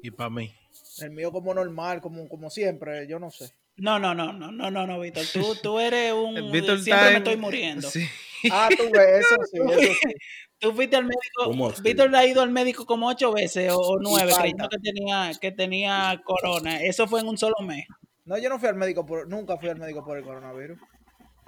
Y 0.03 0.11
para 0.11 0.29
mí. 0.29 0.53
el 0.99 1.09
mío 1.09 1.31
como 1.31 1.55
normal, 1.55 2.01
como, 2.01 2.29
como 2.29 2.51
siempre, 2.51 3.07
yo 3.07 3.17
no 3.17 3.31
sé. 3.31 3.51
No, 3.77 3.97
no, 3.97 4.13
no, 4.13 4.31
no, 4.31 4.51
no, 4.51 4.69
no, 4.69 4.85
no, 4.85 4.99
Víctor. 4.99 5.25
Tú, 5.33 5.55
tú 5.55 5.79
eres 5.79 6.13
un... 6.13 6.35
Víctor 6.51 6.79
siempre 6.81 7.09
me 7.13 7.17
estoy 7.17 7.37
muriendo. 7.37 7.89
Sí. 7.89 8.07
Ah, 8.51 8.69
tú 8.75 8.83
ves, 8.91 9.25
eso 9.25 9.35
sí, 9.51 9.57
eso 9.81 9.93
sí. 10.01 10.13
Tú 10.59 10.73
fuiste 10.73 10.95
al 10.95 11.05
médico. 11.05 11.73
Víctor 11.81 12.15
ha 12.15 12.25
ido 12.25 12.41
al 12.41 12.49
médico 12.49 12.85
como 12.85 13.07
ocho 13.07 13.33
veces 13.33 13.71
o, 13.71 13.79
o 13.79 13.99
nueve, 13.99 14.31
creyendo 14.37 14.69
que 14.69 14.77
tenía, 14.79 15.31
que 15.39 15.51
tenía 15.51 16.21
corona. 16.23 16.81
Eso 16.81 17.07
fue 17.07 17.19
en 17.19 17.27
un 17.27 17.37
solo 17.37 17.55
mes. 17.61 17.85
No, 18.25 18.37
yo 18.37 18.49
no 18.49 18.57
fui 18.59 18.69
al 18.69 18.75
médico, 18.75 19.05
por, 19.05 19.27
nunca 19.27 19.57
fui 19.57 19.69
al 19.69 19.77
médico 19.77 20.03
por 20.03 20.17
el 20.17 20.23
coronavirus. 20.23 20.79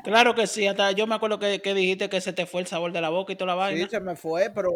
Claro 0.04 0.36
que 0.36 0.46
sí, 0.46 0.68
hasta 0.68 0.92
yo 0.92 1.08
me 1.08 1.16
acuerdo 1.16 1.40
que, 1.40 1.62
que 1.62 1.74
dijiste 1.74 2.10
que 2.10 2.22
se 2.22 2.34
te 2.34 2.46
fue 2.46 2.62
el 2.62 2.68
sabor 2.68 2.92
de 2.92 3.02
la 3.02 3.10
boca 3.10 3.34
y 3.34 3.36
toda 3.36 3.48
la 3.48 3.56
vaina. 3.56 3.86
Sí, 3.86 3.90
se 3.90 4.00
me 4.02 4.16
fue, 4.16 4.52
pero 4.54 4.70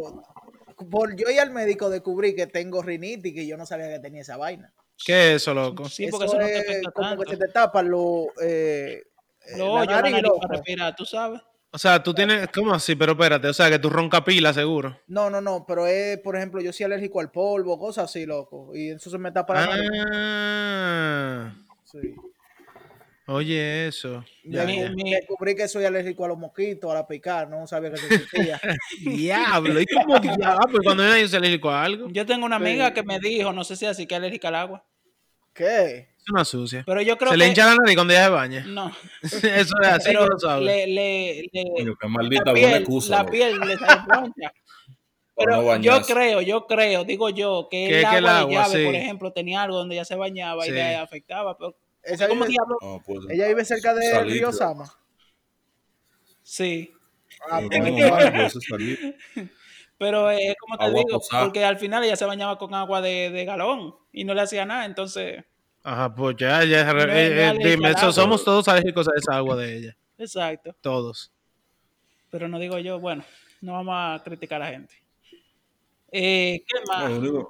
por 0.89 1.15
yo 1.15 1.29
ir 1.29 1.39
al 1.39 1.51
médico 1.51 1.89
descubrí 1.89 2.35
que 2.35 2.47
tengo 2.47 2.81
rinitis 2.81 3.31
y 3.31 3.35
que 3.35 3.45
yo 3.45 3.57
no 3.57 3.65
sabía 3.65 3.89
que 3.89 3.99
tenía 3.99 4.21
esa 4.21 4.37
vaina. 4.37 4.73
¿Qué 5.05 5.35
es 5.35 5.41
eso, 5.41 5.53
loco? 5.53 5.85
Sí, 5.85 6.07
porque 6.09 6.25
eso, 6.25 6.39
no 6.39 6.45
te 6.45 6.59
afecta 6.59 6.91
como 6.91 7.09
tanto. 7.09 7.23
que 7.23 7.31
se 7.31 7.37
te 7.37 7.47
tapan 7.49 7.89
los 7.89 8.27
eh, 8.41 9.03
eh, 9.45 9.57
Lo 9.57 9.65
la 9.67 9.81
hoyo, 9.81 9.91
la 9.91 9.95
nariz, 9.97 10.11
nariz 10.11 10.23
loco. 10.23 10.39
para 10.39 10.53
respirar, 10.55 10.95
tú 10.95 11.05
sabes. 11.05 11.41
O 11.71 11.77
sea, 11.77 12.01
tú 12.01 12.13
tienes. 12.13 12.47
¿Cómo 12.53 12.73
así? 12.73 12.95
Pero 12.95 13.11
espérate, 13.11 13.47
o 13.47 13.53
sea, 13.53 13.69
que 13.69 13.77
tú 13.77 13.89
ronca 13.89 14.23
pila, 14.23 14.51
seguro. 14.53 14.99
No, 15.07 15.29
no, 15.29 15.39
no, 15.39 15.65
pero 15.67 15.85
es, 15.85 16.17
por 16.17 16.35
ejemplo, 16.35 16.61
yo 16.61 16.73
soy 16.73 16.85
alérgico 16.85 17.19
al 17.19 17.29
polvo, 17.31 17.77
cosas 17.77 18.05
así, 18.05 18.25
loco. 18.25 18.71
Y 18.75 18.89
eso 18.89 19.09
se 19.09 19.17
me 19.19 19.31
tapa 19.31 19.53
la 19.53 19.65
nariz. 19.67 19.91
Ah, 20.11 21.53
Sí. 21.83 21.99
oye, 23.27 23.87
eso. 23.87 24.23
Ya, 24.43 24.65
Descubrí 24.65 25.55
que 25.55 25.67
soy 25.67 25.85
alérgico 25.85 26.25
a 26.25 26.29
los 26.29 26.37
mosquitos, 26.37 26.89
a 26.89 26.95
la 26.95 27.07
picar, 27.07 27.47
no 27.49 27.65
sabía 27.67 27.91
que 27.91 27.97
se 27.97 28.15
existía. 28.15 28.59
Diablo, 29.05 29.79
¿y 29.79 29.85
cómo 29.85 30.19
diablo? 30.19 30.45
Ah, 30.47 30.65
pues 30.69 30.81
cuando 30.83 31.03
yo 31.17 31.27
soy 31.27 31.37
alérgico 31.37 31.69
a 31.69 31.83
algo. 31.83 32.09
Yo 32.09 32.25
tengo 32.25 32.45
una 32.45 32.55
amiga 32.57 32.87
Sí. 32.87 32.93
que 32.95 33.03
me 33.03 33.19
dijo, 33.19 33.53
no 33.53 33.63
sé 33.63 33.75
si 33.75 33.85
así, 33.85 34.07
que 34.07 34.15
es 34.15 34.19
alérgica 34.19 34.47
al 34.47 34.55
agua. 34.55 34.85
¿Qué? 35.53 36.09
Una 36.31 36.45
sucia. 36.45 36.83
Pero 36.85 37.01
yo 37.01 37.17
creo 37.17 37.29
Se 37.31 37.33
que... 37.33 37.37
le 37.39 37.47
hincha 37.47 37.65
la 37.65 37.75
nariz 37.75 37.95
cuando 37.95 38.13
ella 38.13 38.23
se 38.25 38.29
baña. 38.29 38.63
No, 38.67 38.91
Eso 39.23 39.37
es 39.47 39.87
así, 39.87 40.07
pero 40.09 40.21
no 40.21 40.27
lo 40.27 40.39
sabes. 40.39 40.65
le, 40.65 40.87
le, 40.87 41.49
le- 41.51 41.95
la 42.01 42.07
maldita 42.07 42.51
buena 42.51 42.67
piel, 42.67 42.73
excusa. 42.81 43.23
la 43.23 43.25
piel 43.29 43.59
le 43.59 43.77
sale 43.77 44.01
blanca. 44.07 44.53
Pero 45.41 45.61
no 45.61 45.77
yo 45.77 46.01
creo, 46.01 46.41
yo 46.41 46.67
creo, 46.67 47.05
digo 47.05 47.29
yo, 47.29 47.69
que 47.71 47.87
Que- 47.87 47.95
el 47.95 48.01
que 48.01 48.05
agua 48.07 48.17
el 48.17 48.23
de 48.25 48.29
agua, 48.29 48.51
llave, 48.67 48.79
sí. 48.79 48.85
por 48.85 48.95
ejemplo, 48.95 49.31
tenía 49.31 49.61
algo 49.63 49.77
donde 49.77 49.95
ella 49.95 50.03
se 50.03 50.15
bañaba 50.15 50.65
y 50.65 50.69
Sí. 50.69 50.75
le 50.75 50.95
afectaba. 50.97 51.57
Pero, 51.57 51.75
¿Cómo 52.27 52.43
vive- 52.43 52.47
diablo? 52.49 52.77
No, 52.81 53.01
pues, 53.05 53.19
ella 53.29 53.47
vive 53.47 53.63
cerca 53.63 53.93
del 53.93 54.11
Salir, 54.11 54.33
río. 54.33 54.51
Sama. 54.51 54.91
Sí. 56.43 56.91
Ah, 57.49 57.61
pues, 57.65 57.79
no, 57.79 58.09
bueno. 58.09 58.31
no. 58.43 58.49
Pero 59.97 60.29
es 60.31 60.55
como 60.59 60.77
te 60.77 60.85
Agua 60.85 61.03
digo, 61.05 61.19
posada. 61.19 61.43
porque 61.43 61.63
al 61.65 61.77
final 61.77 62.03
ella 62.03 62.15
se 62.15 62.25
bañaba 62.25 62.57
con 62.57 62.73
agua 62.73 63.01
de, 63.01 63.29
de 63.31 63.45
galón 63.45 63.95
y 64.13 64.23
no 64.23 64.33
le 64.33 64.41
hacía 64.41 64.65
nada, 64.65 64.85
entonces, 64.85 65.43
Ajá, 65.91 66.13
pues 66.13 66.35
ya, 66.37 66.63
ya. 66.65 66.83
No 66.93 66.99
es- 66.99 67.07
no 67.07 67.13
eh, 67.13 67.49
eh, 67.49 67.53
dime, 67.71 67.87
al 67.87 67.93
so- 67.95 67.99
agua. 68.01 68.11
somos 68.13 68.43
todos 68.43 68.67
alérgicos 68.67 69.07
a 69.07 69.11
esa 69.17 69.35
agua 69.37 69.55
de 69.55 69.77
ella. 69.77 69.97
exacto. 70.17 70.75
Todos. 70.81 71.31
Pero 72.29 72.47
no 72.47 72.59
digo 72.59 72.77
yo, 72.77 72.99
bueno, 72.99 73.23
no 73.61 73.73
vamos 73.73 73.95
a 73.97 74.23
criticar 74.23 74.61
a 74.61 74.65
la 74.65 74.71
gente. 74.71 74.93
Eh, 76.11 76.63
¿Qué 76.67 76.79
No, 76.85 76.93
más? 77.33 77.45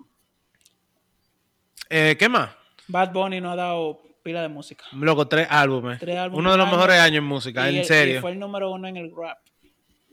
Eh, 1.90 2.16
¿Qué 2.18 2.30
más? 2.30 2.52
Bad 2.88 3.12
Bunny 3.12 3.42
nos 3.42 3.54
ha 3.54 3.56
dado 3.58 4.02
pila 4.24 4.42
de 4.42 4.48
música. 4.48 4.84
Loco, 4.94 5.28
tres 5.28 5.48
álbumes. 5.50 6.00
Tres 6.00 6.18
álbumes 6.18 6.40
Uno 6.40 6.52
de 6.52 6.58
los 6.58 6.68
mejores 6.72 6.96
año. 6.96 7.04
años 7.04 7.18
en 7.18 7.24
música, 7.26 7.66
Y 7.66 7.70
en 7.70 7.76
el- 7.78 7.82
y 7.82 7.86
serio. 7.86 8.22
fue 8.22 8.32
el 8.32 8.40
número 8.40 8.72
uno 8.72 8.88
en 8.88 8.98
el 8.98 9.12
rap. 9.16 9.38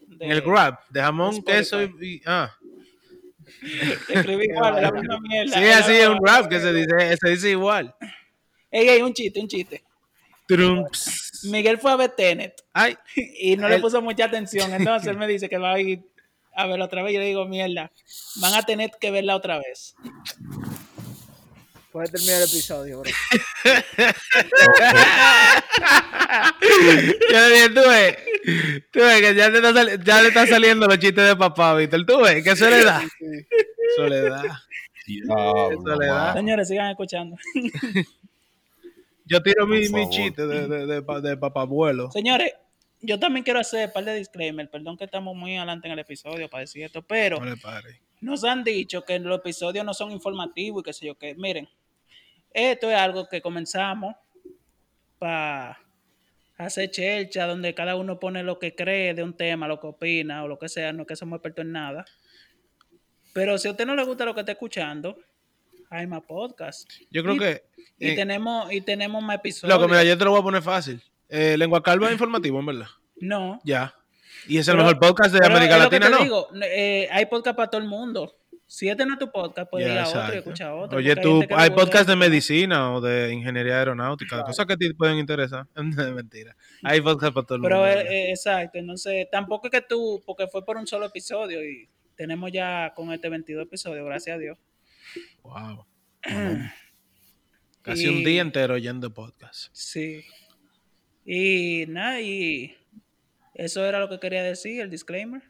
de- 0.08 0.24
En 0.24 0.30
el 0.30 0.40
grab, 0.40 0.78
de 0.88 1.00
jamón, 1.00 1.30
Spotify. 1.34 1.58
queso 1.58 1.82
y, 1.82 1.90
y- 2.00 2.20
ah. 2.26 2.54
Escribí 4.08 4.46
igual, 4.46 4.82
la 4.82 4.90
misma 4.90 5.20
mierda. 5.20 5.58
Sí, 5.58 5.64
así 5.64 5.92
es 5.92 6.08
un 6.08 6.24
rap 6.24 6.48
que 6.48 6.60
se 6.60 6.72
dice, 6.72 7.16
se 7.16 7.28
dice 7.30 7.50
igual. 7.50 7.94
Ey, 8.70 8.88
ey, 8.88 9.02
un 9.02 9.12
chiste, 9.12 9.40
un 9.40 9.48
chiste. 9.48 9.84
Trumps. 10.46 11.42
Miguel 11.50 11.78
fue 11.78 11.90
a 11.90 11.96
ver 11.96 12.10
Tenet 12.10 12.54
Ay, 12.72 12.96
y 13.40 13.56
no 13.56 13.68
le 13.68 13.80
puso 13.80 14.00
mucha 14.00 14.26
atención. 14.26 14.72
Entonces 14.72 15.08
él 15.08 15.18
me 15.18 15.26
dice 15.26 15.48
que 15.48 15.58
va 15.58 15.72
a 15.72 15.80
ir 15.80 16.02
a 16.54 16.66
verla 16.66 16.86
otra 16.86 17.02
vez. 17.02 17.14
Yo 17.14 17.20
le 17.20 17.26
digo, 17.26 17.46
mierda, 17.46 17.90
van 18.36 18.54
a 18.54 18.62
tener 18.62 18.90
que 19.00 19.10
verla 19.10 19.36
otra 19.36 19.58
vez. 19.58 19.94
Puedes 21.96 22.10
terminar 22.12 22.42
el 22.42 22.48
episodio, 22.48 23.00
bro. 23.00 23.10
yo 27.30 27.40
le 27.40 27.54
dije, 27.54 27.68
tú 27.70 27.80
ves, 27.88 28.16
tú 28.92 28.98
ves 29.00 29.20
que 29.22 29.34
ya, 29.34 29.50
te 29.50 29.56
está 29.56 29.72
sali- 29.72 29.98
ya 30.04 30.20
le 30.20 30.28
están 30.28 30.46
saliendo 30.46 30.86
los 30.86 30.98
chistes 30.98 31.26
de 31.26 31.36
papá, 31.36 31.74
Víctor. 31.74 32.04
Tú 32.04 32.20
ves, 32.20 32.44
que 32.44 32.54
soledad. 32.54 33.00
Soledad. 33.96 34.42
Diablo, 35.06 35.80
Soledad. 35.84 36.34
Señores, 36.34 36.68
sigan 36.68 36.90
escuchando. 36.90 37.36
Yo 39.24 39.42
tiro 39.42 39.66
mi, 39.66 39.78
mi 39.80 39.88
favor. 39.88 40.10
chiste 40.10 40.46
de, 40.46 40.68
de, 40.68 40.86
de, 40.86 41.02
pa- 41.02 41.20
de 41.22 41.34
papá 41.38 41.62
abuelo. 41.62 42.10
Señores, 42.12 42.52
yo 43.00 43.18
también 43.18 43.42
quiero 43.42 43.58
hacer 43.60 43.86
un 43.88 43.92
par 43.94 44.04
de 44.04 44.14
disclaimer. 44.16 44.68
Perdón 44.70 44.98
que 44.98 45.04
estamos 45.04 45.34
muy 45.34 45.56
adelante 45.56 45.86
en 45.88 45.92
el 45.94 45.98
episodio 46.00 46.50
para 46.50 46.60
decir 46.60 46.84
esto, 46.84 47.00
pero 47.00 47.38
No 47.40 47.46
le 47.46 47.56
pare. 47.56 48.02
nos 48.20 48.44
han 48.44 48.62
dicho 48.64 49.02
que 49.02 49.18
los 49.18 49.38
episodios 49.38 49.82
no 49.84 49.94
son 49.94 50.12
informativos 50.12 50.82
y 50.82 50.84
qué 50.84 50.92
sé 50.92 51.06
yo 51.06 51.14
qué. 51.16 51.34
Miren, 51.34 51.66
esto 52.56 52.90
es 52.90 52.96
algo 52.96 53.28
que 53.28 53.40
comenzamos 53.42 54.14
para 55.18 55.78
hacer 56.58 56.90
chelcha, 56.90 57.46
donde 57.46 57.74
cada 57.74 57.96
uno 57.96 58.18
pone 58.18 58.42
lo 58.42 58.58
que 58.58 58.74
cree 58.74 59.14
de 59.14 59.22
un 59.22 59.36
tema, 59.36 59.68
lo 59.68 59.78
que 59.78 59.86
opina 59.88 60.42
o 60.44 60.48
lo 60.48 60.58
que 60.58 60.68
sea, 60.68 60.92
no 60.92 61.02
es 61.02 61.08
que 61.08 61.16
somos 61.16 61.36
expertos 61.36 61.64
en 61.64 61.72
nada. 61.72 62.04
Pero 63.32 63.58
si 63.58 63.68
a 63.68 63.72
usted 63.72 63.86
no 63.86 63.94
le 63.94 64.04
gusta 64.04 64.24
lo 64.24 64.34
que 64.34 64.40
está 64.40 64.52
escuchando, 64.52 65.18
hay 65.90 66.06
más 66.06 66.22
podcast. 66.22 66.90
Yo 67.10 67.22
creo 67.22 67.34
Y- 67.34 67.38
que. 67.38 67.62
Y, 67.98 68.08
eh, 68.10 68.14
tenemos, 68.16 68.72
y 68.72 68.80
tenemos 68.80 69.22
más 69.22 69.36
episodios. 69.36 69.76
loco, 69.78 69.88
mira, 69.88 70.04
yo 70.04 70.16
te 70.16 70.24
lo 70.24 70.30
voy 70.30 70.40
a 70.40 70.44
poner 70.44 70.62
fácil. 70.62 71.02
Eh, 71.28 71.56
Lengua 71.58 71.82
Calva 71.82 72.06
es 72.06 72.12
informativo, 72.12 72.60
en 72.60 72.66
verdad. 72.66 72.86
No. 73.16 73.60
Ya. 73.64 73.94
Y 74.48 74.58
es 74.58 74.68
el 74.68 74.74
Pero- 74.76 74.84
mejor 74.84 75.00
podcast 75.00 75.34
de 75.34 75.44
América 75.46 75.76
Latina, 75.78 76.08
¿no? 76.08 76.18
digo, 76.22 76.48
eh, 76.62 77.08
hay 77.10 77.26
podcast 77.26 77.56
para 77.56 77.68
todo 77.70 77.80
el 77.80 77.88
mundo. 77.88 78.36
Si 78.68 78.88
este 78.88 79.06
no 79.06 79.12
es 79.12 79.18
tu 79.20 79.30
podcast, 79.30 79.70
puedes 79.70 79.86
Ya, 79.86 79.92
ir 79.94 79.98
a 80.00 80.08
otro 80.08 80.34
y 80.34 80.38
escuchar 80.38 80.72
otro. 80.72 80.98
Oye, 80.98 81.14
tú, 81.16 81.40
hay 81.50 81.68
gusta 81.70 81.74
podcast 81.74 82.08
de 82.08 82.16
medicina 82.16 82.92
o 82.92 83.00
de 83.00 83.32
ingeniería 83.32 83.78
aeronáutica, 83.78 84.42
cosas 84.42 84.66
que 84.66 84.72
a 84.72 84.76
ti 84.76 84.88
te 84.88 84.94
pueden 84.94 85.18
interesar. 85.18 85.66
Mentira. 86.14 86.56
Hay 86.82 87.00
podcast 87.00 87.32
para 87.32 87.46
todo 87.46 87.56
el 87.56 87.62
Pero 87.62 87.76
mundo. 87.76 87.90
eh, 87.90 87.94
¿verdad? 87.96 88.12
eh, 88.12 88.30
exacto, 88.30 88.78
entonces 88.78 89.28
tampoco 89.30 89.68
es 89.68 89.70
que 89.70 89.82
tú, 89.82 90.20
porque 90.26 90.48
fue 90.48 90.64
por 90.64 90.76
un 90.78 90.86
solo 90.86 91.06
episodio 91.06 91.64
y 91.64 91.88
tenemos 92.16 92.50
ya 92.50 92.92
con 92.96 93.12
este 93.12 93.28
22 93.28 93.66
episodios, 93.66 94.04
gracias 94.04 94.34
a 94.36 94.38
Dios. 94.40 94.58
Wow. 95.42 95.86
Casi 97.82 98.08
un 98.08 98.24
día 98.24 98.42
entero 98.42 98.74
oyendo 98.74 99.14
podcast. 99.14 99.68
Sí. 99.72 100.24
Y 101.24 101.84
nada, 101.88 102.20
y 102.20 102.76
eso 103.54 103.84
era 103.84 104.00
lo 104.00 104.08
que 104.08 104.18
quería 104.18 104.42
decir, 104.42 104.80
el 104.80 104.90
disclaimer. 104.90 105.42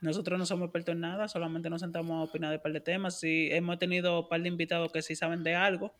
Nosotros 0.00 0.38
no 0.38 0.46
somos 0.46 0.66
expertos 0.66 0.94
en 0.94 1.00
nada, 1.00 1.28
solamente 1.28 1.68
nos 1.68 1.82
sentamos 1.82 2.18
a 2.18 2.30
opinar 2.30 2.50
de 2.50 2.56
un 2.56 2.62
par 2.62 2.72
de 2.72 2.80
temas. 2.80 3.20
Sí, 3.20 3.48
hemos 3.52 3.78
tenido 3.78 4.20
un 4.20 4.28
par 4.28 4.40
de 4.40 4.48
invitados 4.48 4.90
que 4.92 5.02
sí 5.02 5.14
saben 5.14 5.44
de 5.44 5.54
algo. 5.54 5.94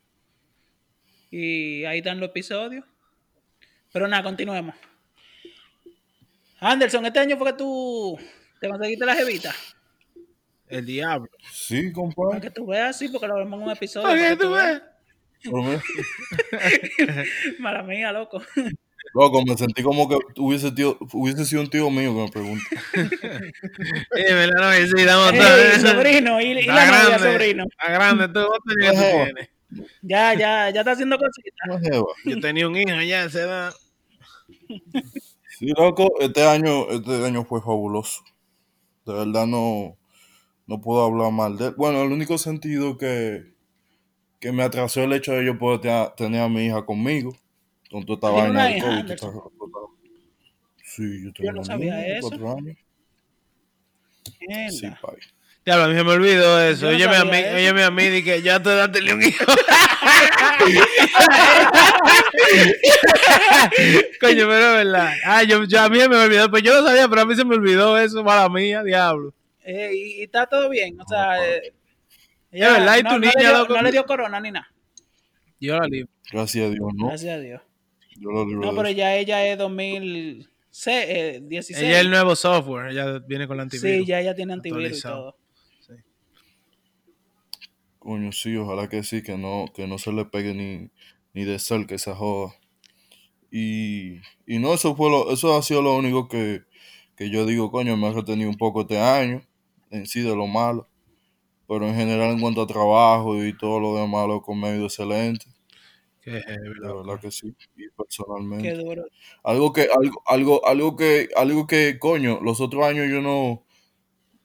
Y 1.31 1.85
ahí 1.85 1.99
están 1.99 2.19
los 2.19 2.31
episodios. 2.31 2.85
Pero 3.93 4.09
nada, 4.09 4.23
continuemos. 4.23 4.75
Anderson, 6.61 7.05
este 7.07 7.19
año 7.19 7.37
fue 7.37 7.53
que 7.53 7.59
tú 7.59 8.19
te 8.61 8.69
conseguiste 8.69 9.05
la 9.05 9.15
jevita. 9.15 9.55
El 10.69 10.87
diablo. 10.87 11.29
Sí, 11.53 11.91
Para 11.91 11.93
compadre. 11.93 12.41
que 12.41 12.51
tú 12.51 12.67
veas, 12.67 12.97
sí, 12.97 13.09
porque 13.09 13.27
lo 13.27 13.37
vemos 13.37 13.59
en 13.59 13.67
un 13.67 13.73
episodio. 13.73 14.09
Para 14.09 14.31
que 14.31 14.37
tú 14.37 14.53
veas. 14.53 14.83
Mala 17.59 17.83
mía, 17.83 18.13
loco. 18.13 18.43
Loco, 19.15 19.43
me 19.45 19.57
sentí 19.57 19.83
como 19.83 20.09
que 20.09 20.17
hubiese, 20.39 20.71
tío, 20.73 20.97
hubiese 21.13 21.45
sido 21.45 21.63
un 21.63 21.71
tío 21.71 21.91
mío 21.91 22.15
que 22.15 22.21
me 22.23 22.29
pregunta. 22.31 22.65
Eh, 24.17 24.35
me 24.35 24.47
la 24.47 24.79
no, 24.81 24.87
sí, 24.99 25.05
damos 25.05 25.33
todo. 25.33 25.57
Ey, 25.57 25.81
sobrino, 25.81 26.41
y, 26.41 26.45
y 26.47 26.63
la 26.67 26.87
novia, 26.87 27.09
grande, 27.19 27.33
sobrino. 27.33 27.65
Está 27.65 27.93
grande, 27.93 28.29
tú, 28.29 28.41
¿cuántos 28.47 28.75
años 28.81 28.95
tú 28.95 29.01
Ajá. 29.01 29.25
tienes? 29.25 29.49
Ya, 30.03 30.35
ya, 30.35 30.71
ya 30.71 30.81
está 30.81 30.93
haciendo 30.93 31.17
cositas. 31.19 32.05
Yo 32.25 32.41
tenía 32.41 32.69
un 32.69 32.77
hijo 32.77 33.01
ya, 33.03 33.29
se 33.31 33.41
da. 33.41 33.73
Sí, 35.59 35.67
loco, 35.77 36.13
este 36.21 36.45
año, 36.47 36.89
este 36.91 37.25
año 37.25 37.45
fue 37.45 37.61
fabuloso. 37.61 38.23
De 39.07 39.15
verdad 39.15 39.47
no, 39.47 39.97
no 40.67 40.81
puedo 40.81 41.05
hablar 41.05 41.33
mal 41.33 41.57
de 41.59 41.69
él. 41.69 41.75
Bueno, 41.77 42.03
el 42.03 42.13
único 42.13 42.39
sentido 42.39 42.99
que, 42.99 43.53
que 44.41 44.53
me 44.53 44.63
atrasó 44.63 45.03
el 45.05 45.13
hecho 45.13 45.33
de 45.33 45.45
yo 45.47 45.59
poder 45.59 45.81
te- 45.81 46.25
tener 46.25 46.43
a 46.43 46.49
mi 46.49 46.67
hija 46.67 46.85
conmigo. 46.87 47.33
Con 47.91 48.05
toda 48.07 48.15
esta 48.17 48.31
¿Tiene 48.31 48.59
vaina 48.59 49.03
del 49.03 49.19
COVID. 49.19 49.41
Sí, 50.85 51.25
yo 51.25 51.33
tengo 51.33 51.47
Yo 51.47 51.53
no 51.53 51.59
una 51.61 51.65
sabía 51.67 52.07
eso. 52.19 52.29
cuatro 52.29 52.57
años. 52.59 52.77
Sí, 54.71 54.87
pai. 55.01 55.17
Diablo, 55.65 55.85
a 55.85 55.89
mí 55.89 55.95
se 55.97 56.05
me 56.05 56.11
olvidó 56.13 56.61
eso. 56.63 56.87
No 56.87 56.93
Óyeme 56.97 57.17
a 57.17 57.25
mí, 57.25 57.37
eso. 57.37 57.55
óyeme 57.57 57.83
a 57.85 57.91
mí, 57.91 58.09
di 58.09 58.25
que 58.25 58.43
ya 58.43 58.63
te 58.63 58.71
daste 58.75 59.13
un 59.13 59.23
hijo. 59.23 59.45
Coño, 64.21 64.47
pero 64.49 64.79
es 64.79 64.85
verdad. 64.85 65.13
Ah, 65.25 65.43
yo, 65.43 65.65
yo- 65.65 65.81
a 65.81 65.89
mí 65.89 65.99
se 66.01 66.09
me 66.09 66.17
olvidó, 66.17 66.51
pues 66.51 66.63
yo 66.63 66.81
no 66.81 66.87
sabía, 66.87 67.09
pero 67.09 67.23
a 67.23 67.27
mí 67.27 67.35
se 67.35 67.45
me 67.45 67.55
olvidó 67.55 67.99
eso, 67.99 68.23
mala 68.25 68.49
mía, 68.49 68.83
diablo. 68.83 69.35
Eh, 69.65 69.91
y, 69.95 70.21
y 70.21 70.23
está 70.25 70.47
todo 70.47 70.69
bien, 70.71 70.99
o 71.01 71.07
sea, 71.07 71.37
No, 71.37 71.43
eh, 71.45 71.73
Es 72.51 72.61
verdad, 72.73 72.97
y 72.99 73.03
tu 73.03 73.09
no 73.11 73.19
niña, 73.19 73.33
le 73.37 73.41
dio, 73.45 73.59
loco. 73.59 73.75
no 73.75 73.83
le 73.83 73.93
dio 73.93 74.05
corona 74.07 74.41
ni 74.41 74.51
nada. 74.51 74.69
Yo 75.61 75.79
la 75.79 75.87
libro. 75.87 76.11
Gracias 76.33 76.67
a 76.67 76.71
Dios, 76.71 76.89
¿no? 76.95 77.09
Gracias 77.09 77.35
a 77.35 77.39
Dios. 77.39 77.61
Yo 78.21 78.31
lo 78.31 78.45
libré 78.45 78.67
No, 78.67 78.77
pero 78.77 78.91
ya 78.91 79.17
ella 79.17 79.47
es 79.47 79.59
2016. 79.59 81.83
Ella 81.83 81.99
es 81.99 82.05
el 82.05 82.11
nuevo 82.11 82.37
software, 82.37 82.91
ella 82.91 83.19
viene 83.21 83.49
con 83.49 83.57
la 83.57 83.65
antivirus. 83.65 84.03
Sí, 84.03 84.07
ya 84.07 84.21
ella 84.21 84.35
tiene 84.35 84.53
antivirus 84.53 84.99
y 84.99 85.03
todo. 85.03 85.37
Coño, 87.99 88.33
sí, 88.33 88.57
ojalá 88.57 88.89
que 88.89 89.03
sí, 89.03 89.23
que 89.23 89.37
no, 89.37 89.67
que 89.75 89.87
no 89.87 89.99
se 89.99 90.13
le 90.13 90.25
pegue 90.25 90.55
ni, 90.55 90.91
ni 91.35 91.45
de 91.45 91.59
cerca 91.59 91.95
esa 91.95 92.15
joda. 92.15 92.55
Y, 93.51 94.17
y 94.47 94.59
no, 94.59 94.75
eso 94.75 94.95
fue 94.97 95.11
lo, 95.11 95.33
eso 95.33 95.57
ha 95.57 95.63
sido 95.63 95.83
lo 95.83 95.97
único 95.97 96.29
que, 96.29 96.63
que 97.17 97.31
yo 97.31 97.45
digo, 97.45 97.71
coño, 97.71 97.97
me 97.97 98.07
ha 98.07 98.13
retenido 98.13 98.49
un 98.49 98.57
poco 98.57 98.83
este 98.83 98.99
año, 98.99 99.43
en 99.91 100.07
sí 100.07 100.21
de 100.21 100.35
lo 100.35 100.47
malo. 100.47 100.89
Pero 101.69 101.87
en 101.87 101.95
general 101.95 102.33
en 102.33 102.41
cuanto 102.41 102.63
a 102.63 102.67
trabajo 102.67 103.45
y 103.45 103.57
todo 103.57 103.81
lo 103.81 103.97
demás, 103.97 104.27
lo 104.27 104.43
he 104.47 104.57
medio 104.57 104.85
excelente. 104.85 105.47
Qué 106.23 106.33
heavy, 106.43 106.59
De 106.69 106.75
loco. 106.81 107.05
verdad 107.05 107.21
que 107.21 107.31
sí. 107.31 107.55
Y 107.77 107.89
personalmente. 107.97 108.69
Qué 108.69 108.75
duro. 108.75 109.05
Algo 109.43 109.73
que, 109.73 109.83
algo, 109.95 110.23
algo, 110.27 110.67
algo 110.67 110.97
que, 110.97 111.29
algo 111.37 111.67
que, 111.67 111.99
coño, 111.99 112.41
los 112.43 112.61
otros 112.61 112.85
años 112.85 113.09
yo 113.11 113.21
no, 113.23 113.65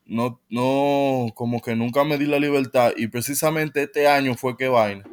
no, 0.05 0.41
no, 0.49 1.27
como 1.35 1.61
que 1.61 1.75
nunca 1.75 2.03
me 2.03 2.17
di 2.17 2.25
la 2.27 2.39
libertad 2.39 2.93
y 2.95 3.07
precisamente 3.07 3.83
este 3.83 4.07
año 4.07 4.35
fue 4.35 4.55
que 4.57 4.67
vaina. 4.69 5.03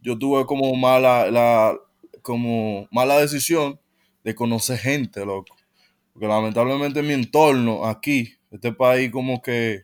Yo 0.00 0.18
tuve 0.18 0.46
como 0.46 0.74
mala, 0.76 1.30
la, 1.30 1.76
como 2.22 2.88
mala 2.90 3.18
decisión 3.18 3.80
de 4.24 4.34
conocer 4.34 4.78
gente, 4.78 5.24
loco. 5.26 5.54
Porque 6.12 6.28
lamentablemente 6.28 7.02
mi 7.02 7.14
entorno 7.14 7.86
aquí, 7.86 8.34
este 8.50 8.72
país 8.72 9.10
como 9.10 9.42
que, 9.42 9.82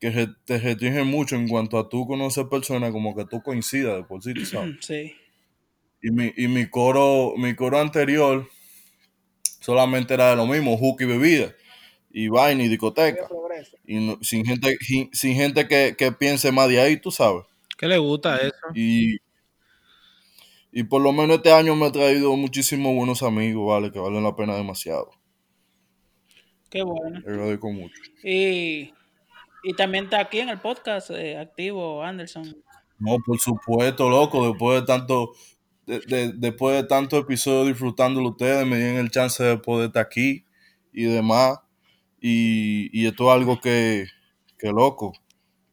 que 0.00 0.28
te 0.44 0.58
restringe 0.58 1.04
mucho 1.04 1.36
en 1.36 1.48
cuanto 1.48 1.78
a 1.78 1.88
tú 1.88 2.06
conocer 2.06 2.48
personas, 2.48 2.92
como 2.92 3.14
que 3.16 3.24
tú 3.26 3.42
coincidas 3.42 3.96
de 3.96 4.04
por 4.04 4.22
sí, 4.22 4.34
sabes 4.46 4.76
Sí. 4.80 5.12
Y 6.02 6.10
mi, 6.10 6.32
y 6.36 6.48
mi 6.48 6.68
coro, 6.68 7.34
mi 7.36 7.54
coro 7.54 7.78
anterior 7.78 8.48
solamente 9.60 10.14
era 10.14 10.30
de 10.30 10.36
lo 10.36 10.46
mismo, 10.46 10.76
hook 10.76 11.02
y 11.02 11.04
bebida, 11.06 11.54
y 12.10 12.28
vaina 12.28 12.64
y 12.64 12.68
discoteca. 12.68 13.28
Y 13.86 13.96
no- 14.06 14.18
sin 14.22 14.44
gente, 14.44 14.76
sin, 14.80 15.10
sin 15.12 15.34
gente 15.34 15.68
que, 15.68 15.94
que 15.96 16.12
piense 16.12 16.50
más 16.52 16.68
de 16.68 16.80
ahí, 16.80 16.96
tú 16.96 17.10
sabes. 17.10 17.44
¿Qué 17.78 17.86
le 17.86 17.98
gusta 17.98 18.36
eso? 18.38 18.54
Y, 18.74 19.18
y 20.72 20.84
por 20.84 21.02
lo 21.02 21.12
menos 21.12 21.36
este 21.36 21.52
año 21.52 21.76
me 21.76 21.86
ha 21.86 21.92
traído 21.92 22.34
muchísimos 22.36 22.94
buenos 22.94 23.22
amigos, 23.22 23.66
vale, 23.68 23.92
que 23.92 23.98
valen 23.98 24.22
la 24.24 24.34
pena 24.34 24.56
demasiado. 24.56 25.10
Qué 26.70 26.82
bueno. 26.82 27.20
Le 27.20 27.30
agradezco 27.30 27.70
mucho. 27.70 27.94
Y, 28.24 28.92
y 29.62 29.74
también 29.76 30.04
está 30.04 30.20
aquí 30.20 30.40
en 30.40 30.48
el 30.48 30.60
podcast 30.60 31.10
eh, 31.10 31.36
activo 31.36 32.02
Anderson. 32.02 32.56
No, 32.98 33.18
por 33.24 33.38
supuesto, 33.38 34.08
loco, 34.08 34.48
después 34.48 34.80
de 34.80 34.86
tanto, 34.86 35.32
de- 36.00 36.16
de- 36.26 36.32
después 36.34 36.76
de 36.80 36.86
tantos 36.88 37.20
episodios 37.20 37.68
disfrutándolo 37.68 38.30
ustedes, 38.30 38.66
me 38.66 38.76
dieron 38.78 38.96
el 38.98 39.10
chance 39.10 39.42
de 39.42 39.56
poder 39.58 39.88
estar 39.88 40.04
aquí 40.06 40.44
y 40.92 41.04
demás. 41.04 41.58
Y, 42.20 42.88
y 42.98 43.06
esto 43.06 43.24
es 43.24 43.30
algo 43.30 43.60
que, 43.60 44.06
que 44.58 44.68
loco, 44.68 45.12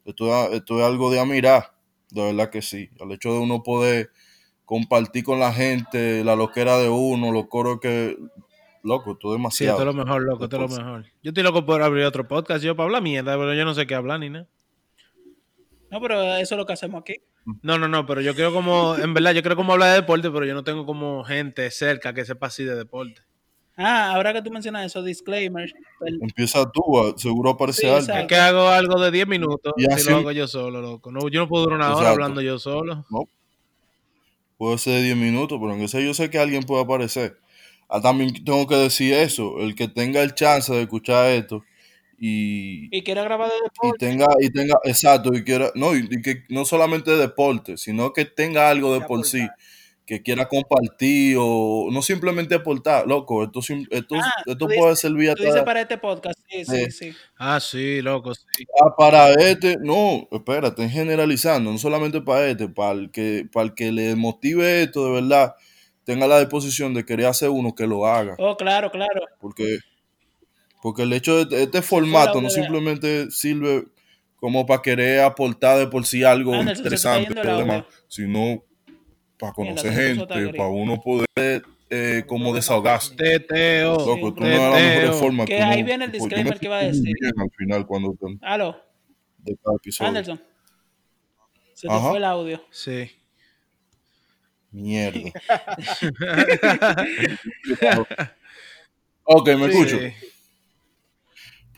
esto 0.06 0.28
es, 0.48 0.54
esto 0.54 0.80
es 0.80 0.86
algo 0.86 1.12
de 1.12 1.20
admirar, 1.20 1.74
de 2.10 2.24
verdad 2.24 2.50
que 2.50 2.62
sí. 2.62 2.90
El 3.00 3.12
hecho 3.12 3.32
de 3.34 3.40
uno 3.40 3.62
poder 3.62 4.10
compartir 4.66 5.24
con 5.24 5.40
la 5.40 5.54
gente 5.54 6.24
la 6.24 6.36
loquera 6.36 6.78
de 6.80 6.90
uno, 6.90 7.32
los 7.32 7.48
coros 7.48 7.80
que, 7.80 8.18
loco, 8.84 9.12
esto 9.12 9.28
es 9.30 9.34
Sí, 9.34 9.38
demasiado. 9.38 9.78
esto 9.80 9.90
es 9.90 9.96
lo 9.96 10.04
mejor, 10.06 10.22
loco, 10.24 10.44
esto 10.46 10.56
es 10.66 10.72
lo 10.72 10.78
mejor. 10.84 11.06
Yo 11.22 11.30
estoy 11.30 11.44
loco 11.44 11.66
por 11.66 11.82
abrir 11.84 12.06
otro 12.06 12.28
podcast 12.28 12.64
yo 12.64 12.76
para 12.76 12.86
hablar 12.86 13.02
mierda, 13.04 13.38
pero 13.38 13.54
yo 13.54 13.64
no 13.66 13.74
sé 13.76 13.86
qué 13.86 13.94
hablar 13.96 14.20
ni 14.20 14.30
nada. 14.32 14.48
No, 15.92 16.00
pero 16.02 16.22
eso 16.38 16.56
es 16.56 16.58
lo 16.58 16.66
que 16.66 16.74
hacemos 16.74 17.02
aquí. 17.02 17.16
No, 17.62 17.78
no, 17.78 17.88
no, 17.88 18.06
pero 18.06 18.22
yo 18.22 18.36
quiero 18.36 18.54
como, 18.54 18.95
en 18.95 19.14
verdad, 19.14 19.32
yo 19.34 19.41
quiero 19.41 19.56
como 19.56 19.74
hablar 19.74 19.89
de 19.89 19.95
deporte, 20.02 20.30
pero 20.32 20.45
yo 20.45 20.54
no 20.54 20.64
tengo 20.64 20.86
como 20.86 21.24
gente 21.24 21.70
cerca 21.72 22.14
que 22.14 22.26
sepa 22.26 22.47
así 22.47 22.64
de 22.64 22.76
deporte. 22.76 23.22
Ah, 23.78 24.12
ahora 24.14 24.34
que 24.34 24.41
tú 24.41 24.52
mencionas 24.52 24.86
eso, 24.86 25.02
disclaimer. 25.02 25.72
el- 26.06 26.20
Empieza 26.22 26.70
tú, 26.72 27.00
a- 27.00 27.18
seguro 27.18 27.52
aparece 27.52 27.82
Sí, 27.82 27.88
algo. 27.88 28.14
Es 28.22 28.28
que 28.28 28.36
hago 28.36 28.68
algo 28.68 29.00
de 29.00 29.10
10 29.12 29.26
minutos 29.28 29.74
Y 29.78 29.84
si 30.00 30.10
lo 30.10 30.18
hago 30.18 30.32
yo 30.32 30.47
solo, 30.47 30.82
loco. 30.82 31.12
No, 31.12 31.30
yo 31.30 31.39
no 31.39 31.47
puedo 31.47 31.64
durar 31.64 31.78
una 31.78 31.86
hora 31.88 31.93
Exacto. 32.00 32.12
hablando 32.12 32.41
yo 32.41 32.60
solo. 32.60 33.06
Puede 34.58 34.78
ser 34.78 34.93
de 34.95 35.04
10 35.04 35.16
minutos, 35.18 35.58
pero 35.60 35.72
aunque 35.72 35.88
sea 35.88 36.02
yo 36.02 36.14
sé 36.14 36.30
que 36.30 36.39
alguien 36.39 36.64
puede 36.64 36.84
aparecer. 36.84 37.38
Ah, 37.88 38.02
también 38.02 38.34
tengo 38.43 38.68
que 38.68 38.76
decir 38.76 39.14
eso, 39.14 39.60
el 39.62 39.74
que 39.76 39.88
tenga 39.88 40.22
el 40.22 40.36
chance 40.36 40.72
de 40.74 40.82
escuchar 40.82 41.30
esto 41.32 41.64
y, 42.20 42.90
Y 42.96 43.02
quiero 43.04 43.24
grabar 43.24 43.50
de 43.50 43.56
y 43.58 43.62
deporte. 43.64 44.06
tenga, 44.06 44.28
y 44.40 44.50
tenga, 44.50 44.76
exacto, 44.84 45.34
y 45.34 45.44
quiera, 45.44 45.72
no, 45.76 45.96
y, 45.96 46.08
y 46.10 46.22
que 46.22 46.44
no 46.50 46.66
solamente 46.66 47.12
de 47.12 47.18
deporte, 47.18 47.78
sino 47.78 48.12
que 48.14 48.26
tenga 48.26 48.70
algo 48.70 48.94
de 48.94 49.02
por 49.02 49.26
sí, 49.26 49.48
que 50.06 50.24
quiera 50.24 50.48
compartir 50.48 51.38
o 51.40 51.90
no 51.92 52.02
simplemente 52.02 52.56
aportar, 52.56 53.06
loco, 53.08 53.44
esto, 53.44 53.60
esto, 53.92 54.16
Ah, 54.16 54.32
esto 54.40 54.58
tú 54.58 54.66
puede 54.66 54.80
dices- 54.82 55.00
servir 55.02 55.34
Tú 55.36 55.44
dices 55.44 55.62
para 55.62 55.82
este 55.82 55.98
podcast. 56.00 56.40
Sí, 56.50 56.66
sí, 56.66 56.90
sí. 56.92 57.14
Ah, 57.38 57.60
sí, 57.60 58.02
loco, 58.02 58.34
sí. 58.34 58.66
Ah, 58.84 58.96
para 58.98 59.32
este, 59.36 59.78
no, 59.80 60.28
espérate, 60.32 60.90
generalizando, 60.90 61.72
no 61.72 61.78
solamente 61.78 62.22
para 62.22 62.48
este, 62.48 62.68
para 62.70 62.94
el 62.94 63.12
que, 63.12 63.48
para 63.54 63.68
el 63.68 63.74
que 63.76 63.92
le 63.92 64.16
motive 64.16 64.82
esto 64.82 65.06
de 65.06 65.22
verdad, 65.22 65.54
tenga 66.06 66.26
la 66.26 66.40
disposición 66.40 66.96
de 66.96 67.06
querer 67.06 67.28
hacer 67.28 67.50
uno 67.50 67.76
que 67.76 67.86
lo 67.86 68.08
haga. 68.08 68.36
Oh, 68.40 68.58
claro, 68.58 68.90
claro. 68.90 69.22
Porque, 69.40 69.78
porque 70.82 71.04
el 71.04 71.12
hecho 71.14 71.46
de 71.46 71.64
este 71.64 71.82
formato 71.82 72.42
no 72.42 72.50
simplemente 72.50 73.30
sirve 73.32 73.86
como 74.38 74.66
para 74.66 74.82
querer 74.82 75.22
aportar 75.22 75.78
de 75.80 75.88
por 75.88 76.06
sí 76.06 76.24
algo 76.24 76.54
Anderson, 76.54 76.94
está 76.94 77.20
interesante 77.20 77.62
demás, 77.62 77.84
sino 78.08 78.64
para 79.38 79.52
conocer 79.54 79.94
gente, 79.94 80.54
para 80.54 80.68
uno 80.70 81.02
poder 81.02 81.64
eh, 81.90 82.24
como 82.28 82.54
desahogarse. 82.54 83.16
Teteo. 83.16 83.98
Loco, 83.98 84.34
tú 84.34 84.42
no 84.42 84.46
Teteo. 84.48 84.78
es 84.78 84.96
la 84.96 85.02
mejor 85.02 85.16
forma 85.20 85.46
Que 85.46 85.62
ahí 85.62 85.84
viene 85.84 86.06
el 86.06 86.12
disclaimer 86.12 86.58
que 86.60 86.66
iba 86.68 86.78
a 86.78 86.84
decir. 86.84 87.04
bien 87.20 87.34
al 87.38 87.50
final 87.58 87.86
cuando 87.88 88.14
te- 88.14 88.38
Aló, 88.42 88.78
de 89.40 89.58
cada 89.64 89.76
episodio. 89.78 90.08
Anderson. 90.10 90.42
Se 91.74 91.88
te 91.88 91.94
Ajá. 91.94 92.10
fue 92.10 92.18
el 92.18 92.24
audio. 92.26 92.62
Sí. 92.72 93.10
Mierda. 94.72 95.20
ok, 99.24 99.48
me 99.56 99.68
escucho. 99.68 99.98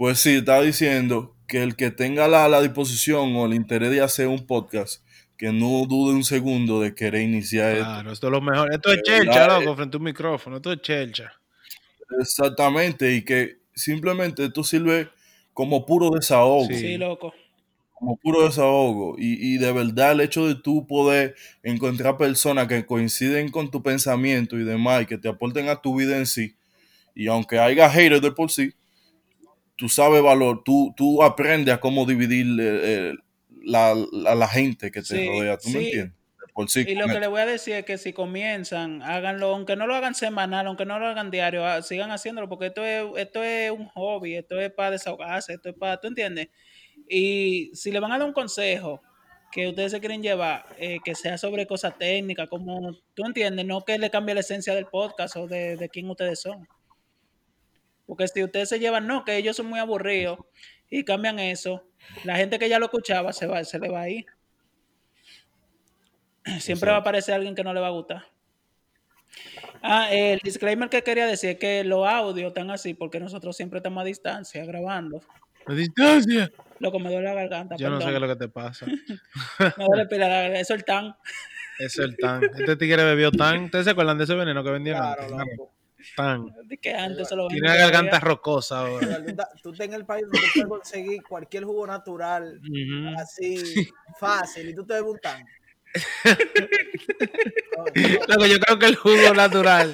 Pues 0.02 0.18
sí, 0.18 0.38
estaba 0.38 0.64
diciendo 0.64 1.36
que 1.48 1.62
el 1.62 1.76
que 1.76 1.92
tenga 1.92 2.28
la, 2.28 2.50
la 2.50 2.60
disposición 2.60 3.36
o 3.36 3.46
el 3.46 3.54
interés 3.54 3.92
de 3.92 4.02
hacer 4.02 4.28
un 4.28 4.48
podcast, 4.48 5.06
que 5.38 5.54
no 5.54 5.86
dude 5.86 6.16
un 6.16 6.24
segundo 6.24 6.82
de 6.82 6.96
querer 6.96 7.22
iniciar 7.22 7.74
esto. 7.74 7.84
Claro, 7.84 8.12
esto 8.12 8.26
es 8.26 8.32
lo 8.32 8.42
mejor. 8.42 8.74
Esto 8.74 8.92
es 8.92 9.04
chelcha, 9.04 9.42
verdad, 9.42 9.60
loco, 9.60 9.76
frente 9.76 9.98
a 9.98 10.00
un 10.00 10.04
micrófono. 10.04 10.56
Esto 10.56 10.74
es 10.74 10.82
chelcha. 10.82 11.32
Exactamente, 12.20 13.14
y 13.14 13.24
que 13.24 13.60
simplemente 13.76 14.44
esto 14.44 14.64
sirve 14.64 15.08
como 15.54 15.86
puro 15.86 16.10
desahogo. 16.10 16.66
Sí. 16.66 16.80
Sí, 16.80 16.98
loco. 16.98 17.32
como 17.94 18.18
puro 18.18 18.46
desahogo. 18.46 19.18
Y, 19.20 19.54
y 19.54 19.60
de 19.60 19.72
verdad 19.72 20.14
el 20.14 20.22
hecho 20.22 20.48
de 20.48 20.56
tú 20.56 20.88
poder 20.88 21.36
encontrar 21.62 22.18
personas 22.18 22.68
que 22.68 22.88
coinciden 22.88 23.52
con 23.52 23.70
tu 23.70 23.84
pensamiento 23.84 24.58
y 24.58 24.64
demás 24.64 25.04
y 25.04 25.06
que 25.06 25.20
te 25.20 25.30
aporten 25.30 25.70
a 25.70 25.80
tu 25.80 25.96
vida 25.96 26.18
en 26.18 26.26
sí. 26.26 26.56
Y 27.14 27.28
aunque 27.28 27.60
haya 27.60 27.88
haters 27.88 28.24
de 28.24 28.32
por 28.32 28.50
sí, 28.50 28.74
tú 29.82 29.90
sabes 29.90 30.22
valor, 30.22 30.62
tú, 30.64 30.94
tú 30.96 31.24
aprendes 31.24 31.74
a 31.74 31.80
cómo 31.80 32.06
dividir 32.06 32.46
eh, 32.62 32.82
eh, 32.84 33.14
la, 33.64 33.96
la, 34.12 34.36
la 34.36 34.48
gente 34.48 34.92
que 34.92 35.02
te 35.02 35.08
Sí, 35.08 35.28
rodea. 35.28 35.58
¿Tú 35.58 35.70
me 35.70 35.80
entiendes? 35.80 36.14
De 36.14 36.54
por 36.54 36.70
sí. 36.70 36.86
Y 36.88 36.94
lo 36.94 37.08
que 37.08 37.20
le 37.20 37.26
voy 37.26 37.42
a 37.42 37.48
decir 37.48 37.74
es 37.74 37.84
que 37.84 37.98
si 37.98 38.14
comienzan, 38.14 39.02
háganlo, 39.02 39.56
aunque 39.56 39.76
no 39.76 39.88
lo 39.88 39.96
hagan 39.96 40.14
semanal, 40.14 40.68
aunque 40.68 40.86
no 40.86 41.00
lo 41.00 41.08
hagan 41.08 41.32
diario, 41.32 41.66
ah, 41.66 41.82
sigan 41.82 42.12
haciéndolo, 42.12 42.48
porque 42.48 42.68
esto 42.68 42.86
es, 42.86 43.06
esto 43.18 43.42
es 43.42 43.72
un 43.72 43.88
hobby, 43.88 44.36
esto 44.36 44.60
es 44.60 44.72
para 44.72 44.92
desahogarse, 44.92 45.54
esto 45.54 45.70
es 45.70 45.76
para, 45.76 46.00
¿tú 46.00 46.10
entiendes? 46.10 46.50
Y 47.10 47.72
si 47.74 47.92
le 47.92 48.00
van 48.00 48.12
a 48.12 48.20
dar 48.20 48.28
un 48.28 48.34
consejo 48.34 49.02
que 49.52 49.70
ustedes 49.70 49.94
se 49.94 50.00
quieren 50.00 50.22
llevar, 50.22 50.64
eh, 50.78 51.00
que 51.04 51.16
sea 51.16 51.40
sobre 51.40 51.66
cosas 51.66 51.98
técnicas, 51.98 52.48
como, 52.48 52.96
¿tú 53.16 53.26
entiendes? 53.26 53.66
No 53.66 53.82
que 53.82 53.98
le 53.98 54.12
cambie 54.12 54.36
la 54.36 54.42
esencia 54.42 54.76
del 54.76 54.86
podcast 54.86 55.38
o 55.38 55.48
de, 55.48 55.76
de 55.76 55.90
quién 55.90 56.08
ustedes 56.08 56.40
son. 56.40 56.68
Porque 58.06 58.28
si 58.28 58.44
ustedes 58.44 58.70
se 58.70 58.80
llevan, 58.80 59.08
no, 59.08 59.24
que 59.24 59.38
ellos 59.38 59.56
son 59.56 59.68
muy 59.68 59.80
aburridos 59.80 60.40
y 60.90 61.04
cambian 61.04 61.40
eso, 61.40 61.88
la 62.24 62.36
gente 62.36 62.60
que 62.60 62.68
ya 62.70 62.80
lo 62.80 62.86
escuchaba 62.86 63.32
se, 63.34 63.48
va, 63.48 63.64
se 63.64 63.80
le 63.80 63.90
va 63.90 64.02
a 64.02 64.10
ir. 64.10 64.26
Siempre 66.60 66.90
va 66.90 66.98
a 66.98 67.00
aparecer 67.00 67.36
alguien 67.36 67.56
que 67.56 67.64
no 67.64 67.74
le 67.74 67.80
va 67.80 67.88
a 67.88 67.92
gustar. 67.92 68.26
Ah, 69.82 70.10
el 70.12 70.40
disclaimer 70.40 70.90
que 70.90 71.04
quería 71.04 71.26
decir 71.26 71.52
es 71.52 71.58
que 71.58 71.84
los 71.84 72.08
audios 72.08 72.50
están 72.50 72.70
así 72.70 72.94
porque 72.94 73.20
nosotros 73.20 73.56
siempre 73.56 73.78
estamos 73.78 74.02
a 74.02 74.06
distancia 74.06 74.64
grabando. 74.66 75.22
A 75.66 75.74
distancia. 75.74 76.52
Loco, 76.80 77.00
me 77.00 77.10
duele 77.10 77.28
la 77.28 77.34
garganta. 77.34 77.76
Yo 77.78 77.90
no 77.90 78.00
sé 78.00 78.08
qué 78.08 78.16
es 78.16 78.22
lo 78.22 78.28
que 78.28 78.36
te 78.36 78.48
pasa. 78.50 78.86
Me 79.78 79.86
duele 79.86 80.06
pila 80.08 80.28
la 80.28 80.36
garganta. 80.36 80.60
Eso 80.60 80.74
es 80.74 80.80
el 80.80 80.86
tan. 80.86 81.16
Eso 81.80 82.04
es 82.04 82.10
el 82.10 82.18
tan. 82.18 82.44
Este 82.44 82.76
tigre 82.76 83.04
bebió 83.04 83.32
tan. 83.32 83.66
¿Ustedes 83.66 83.86
se 83.86 83.92
acuerdan 83.92 84.18
de 84.18 84.26
ese 84.26 84.36
veneno 84.36 84.64
que 84.64 84.72
vendían 84.72 84.98
Claro, 84.98 85.24
antes? 85.24 85.58
loco. 85.58 85.72
Tan. 86.16 86.46
De 86.66 86.78
que 86.78 86.94
antes 86.94 87.28
se 87.30 87.36
lo 87.36 87.48
Tiene 87.48 87.68
la 87.68 87.76
garganta 87.76 88.20
rocosa 88.20 88.80
ahora. 88.82 89.18
Tú, 89.62 89.72
estás 89.72 89.88
en 89.88 89.94
el 89.94 90.06
país 90.06 90.24
donde 90.24 90.40
tú 90.40 90.46
puedes 90.54 90.70
conseguir 90.70 91.24
cualquier 91.24 91.64
jugo 91.66 91.86
natural 91.88 92.60
así 93.18 93.90
fácil 94.20 94.70
y 94.70 94.76
tú 94.76 94.86
te 94.86 94.94
bebes 94.96 95.12
un 95.12 95.20
tan. 95.20 95.46
Loco, 98.28 98.46
yo 98.46 98.60
creo 98.60 98.80
que 98.80 98.86
el 98.86 98.96
jugo 98.96 99.34
natural 99.34 99.94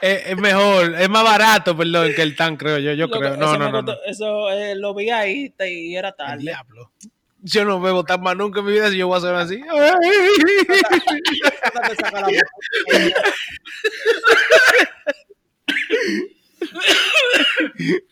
es, 0.00 0.26
es 0.28 0.36
mejor, 0.38 0.94
es 0.94 1.08
más 1.10 1.22
barato, 1.22 1.76
perdón, 1.76 2.12
que 2.14 2.22
el 2.22 2.34
tan, 2.34 2.56
creo 2.56 2.78
yo. 2.78 2.92
Yo 2.92 3.06
Loco, 3.06 3.18
creo. 3.18 3.36
No, 3.36 3.58
no, 3.58 3.70
no. 3.70 3.82
no. 3.82 3.94
Eso 4.06 4.50
eh, 4.50 4.74
lo 4.74 4.94
vi 4.94 5.10
ahí 5.10 5.50
te- 5.50 5.70
y 5.70 5.96
era 5.96 6.10
El 6.10 6.14
tarde. 6.16 6.42
diablo. 6.42 6.92
Yo 7.46 7.62
no 7.66 7.78
bebo 7.78 8.04
tan 8.04 8.22
más 8.22 8.34
nunca 8.36 8.60
en 8.60 8.66
mi 8.66 8.72
vida 8.72 8.88
si 8.90 8.96
yo 8.96 9.06
voy 9.06 9.16
a 9.16 9.18
hacer 9.18 9.34
así. 9.34 9.60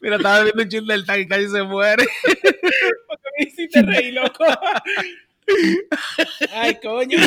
Mira, 0.00 0.16
estaba 0.16 0.42
viendo 0.42 0.62
un 0.62 0.68
chin 0.68 0.86
del 0.86 1.06
tan 1.06 1.20
y 1.20 1.26
casi 1.28 1.48
se 1.48 1.62
muere. 1.62 2.04
Porque 2.22 3.28
me 3.38 3.44
hiciste 3.46 3.82
reír, 3.82 4.14
loco. 4.14 4.44
Ay, 6.52 6.78
coño. 6.82 7.18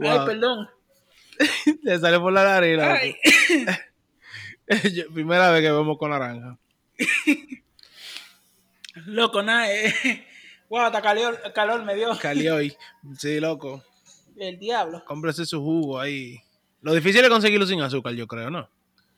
Ay, 0.00 0.18
perdón. 0.26 0.68
Le 1.82 1.98
sale 1.98 2.18
por 2.20 2.32
la 2.32 2.44
nariz. 2.44 2.76
loco. 2.76 2.88
Ay. 2.90 3.16
Yo- 4.94 5.12
primera 5.12 5.50
vez 5.50 5.62
que 5.62 5.70
vemos 5.72 5.98
con 5.98 6.10
naranja. 6.10 6.58
Loco, 9.06 9.42
nada. 9.42 9.72
Eh. 9.72 10.26
Wow, 10.68 10.82
hasta 10.82 11.02
calor, 11.02 11.40
calor 11.54 11.84
me 11.84 11.94
dio. 11.94 12.16
Cali 12.18 12.48
hoy. 12.48 12.76
Sí, 13.18 13.38
loco. 13.40 13.84
El 14.36 14.58
diablo. 14.58 15.04
Cómprese 15.04 15.44
su 15.44 15.60
jugo 15.60 16.00
ahí. 16.00 16.40
Lo 16.84 16.92
difícil 16.92 17.24
es 17.24 17.30
conseguirlo 17.30 17.66
sin 17.66 17.80
azúcar, 17.80 18.12
yo 18.12 18.26
creo, 18.26 18.50
¿no? 18.50 18.68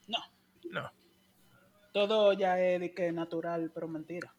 No. 0.07 0.19
No. 0.71 0.93
Todo 1.93 2.33
ya 2.33 2.61
es 2.61 2.93
que 2.95 3.11
natural, 3.11 3.73
pero 3.75 3.89
mentira. 3.89 4.33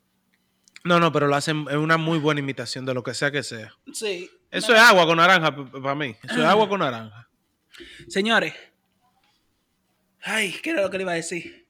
No, 0.85 0.97
no, 0.97 1.11
pero 1.11 1.27
lo 1.27 1.35
hacen, 1.35 1.65
es 1.69 1.75
una 1.75 1.97
muy 1.97 2.19
buena 2.19 2.39
imitación 2.39 2.85
de 2.85 2.93
lo 2.93 3.03
que 3.03 3.13
sea 3.13 3.29
que 3.29 3.43
sea. 3.43 3.73
Sí. 3.91 4.31
Eso 4.49 4.73
es 4.73 4.79
agua 4.79 5.05
con 5.05 5.17
naranja 5.17 5.53
para 5.53 5.93
mí. 5.93 6.15
Eso 6.23 6.39
es 6.39 6.45
agua 6.45 6.69
con 6.69 6.79
naranja. 6.79 7.27
Señores. 8.07 8.53
Ay, 10.21 10.53
¿qué 10.63 10.69
era 10.69 10.83
lo 10.83 10.89
que 10.89 10.97
le 10.97 11.03
iba 11.03 11.11
a 11.11 11.15
decir? 11.15 11.67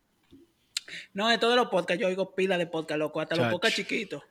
No, 1.14 1.28
de 1.28 1.40
todos 1.40 1.56
los 1.56 1.70
podcasts, 1.70 2.00
yo 2.00 2.08
oigo 2.08 2.36
pila 2.36 2.60
de 2.60 2.68
podcast, 2.68 3.00
loco. 3.00 3.20
Hasta 3.20 3.36
los 3.36 3.52
podcasts 3.52 3.78
chiquitos. 3.78 4.22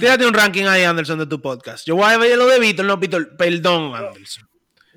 Tírate 0.00 0.26
un 0.26 0.34
ranking 0.34 0.64
ahí, 0.64 0.82
Anderson, 0.82 1.20
de 1.20 1.26
tu 1.26 1.40
podcast. 1.40 1.86
Yo 1.86 1.94
voy 1.94 2.12
a 2.12 2.18
ver 2.18 2.36
lo 2.36 2.48
de 2.48 2.58
Víctor, 2.58 2.84
no, 2.84 2.96
Víctor. 2.96 3.36
Perdón, 3.36 3.94
Anderson. 3.94 4.47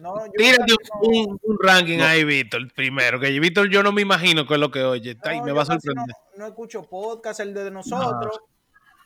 No, 0.01 0.25
yo 0.25 0.31
Tírate 0.35 0.73
un, 0.73 0.77
no- 1.13 1.19
un- 1.31 1.39
un 1.43 1.57
ranking 1.61 1.99
ahí, 1.99 2.23
Víctor, 2.23 2.71
primero. 2.73 3.19
Que 3.19 3.39
Víctor, 3.39 3.69
yo 3.69 3.83
no 3.83 3.91
me 3.91 4.01
imagino 4.01 4.47
qué 4.47 4.55
es 4.55 4.59
lo 4.59 4.71
que 4.71 4.83
oye. 4.83 5.15
No, 5.23 5.43
me 5.43 5.51
va 5.51 5.61
a 5.61 5.65
sorprender. 5.65 6.05
No, 6.35 6.39
no 6.39 6.47
escucho 6.47 6.83
podcast, 6.83 7.39
el 7.39 7.53
de 7.53 7.69
nosotros. 7.69 8.39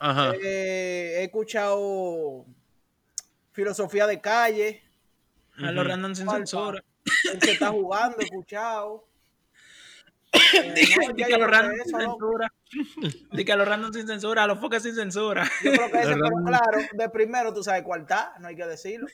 Ajá. 0.00 0.32
Eh, 0.42 1.16
he 1.18 1.24
escuchado 1.24 2.44
filosofía 3.52 4.06
de 4.06 4.20
calle. 4.20 4.82
A 5.58 5.70
los 5.72 5.86
random 5.86 6.14
sin 6.14 6.26
¿Cuál, 6.26 6.38
censura. 6.46 6.84
El 7.32 7.38
que 7.38 7.52
está 7.52 7.68
jugando, 7.70 8.16
he 8.20 8.24
escuchado. 8.24 9.04
Eh, 10.52 10.74
no, 11.16 11.34
a 11.34 11.38
los 11.38 11.50
random 11.50 11.72
que 11.76 11.84
sin 11.84 11.98
censura. 11.98 12.52
Dije 13.32 13.52
a 13.52 13.56
los 13.56 13.66
random 13.68 13.92
sin 13.92 14.06
censura, 14.06 14.42
a 14.42 14.46
los 14.46 14.60
focas 14.60 14.82
sin 14.82 14.94
censura. 14.94 15.48
Yo 15.62 15.72
creo 15.72 15.90
que 15.90 15.98
ese, 16.00 16.12
pero 16.14 16.28
claro, 16.44 16.78
de 16.92 17.08
primero 17.08 17.54
tú 17.54 17.62
sabes 17.62 17.82
cuál 17.84 18.02
está, 18.02 18.34
no 18.40 18.48
hay 18.48 18.56
que 18.56 18.66
decirlo. 18.66 19.06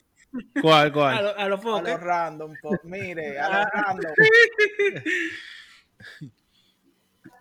¿Cuál, 0.61 0.87
A, 0.87 0.93
cuál? 0.93 1.23
los- 1.23 1.35
a 1.37 1.47
los 1.49 1.59
A 1.59 1.63
focas. 1.63 1.89
los 1.93 1.99
random, 2.01 2.53
po- 2.61 2.79
mire, 2.83 3.39
a 3.39 3.45
Ah. 3.47 3.49
los 3.63 3.83
random. 3.85 4.13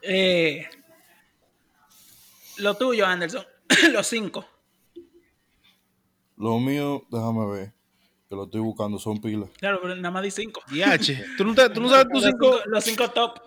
Eh, 0.03 0.67
lo 2.59 2.77
tuyo, 2.77 3.07
Anderson. 3.07 3.45
los 3.93 4.07
cinco. 4.07 4.45
Lo 6.37 6.59
mío, 6.59 7.05
déjame 7.11 7.47
ver, 7.47 7.73
que 8.29 8.35
lo 8.35 8.45
estoy 8.45 8.61
buscando, 8.61 8.99
son 8.99 9.21
pilas. 9.21 9.49
Claro, 9.59 9.79
pero 9.81 9.95
nada 9.95 10.11
más 10.11 10.23
di 10.25 10.31
cinco. 10.31 10.61
DH. 10.69 11.37
¿Tú 11.37 11.45
no, 11.45 11.55
te- 11.55 11.71
tú 11.71 11.81
no 11.81 11.89
sabes 11.89 12.07
tus 12.13 12.23
Los 12.23 12.25
cinco? 12.25 12.53
cinco, 12.57 12.69
los 12.71 12.85
cinco 12.85 13.11
top. 13.11 13.39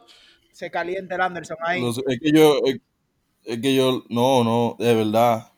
Se 0.51 0.71
calienta 0.71 1.15
el 1.15 1.21
Anderson 1.21 1.57
ahí. 1.61 1.81
Los- 1.81 1.97
es 2.07 2.19
que 2.21 2.31
yo, 2.31 2.59
es, 2.63 2.77
es 3.43 3.59
que 3.61 3.75
yo, 3.75 4.05
no, 4.09 4.43
no, 4.45 4.75
de 4.79 4.95
verdad, 4.95 5.51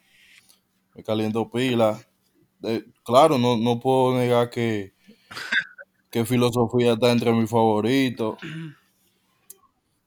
me 0.96 1.04
caliento 1.04 1.50
pila. 1.52 2.00
De- 2.60 2.86
claro, 3.04 3.38
no, 3.38 3.58
no 3.58 3.80
puedo 3.80 4.18
negar 4.18 4.50
que, 4.50 4.94
que 6.12 6.26
filosofía 6.26 6.94
está 6.94 7.12
entre 7.12 7.32
mis 7.32 7.50
favoritos. 7.50 8.38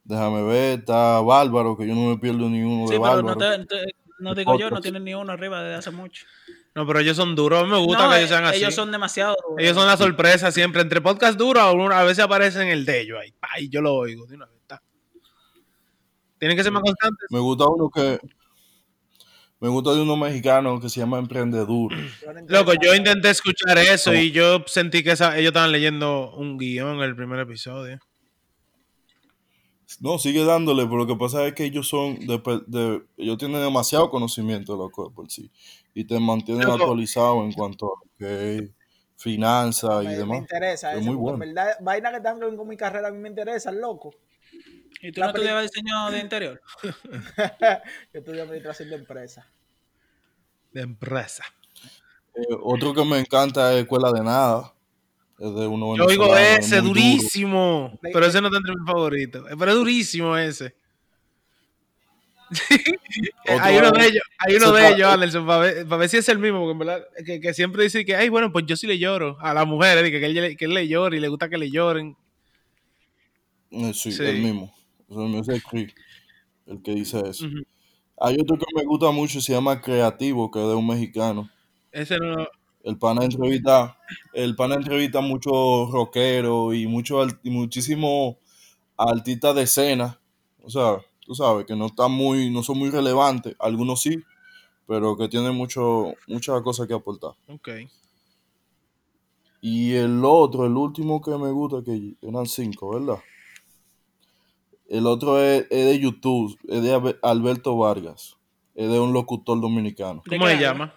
Déjame 0.05 0.43
ver, 0.43 0.81
está 0.81 1.21
Bárbaro, 1.21 1.77
que 1.77 1.87
yo 1.87 1.95
no 1.95 2.11
me 2.11 2.19
pierdo 2.19 2.49
ni 2.49 2.63
uno 2.63 2.87
Sí, 2.89 2.95
de 2.95 3.01
pero 3.01 3.23
no, 3.23 3.29
Bárbaro. 3.35 3.67
te, 3.67 3.67
te- 3.67 3.95
no 4.19 4.35
digo 4.35 4.53
yo, 4.59 4.65
no 4.67 4.71
Podcast. 4.71 4.83
tiene 4.83 5.01
ni 5.01 5.15
uno 5.15 5.33
arriba 5.33 5.63
desde 5.63 5.77
hace 5.77 5.91
mucho. 5.93 6.27
No, 6.75 6.87
pero 6.87 6.99
ellos 7.01 7.17
son 7.17 7.35
duros. 7.35 7.61
A 7.61 7.65
mí 7.65 7.71
me 7.71 7.79
gusta 7.79 8.05
No, 8.05 8.11
que 8.11 8.19
ellos 8.19 8.29
sean 8.29 8.45
eh, 8.45 8.49
así. 8.49 8.59
Ellos 8.59 8.75
son 8.75 8.93
demasiado 8.93 9.35
duros. 9.43 9.57
Ellos 9.59 9.77
son 9.77 9.87
la 9.87 9.97
sorpresa 9.97 10.53
siempre. 10.53 10.83
Entre 10.83 11.01
podcast 11.01 11.39
duros, 11.39 11.63
alguna- 11.63 11.99
a 12.01 12.05
veces 12.05 12.25
aparece 12.25 12.63
en 12.63 12.69
el 12.69 12.85
de 12.85 13.01
ellos 13.01 13.19
ahí. 13.21 13.33
pa, 13.33 13.49
y 13.59 13.69
yo 13.69 13.81
lo 13.81 13.95
oigo 13.95 14.27
de 14.27 14.35
una 14.37 14.47
vez. 14.47 14.61
ta. 14.67 14.83
Tienen 16.39 16.57
que 16.57 16.63
ser 16.63 16.73
más 16.73 16.83
constantes. 16.83 17.27
Me 17.31 17.39
gusta 17.39 17.65
uno 17.67 17.89
que. 17.91 18.19
Me 19.61 19.69
gusta 19.69 19.93
de 19.95 20.01
uno 20.01 20.17
mexicano 20.17 20.81
que 20.81 20.89
se 20.89 21.01
llama 21.01 21.19
Emprendedor. 21.19 21.93
Loco, 22.49 22.73
yo 22.83 22.95
intenté 22.95 23.29
escuchar 23.31 23.77
eso 23.79 24.15
y 24.15 24.31
yo 24.31 24.65
sentí 24.67 25.03
que 25.05 25.13
esa- 25.13 25.37
ellos 25.37 25.49
estaban 25.51 25.71
leyendo 25.73 26.35
un 26.35 26.57
guion 26.57 26.97
en 26.97 27.03
el 27.03 27.15
primer 27.15 27.41
episodio. 27.41 27.99
No, 30.01 30.19
sigue 30.19 30.45
dándole, 30.45 30.85
pero 30.85 30.99
lo 30.99 31.07
que 31.07 31.17
pasa 31.17 31.47
es 31.47 31.53
que 31.55 31.65
ellos 31.65 31.89
son. 31.89 32.19
De, 32.27 32.39
pe- 32.39 32.63
de- 32.67 33.03
ellos 33.17 33.37
tienen 33.39 33.61
demasiado 33.61 34.09
conocimiento, 34.09 34.77
loco, 34.77 35.13
por 35.13 35.31
sí. 35.31 35.51
Y 35.95 36.05
te 36.05 36.19
mantienen 36.21 36.63
Loco. 36.67 36.85
actualizado 36.85 37.43
en 37.45 37.53
cuanto 37.53 37.87
a 37.87 37.99
lo 38.05 38.11
que 38.17 38.57
es 38.57 38.71
finanzas 39.17 40.05
y 40.05 40.07
me, 40.07 40.13
me 40.13 40.17
demás. 40.19 40.39
interesa 40.39 40.93
Es 40.93 41.01
eso, 41.01 41.07
muy 41.07 41.17
bueno. 41.17 41.43
en 41.45 41.55
verdad, 41.55 41.77
vaina 41.81 42.11
que 42.11 42.17
están 42.19 42.39
con 42.57 42.67
mi 42.69 42.77
carrera 42.77 43.09
a 43.09 43.11
mí 43.11 43.19
me 43.19 43.29
interesa, 43.29 43.73
loco. 43.73 44.15
¿Y 45.03 45.13
tú 45.13 45.21
la 45.21 45.27
no 45.27 45.33
estudiabas 45.33 45.71
diseño 45.71 46.11
de 46.11 46.19
interior? 46.19 46.61
Yo 48.13 48.21
estudio 48.21 48.43
administración 48.43 48.91
de 48.91 48.97
empresas. 48.97 49.47
De 50.73 50.83
empresa. 50.83 51.45
Eh, 52.35 52.43
otro 52.63 52.93
que 52.95 53.05
me 53.05 53.19
encanta 53.19 53.73
es 53.75 53.83
Escuela 53.83 54.13
de 54.13 54.23
Nada. 54.23 54.73
Es 55.39 55.55
de 55.55 55.67
uno 55.67 55.97
Yo 55.97 56.05
oigo 56.05 56.37
ese, 56.37 56.77
duro. 56.77 56.89
durísimo. 56.89 57.99
Pero 58.03 58.27
ese 58.27 58.41
no 58.41 58.49
está 58.49 58.59
entre 58.59 58.75
mis 58.77 58.87
favoritos. 58.87 59.47
Pero 59.59 59.71
es 59.71 59.77
durísimo 59.77 60.37
ese. 60.37 60.75
Hay 63.47 63.77
uno 63.77 63.93
de 63.93 64.07
ellos, 64.07 64.23
hay 64.39 64.57
uno 64.57 64.73
de 64.73 64.89
ellos, 64.89 65.09
Anderson, 65.09 65.47
para 65.47 65.61
ver, 65.61 65.87
para 65.87 65.97
ver 65.99 66.09
si 66.09 66.17
es 66.17 66.29
el 66.29 66.41
mismo, 66.41 66.59
porque 66.59 66.73
en 66.73 66.79
verdad, 66.81 67.05
que, 67.25 67.41
que 67.41 67.55
siempre 67.55 67.85
dice 67.85 68.05
que, 68.05 68.17
ay, 68.17 68.29
bueno, 68.29 68.51
pues 68.51 68.67
yo 68.67 68.77
sí 68.77 68.89
le 68.89 68.99
lloro 68.99 69.37
a 69.41 69.55
las 69.55 69.67
mujeres, 69.69 70.03
dice 70.03 70.19
que, 70.19 70.27
él, 70.27 70.35
le- 70.35 70.57
que 70.57 70.65
él 70.65 70.75
le 70.75 70.89
llora 70.89 71.17
y 71.17 71.21
le 71.21 71.29
gusta 71.29 71.49
que 71.49 71.59
le 71.59 71.71
lloren. 71.71 72.17
Eh, 73.71 73.93
sí, 73.95 74.11
Sí. 74.11 74.25
el 74.25 74.41
mismo. 74.43 74.75
Es 75.11 75.17
el 75.17 75.25
mismo, 75.25 75.41
ese 75.41 75.57
es 75.57 75.65
Chris, 75.65 75.93
el 76.67 76.83
que 76.83 76.95
dice 76.95 77.21
eso. 77.27 77.47
Hay 78.17 78.37
otro 78.41 78.57
que 78.57 78.67
me 78.77 78.85
gusta 78.85 79.11
mucho, 79.11 79.41
se 79.41 79.53
llama 79.53 79.81
Creativo, 79.81 80.51
que 80.51 80.61
es 80.61 80.69
de 80.69 80.75
un 80.75 80.87
mexicano. 80.87 81.51
Ese 81.91 82.17
no, 82.19 82.47
El 82.85 82.97
pana 82.97 83.25
entrevista, 83.25 83.99
el 84.33 84.55
pana 84.55 84.77
entrevista 84.77 85.21
muchos 85.21 85.91
rockeros 85.91 86.75
y 86.75 86.87
mucho, 86.87 87.27
y 87.43 87.51
muchísimos 87.51 88.37
artistas 88.97 89.55
de 89.57 89.63
escena. 89.63 90.21
O 90.63 90.71
sea, 90.71 90.99
tú 91.27 91.35
sabes, 91.35 91.67
que 91.67 91.75
no 91.75 91.87
están 91.87 92.13
muy, 92.13 92.51
no 92.51 92.63
son 92.63 92.79
muy 92.79 92.91
relevantes. 92.91 93.57
Algunos 93.59 94.03
sí, 94.03 94.23
pero 94.87 95.17
que 95.17 95.29
tienen 95.29 95.55
mucho, 95.55 96.15
muchas 96.29 96.63
cosas 96.63 96.87
que 96.87 96.95
aportar. 96.95 97.33
ok. 97.49 97.69
Y 99.63 99.93
el 99.93 100.25
otro, 100.25 100.65
el 100.65 100.77
último 100.77 101.21
que 101.21 101.33
me 101.33 101.51
gusta, 101.51 101.83
que 101.85 102.15
eran 102.23 102.47
cinco, 102.47 102.91
¿verdad? 102.99 103.23
El 104.91 105.07
otro 105.07 105.41
es, 105.41 105.67
es 105.71 105.87
de 105.87 105.99
YouTube, 105.99 106.59
es 106.69 106.83
de 106.83 106.95
Albe- 106.95 107.19
Alberto 107.23 107.77
Vargas. 107.77 108.37
Es 108.75 108.91
de 108.91 108.99
un 109.01 109.13
locutor 109.13 109.61
dominicano. 109.61 110.23
¿De 110.27 110.37
¿Cómo 110.37 110.49
qué 110.49 110.57
se 110.57 110.61
llama? 110.63 110.95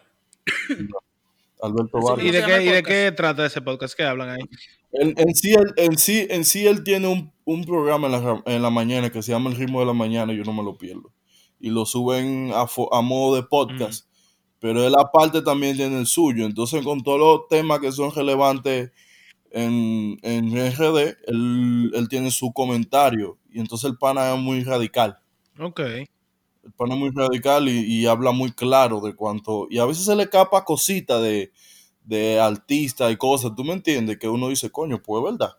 Alberto 1.61 1.99
Vargas. 2.01 2.25
¿Y 2.25 2.31
¿Cómo 2.31 2.39
de, 2.39 2.45
qué, 2.45 2.63
¿Y 2.63 2.69
de 2.69 2.83
qué 2.83 3.11
trata 3.15 3.45
ese 3.45 3.61
podcast 3.61 3.95
que 3.95 4.03
hablan 4.03 4.29
ahí? 4.31 4.41
En, 4.91 5.13
en 5.17 5.33
sí, 5.33 5.53
él, 5.53 5.73
en, 5.77 5.97
sí, 5.97 6.27
en 6.29 6.43
sí, 6.45 6.67
él 6.67 6.83
tiene 6.83 7.07
un, 7.07 7.31
un 7.45 7.63
programa 7.63 8.07
en 8.07 8.11
la, 8.13 8.43
en 8.45 8.61
la 8.61 8.69
mañana 8.69 9.09
que 9.09 9.21
se 9.21 9.31
llama 9.31 9.49
El 9.49 9.55
ritmo 9.55 9.79
de 9.79 9.85
la 9.85 9.93
mañana 9.93 10.33
y 10.33 10.37
yo 10.37 10.43
no 10.43 10.53
me 10.53 10.63
lo 10.63 10.77
pierdo. 10.77 11.11
Y 11.59 11.69
lo 11.69 11.85
suben 11.85 12.51
a, 12.53 12.65
fo- 12.67 12.89
a 12.91 13.01
modo 13.01 13.35
de 13.35 13.43
podcast. 13.43 14.07
Pero 14.59 14.85
él 14.85 14.93
aparte 14.97 15.41
también 15.41 15.75
tiene 15.77 15.99
el 15.99 16.05
suyo. 16.05 16.45
Entonces, 16.45 16.83
con 16.83 17.01
todos 17.03 17.19
los 17.19 17.47
temas 17.47 17.79
que 17.79 17.91
son 17.91 18.11
relevantes 18.13 18.91
en, 19.53 20.17
en 20.23 20.51
RD, 20.73 21.15
él, 21.27 21.91
él 21.95 22.07
tiene 22.09 22.31
su 22.31 22.51
comentario. 22.51 23.37
Y 23.49 23.59
entonces 23.61 23.89
el 23.89 23.97
pana 23.97 24.33
es 24.33 24.39
muy 24.39 24.63
radical. 24.63 25.19
Ok. 25.59 25.79
El 25.79 26.71
pana 26.75 26.95
es 26.95 26.99
muy 26.99 27.11
radical 27.11 27.69
y, 27.69 27.79
y 27.85 28.05
habla 28.07 28.31
muy 28.31 28.51
claro 28.51 28.99
de 29.01 29.15
cuánto. 29.15 29.67
Y 29.69 29.77
a 29.79 29.85
veces 29.85 30.05
se 30.05 30.15
le 30.15 30.23
escapa 30.23 30.65
cositas 30.65 31.21
de, 31.21 31.51
de 32.03 32.39
artista 32.39 33.09
y 33.11 33.15
cosas. 33.17 33.53
¿Tú 33.55 33.63
me 33.63 33.73
entiendes? 33.73 34.17
Que 34.17 34.27
uno 34.27 34.49
dice, 34.49 34.69
coño, 34.71 35.01
pues 35.01 35.23
es 35.23 35.31
verdad. 35.31 35.53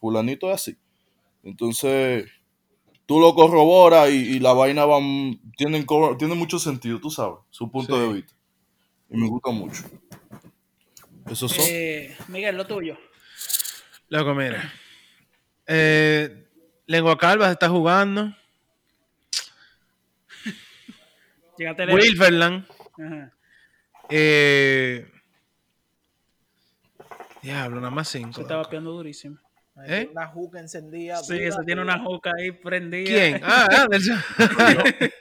Fulanito 0.00 0.48
es 0.48 0.54
así. 0.54 0.76
Entonces, 1.42 2.26
tú 3.06 3.20
lo 3.20 3.34
corroboras 3.34 4.10
y, 4.10 4.36
y 4.36 4.40
la 4.40 4.52
vaina 4.52 4.84
va, 4.84 4.98
tiene, 5.56 5.86
tiene 6.18 6.34
mucho 6.34 6.58
sentido, 6.58 7.00
tú 7.00 7.10
sabes, 7.10 7.38
su 7.50 7.70
punto 7.70 7.96
Sí. 7.96 8.02
de 8.02 8.12
vista. 8.12 8.34
Y 9.10 9.16
me 9.16 9.28
gusta 9.28 9.50
mucho. 9.50 9.84
Esos 11.30 11.52
son. 11.52 11.64
Eh, 11.68 12.16
Miguel, 12.28 12.56
lo 12.56 12.66
tuyo. 12.66 12.96
Loco, 14.08 14.34
mira. 14.34 14.72
Eh, 15.66 16.46
Lengua 16.86 17.18
Calva 17.18 17.46
se 17.46 17.52
está 17.52 17.68
jugando. 17.68 18.34
Wilferland. 21.92 22.66
Ajá. 22.98 23.32
Eh, 24.10 25.06
diablo, 27.42 27.76
nada 27.76 27.90
más 27.90 28.08
cinco. 28.08 28.34
Se 28.34 28.42
estaba 28.42 28.68
piando 28.68 28.92
durísimo. 28.92 29.38
¿Eh? 29.86 30.08
Una 30.10 30.26
juca 30.26 30.58
encendida. 30.58 31.16
Sí, 31.18 31.36
eso 31.38 31.60
tiene 31.64 31.82
una 31.82 31.98
juca 32.00 32.32
ahí 32.36 32.50
prendida. 32.50 33.06
¿Quién? 33.06 33.40
Ah, 33.44 33.68
Anderson. 33.82 34.20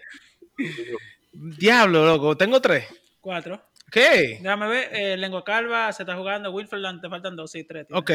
diablo, 1.33 2.05
loco. 2.05 2.37
Tengo 2.37 2.59
tres. 2.61 2.87
Cuatro. 3.19 3.61
¿Qué? 3.91 4.39
Déjame 4.41 4.67
ver. 4.67 4.89
eh, 4.93 5.17
Lengua 5.17 5.43
Calva 5.43 5.91
se 5.91 6.03
está 6.03 6.15
jugando. 6.15 6.51
Wilferland, 6.51 7.01
te 7.01 7.09
faltan 7.09 7.35
dos. 7.35 7.51
Sí, 7.51 7.63
tres. 7.65 7.87
tienes. 7.87 8.01
Ok. 8.01 8.11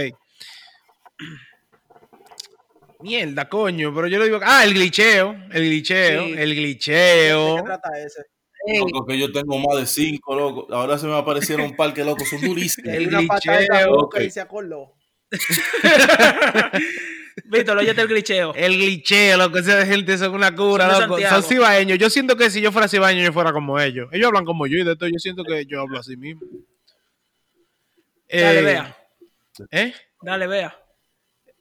Mierda, 3.01 3.49
coño, 3.49 3.93
pero 3.95 4.07
yo 4.07 4.19
lo 4.19 4.25
digo. 4.25 4.39
Ah, 4.43 4.65
el 4.65 4.75
glitcheo. 4.75 5.35
El 5.51 5.65
glitcheo. 5.65 6.25
Sí. 6.27 6.33
El 6.39 6.49
¿De 6.51 6.55
glitcheo. 6.55 7.57
qué 7.57 7.63
trata 7.63 7.91
ese? 7.99 8.23
Loco, 8.79 9.05
que 9.07 9.19
yo 9.19 9.33
tengo 9.33 9.59
más 9.59 9.77
de 9.81 9.87
cinco, 9.87 10.37
loco. 10.37 10.73
Ahora 10.73 10.97
se 10.97 11.09
me 11.09 11.17
aparecieron 11.17 11.67
un 11.67 11.77
par 11.77 11.93
que 11.93 12.05
locos, 12.05 12.29
son 12.29 12.41
durísimos. 12.41 12.95
El 12.95 13.09
Una 13.09 13.19
glitcheo, 13.19 14.09
y 14.21 14.31
se 14.31 14.41
acordó. 14.41 14.95
Víctor, 17.47 17.79
óyete 17.79 18.03
el 18.03 18.09
glitcheo. 18.09 18.55
El 18.55 18.77
glitcheo, 18.77 19.37
loco, 19.37 19.59
esa 19.59 19.85
gente 19.85 20.17
son 20.17 20.35
una 20.35 20.55
cura, 20.55 20.91
Son 20.93 21.01
loco. 21.03 21.15
Santiago. 21.15 21.35
Son 21.43 21.49
cibaeños. 21.51 21.99
Yo 21.99 22.09
siento 22.09 22.37
que 22.37 22.51
si 22.51 22.61
yo 22.61 22.71
fuera 22.71 22.87
cibaeño, 22.87 23.25
yo 23.25 23.33
fuera 23.33 23.53
como 23.53 23.81
ellos. 23.81 24.09
Ellos 24.13 24.29
hablan 24.29 24.45
como 24.45 24.67
yo 24.69 24.77
y 24.79 24.85
de 24.85 24.95
todo, 24.95 25.09
yo 25.09 25.19
siento 25.19 25.43
que 25.43 25.67
yo 25.67 25.81
hablo 25.81 25.99
así 25.99 26.17
mismo. 26.17 26.43
Dale, 28.31 28.59
Eh, 28.61 28.63
vea. 28.63 28.97
¿Eh? 29.73 29.93
Dale, 30.23 30.47
vea. 30.47 30.79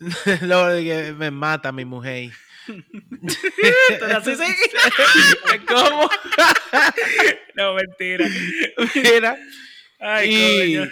Lo 0.42 0.68
de 0.68 0.84
que 0.84 1.14
me 1.14 1.32
mata 1.32 1.72
mi 1.72 1.86
mujer. 1.86 2.32
¿Cómo? 5.68 6.10
no, 7.56 7.74
mentira. 7.76 8.26
Mira. 8.96 9.38
Ay, 10.00 10.30
y, 10.34 10.78
coño. 10.78 10.92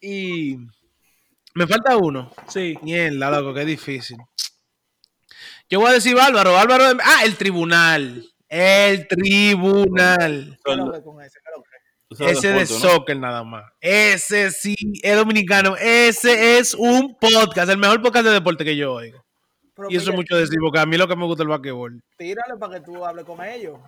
y 0.00 0.56
me 1.54 1.66
falta 1.66 1.96
uno. 1.96 2.32
Sí. 2.48 2.76
Mierda, 2.82 3.30
loco, 3.30 3.54
qué 3.54 3.64
difícil. 3.64 4.18
Yo 5.68 5.80
voy 5.80 5.90
a 5.90 5.94
decir 5.94 6.16
Álvaro, 6.18 6.56
Álvaro. 6.58 6.94
de- 6.94 7.02
Ah, 7.02 7.24
el 7.24 7.36
tribunal. 7.36 8.24
El 8.48 9.08
tribunal. 9.08 10.58
¿Qué 10.64 10.76
lo 10.76 10.92
que 10.92 11.02
con 11.02 11.20
ese? 12.20 12.52
De 12.52 12.66
soccer 12.66 13.16
nada 13.16 13.42
más. 13.44 13.64
Ese 13.80 14.50
sí 14.50 14.76
es 15.02 15.16
dominicano. 15.16 15.76
Ese 15.76 16.58
es 16.58 16.74
un 16.74 17.16
podcast, 17.18 17.70
el 17.70 17.78
mejor 17.78 18.02
podcast 18.02 18.26
de 18.26 18.32
deporte 18.32 18.64
que 18.64 18.76
yo 18.76 18.94
oigo. 18.94 19.24
Pero 19.74 19.90
Y 19.90 19.96
eso 19.96 20.10
es 20.10 20.16
mucho 20.16 20.36
decir, 20.36 20.58
porque 20.60 20.78
a 20.78 20.86
mí 20.86 20.96
lo 20.96 21.08
que 21.08 21.16
me 21.16 21.24
gusta 21.24 21.42
es 21.42 21.46
el 21.46 21.48
basquetbol. 21.48 22.02
Tírale 22.16 22.56
para 22.58 22.74
que 22.74 22.80
tú 22.80 23.04
hables 23.04 23.24
con 23.24 23.44
ellos. 23.44 23.78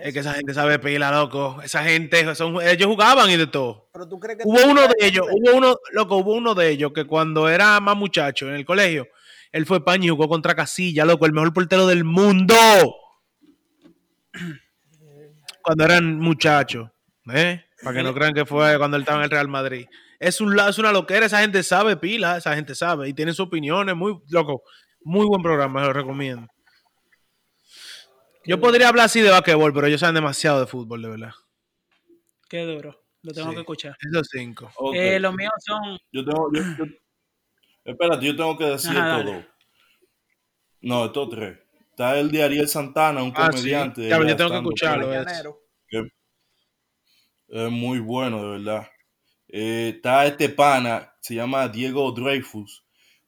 Es 0.00 0.12
que 0.14 0.20
esa 0.20 0.34
gente 0.34 0.54
sabe 0.54 0.78
pila, 0.78 1.10
loco. 1.10 1.60
Esa 1.62 1.84
gente, 1.84 2.34
son, 2.34 2.62
ellos 2.62 2.86
jugaban 2.86 3.28
y 3.28 3.36
de 3.36 3.46
todo. 3.46 3.88
Pero 3.92 4.08
tú 4.08 4.18
crees 4.18 4.38
que 4.38 4.44
Hubo 4.46 4.58
tú 4.58 4.70
uno 4.70 4.82
de 4.82 4.94
ellos, 5.00 5.26
hubo 5.30 5.56
uno, 5.56 5.76
loco, 5.92 6.16
hubo 6.16 6.34
uno 6.34 6.54
de 6.54 6.70
ellos 6.70 6.92
que 6.94 7.04
cuando 7.04 7.48
era 7.48 7.78
más 7.80 7.96
muchacho 7.96 8.48
en 8.48 8.54
el 8.54 8.64
colegio, 8.64 9.08
él 9.50 9.66
fue 9.66 9.84
paño 9.84 10.06
y 10.06 10.08
jugó 10.08 10.28
contra 10.28 10.54
Casilla, 10.54 11.04
loco, 11.04 11.26
el 11.26 11.32
mejor 11.32 11.52
portero 11.52 11.86
del 11.86 12.04
mundo. 12.04 12.54
Cuando 15.62 15.84
eran 15.84 16.18
muchachos, 16.18 16.88
¿eh? 17.32 17.62
Para 17.82 17.96
que 17.96 18.02
no 18.02 18.14
crean 18.14 18.32
que 18.34 18.46
fue 18.46 18.78
cuando 18.78 18.96
él 18.96 19.02
estaba 19.02 19.18
en 19.18 19.24
el 19.24 19.30
Real 19.30 19.48
Madrid. 19.48 19.86
Es, 20.20 20.40
un, 20.40 20.58
es 20.58 20.78
una 20.78 20.92
loquera, 20.92 21.26
esa 21.26 21.40
gente 21.40 21.62
sabe 21.62 21.96
pila, 21.96 22.36
esa 22.36 22.54
gente 22.54 22.74
sabe 22.74 23.08
y 23.08 23.14
tiene 23.14 23.32
sus 23.32 23.46
opiniones, 23.46 23.96
muy 23.96 24.18
loco, 24.30 24.62
muy 25.02 25.26
buen 25.26 25.42
programa, 25.42 25.82
lo 25.84 25.92
recomiendo. 25.92 26.46
Yo 28.44 28.60
podría 28.60 28.88
hablar 28.88 29.06
así 29.06 29.20
de 29.20 29.30
basquetbol, 29.30 29.72
pero 29.72 29.86
ellos 29.86 30.00
saben 30.00 30.14
demasiado 30.16 30.60
de 30.60 30.66
fútbol, 30.66 31.02
de 31.02 31.08
verdad. 31.08 31.30
Qué 32.48 32.62
duro. 32.64 33.00
Lo 33.22 33.32
tengo 33.32 33.48
Sí. 33.50 33.54
que 33.54 33.60
escuchar. 33.60 33.96
Esos 34.00 34.28
cinco. 34.30 34.70
Eh, 34.94 35.20
los 35.20 35.32
míos 35.34 35.52
son. 35.64 35.96
Yo 36.10 36.24
tengo. 36.24 36.50
Yo, 36.52 36.62
yo- 36.78 36.84
espérate, 37.84 38.26
yo 38.26 38.34
tengo 38.36 38.58
que 38.58 38.64
decir 38.64 38.90
Ajá, 38.90 39.18
estos 39.20 39.24
dale. 39.32 39.36
dos. 39.36 39.54
No, 40.80 41.04
estos 41.06 41.30
tres. 41.30 41.58
Está 41.90 42.18
el 42.18 42.30
de 42.32 42.42
Ariel 42.42 42.68
Santana, 42.68 43.22
un 43.22 43.32
Ah, 43.36 43.48
comediante. 43.50 44.08
Yo 44.08 44.36
tengo 44.36 44.50
que 44.50 44.56
escucharlo. 44.56 45.08
Que- 45.88 46.08
Es 47.52 47.70
muy 47.70 47.98
bueno, 47.98 48.42
de 48.42 48.48
verdad. 48.58 48.88
Eh, 49.48 49.92
está 49.96 50.24
este 50.26 50.48
pana, 50.48 51.12
se 51.20 51.34
llama 51.34 51.68
Diego 51.68 52.10
Dreyfus. 52.12 52.82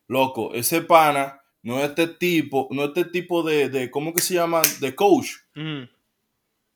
Loco, 0.08 0.54
ese 0.54 0.80
pana 0.80 1.42
no 1.62 1.78
es 1.78 1.90
este 1.90 2.06
tipo, 2.08 2.66
no 2.70 2.84
es 2.84 2.88
este 2.88 3.04
tipo 3.04 3.42
de, 3.42 3.68
de 3.68 3.90
¿cómo 3.90 4.14
que 4.14 4.22
se 4.22 4.32
llama? 4.34 4.62
De 4.80 4.94
coach. 4.94 5.28
Ujú. 5.54 5.86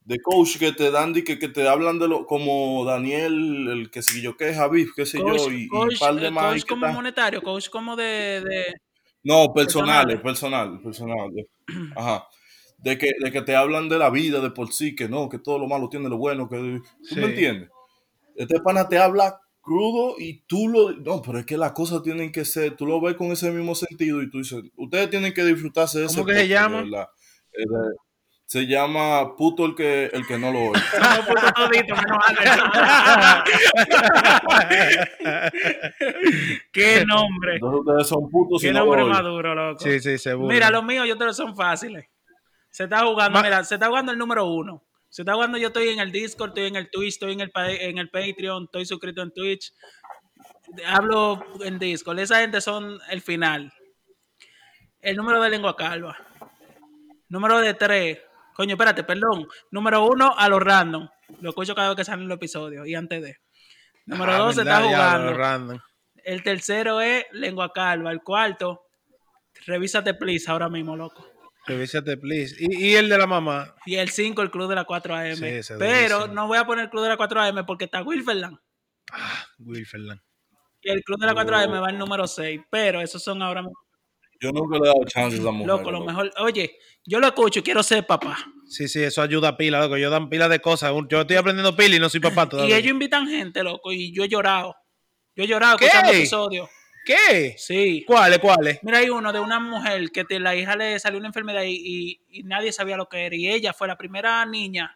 De 0.05 0.19
coach 0.23 0.59
que 0.59 0.73
te 0.73 0.91
dan, 0.91 1.17
y 1.17 1.23
que, 1.25 1.39
que 1.39 1.49
te 1.49 1.67
hablan 1.67 1.99
de 1.99 2.09
lo, 2.09 2.27
como 2.27 2.85
Daniel, 2.85 3.69
el 3.71 3.91
que 3.91 4.03
sé 4.03 4.21
yo, 4.21 4.37
que 4.37 4.51
es 4.51 4.57
Javid, 4.57 4.89
qué 4.95 5.07
sé 5.07 5.19
Coach, 5.19 5.47
yo, 5.47 5.51
y, 5.53 5.63
y 5.65 5.69
coach, 5.69 5.93
un 5.95 5.99
par 5.99 6.15
de 6.17 6.27
eh, 6.27 6.31
más. 6.31 6.53
coach 6.53 6.65
como 6.69 6.87
monetario, 6.93 7.43
coach 7.43 7.69
como 7.71 7.97
de, 7.97 8.43
de- 8.43 8.75
No, 9.23 9.53
personales, 9.55 10.21
Personales. 10.21 10.81
personal, 10.83 11.31
personal. 11.31 11.93
Ajá. 11.97 12.27
De 12.79 12.97
que, 12.97 13.13
de 13.19 13.33
que 13.33 13.43
te 13.43 13.57
hablan 13.57 13.89
de 13.89 13.99
la 13.99 14.09
vida 14.09 14.41
de 14.41 14.51
por 14.51 14.73
sí, 14.73 14.95
que 14.95 15.09
no, 15.09 15.29
que 15.29 15.39
todo 15.39 15.59
lo 15.59 15.67
malo 15.67 15.89
tiene 15.89 16.09
lo 16.09 16.17
bueno, 16.17 16.49
que 16.49 16.57
tú 16.57 16.83
Sí. 17.03 17.17
me 17.17 17.27
entiendes. 17.27 17.69
Este 18.37 18.61
pana 18.61 18.89
te 18.89 18.99
habla 18.99 19.41
crudo 19.61 20.15
y 20.19 20.43
tú 20.47 20.69
lo... 20.69 20.93
No, 20.93 21.21
pero 21.21 21.41
es 21.41 21.45
que 21.47 21.57
las 21.59 21.73
cosas 21.73 22.03
tienen 22.03 22.31
que 22.33 22.45
ser, 22.45 22.77
tú 22.77 22.87
lo 22.87 23.01
ves 23.01 23.17
con 23.17 23.33
ese 23.33 23.51
mismo 23.51 23.75
sentido 23.75 24.23
y 24.23 24.31
tú 24.31 24.39
dices, 24.39 24.63
ustedes 24.77 25.11
tienen 25.11 25.35
que 25.35 25.45
disfrutarse 25.45 25.99
de 25.99 26.07
ese 26.07 26.15
¿Cómo 26.15 26.27
que 26.27 26.35
se 26.35 26.49
llama? 26.49 26.83
verdad. 26.83 27.09
Eh, 27.53 27.65
se 28.47 28.67
llama 28.67 29.37
puto 29.37 29.67
el 29.67 29.75
que, 29.75 30.07
el 30.07 30.27
que 30.27 30.39
no 30.39 30.51
lo 30.53 30.71
oye. 30.71 30.81
Somos 30.91 31.27
putos 31.27 31.53
toditos, 31.53 31.99
menos. 31.99 32.25
Qué 36.73 37.05
nombre. 37.07 37.55
Entonces 37.57 37.81
ustedes 37.81 38.07
son 38.09 38.31
putos 38.31 38.63
Qué 38.63 38.69
y 38.69 38.73
no 38.73 38.85
lo 38.87 39.07
maduro, 39.07 39.55
loco. 39.55 39.81
Sí, 39.83 40.01
sí, 40.01 40.17
seguro. 40.19 40.49
Mira, 40.49 40.71
los 40.71 40.85
míos 40.85 41.07
yo 41.07 41.17
te 41.19 41.25
los 41.25 41.37
son 41.37 41.55
fáciles. 41.57 42.07
Se 42.71 42.85
está 42.85 43.01
jugando, 43.05 43.39
Ma- 43.39 43.43
mira, 43.45 43.65
se 43.65 43.75
está 43.75 43.87
jugando 43.89 44.13
el 44.13 44.19
número 44.19 44.47
uno. 44.47 44.85
Se 45.09 45.23
está 45.23 45.35
jugando, 45.35 45.57
yo 45.59 45.69
estoy 45.69 45.89
en 45.89 46.01
el 46.01 46.13
Discord, 46.13 46.51
estoy 46.51 46.67
en 46.67 46.77
el 46.77 46.91
Twitch, 46.91 47.15
estoy 47.15 47.33
en 47.33 47.41
el, 47.41 47.51
en 47.57 47.99
el 47.99 48.11
Patreon, 48.11 48.65
estoy 48.65 48.85
suscrito 48.87 49.23
en 49.23 49.33
Twitch. 49.33 49.73
Hablo 50.87 51.43
en 51.65 51.79
Discord. 51.79 52.19
Esa 52.19 52.41
gente 52.41 52.61
son 52.61 52.99
el 53.11 53.23
final. 53.23 53.73
El 55.01 55.17
número 55.17 55.41
de 55.43 55.51
lengua 55.51 55.75
calva. 55.77 56.17
Número 57.29 57.59
de 57.61 57.75
tres. 57.75 58.19
Coño, 58.55 58.75
espérate, 58.75 59.03
perdón. 59.05 59.47
Número 59.71 60.05
uno, 60.05 60.35
a 60.37 60.49
los 60.49 60.61
random. 60.63 61.09
Lo 61.41 61.51
escucho 61.51 61.75
cada 61.75 61.89
vez 61.89 61.97
que 61.97 62.05
salen 62.05 62.29
los 62.29 62.37
episodios 62.37 62.87
y 62.87 62.95
antes 62.95 63.23
de. 63.23 63.37
Número 64.07 64.33
Ah, 64.33 64.39
dos, 64.39 64.55
se 64.57 64.63
está 64.63 64.83
jugando. 64.83 65.35
random. 65.35 65.79
El 66.25 66.43
tercero 66.43 67.01
es 67.01 67.25
lengua 67.33 67.73
calva. 67.73 68.11
El 68.11 68.23
cuarto, 68.23 68.83
revísate 69.67 70.15
please 70.15 70.51
ahora 70.51 70.69
mismo, 70.69 70.97
loco. 70.97 71.27
Revísate, 71.69 72.17
please. 72.17 72.57
¿Y, 72.59 72.89
y 72.89 72.95
el 72.97 73.09
de 73.09 73.19
la 73.19 73.27
mamá. 73.27 73.75
Y 73.87 73.97
el 73.97 74.09
5, 74.09 74.43
el 74.43 74.51
club 74.51 74.69
de 74.69 74.75
la 74.75 74.87
4AM. 74.87 75.37
Sí, 75.37 75.45
ese 75.45 75.75
es 75.75 75.79
Pero 75.79 76.27
no 76.27 76.47
voy 76.49 76.59
a 76.59 76.65
poner 76.67 76.85
el 76.87 76.91
club 76.91 77.03
de 77.05 77.11
la 77.11 77.17
4AM 77.19 77.65
porque 77.67 77.85
está 77.85 78.03
Wilferland. 78.03 78.59
Wilferland. 79.59 80.21
Y 80.81 80.91
el 80.91 81.03
club 81.03 81.19
de 81.21 81.27
la 81.27 81.35
4AM 81.35 81.79
Oh. 81.79 81.83
va 81.83 81.91
el 81.91 81.99
número 81.99 82.27
6. 82.27 82.61
Pero 82.71 83.01
esos 83.01 83.23
son 83.23 83.43
ahora 83.43 83.63
mismo. 83.63 83.79
Yo 84.41 84.53
nunca 84.53 84.77
le 84.79 84.85
he 84.85 84.87
dado 84.87 85.05
chance 85.05 85.37
a 85.37 85.41
esa 85.41 85.51
mujer. 85.51 85.67
Loco, 85.67 85.91
lo 85.91 85.99
loco. 85.99 86.07
mejor. 86.07 86.31
Oye, 86.39 86.77
yo 87.05 87.19
lo 87.19 87.27
escucho 87.27 87.59
y 87.59 87.63
quiero 87.63 87.83
ser 87.83 88.07
papá. 88.07 88.39
Sí, 88.69 88.87
sí, 88.87 89.03
eso 89.03 89.21
ayuda 89.21 89.49
a 89.49 89.57
pila, 89.57 89.81
loco. 89.81 89.97
Yo 89.97 90.11
dan 90.11 90.29
pila 90.29 90.49
de 90.49 90.61
cosas. 90.61 90.93
Yo 91.09 91.23
estoy 91.23 91.37
aprendiendo 91.37 91.75
pila 91.77 91.97
y 91.97 91.99
no 91.99 92.09
soy 92.09 92.21
papá 92.21 92.45
Y 92.47 92.49
todavía. 92.49 92.77
ellos 92.79 92.93
invitan 92.93 93.27
gente, 93.27 93.63
loco. 93.65 93.93
Y 93.93 94.15
yo 94.15 94.23
he 94.25 94.29
llorado. 94.29 94.77
Yo 95.35 95.43
he 95.45 95.47
llorado 95.49 95.77
¿Qué? 95.77 95.87
escuchando 95.87 96.13
episodios. 96.13 96.69
¿Qué? 97.09 97.55
Sí. 97.57 98.05
¿Cuáles, 98.07 98.39
cuáles? 98.39 98.79
Mira, 98.83 98.99
hay 98.99 99.09
uno 99.09 99.33
de 99.33 99.41
una 99.41 99.59
mujer 99.59 100.11
que 100.11 100.25
te- 100.25 100.39
la 100.39 100.55
hija 100.55 100.77
le 100.77 100.99
salió 101.01 101.19
una 101.19 101.29
enfermedad 101.29 101.63
y, 101.63 101.73
y- 101.75 102.21
y 102.29 102.43
nadie 102.43 102.71
sabía 102.71 102.97
lo 102.99 103.09
que 103.09 103.25
era. 103.27 103.35
Y 103.35 103.49
ella 103.49 103.73
fue 103.73 103.89
la 103.89 103.97
primera 103.97 104.45
niña. 104.45 104.95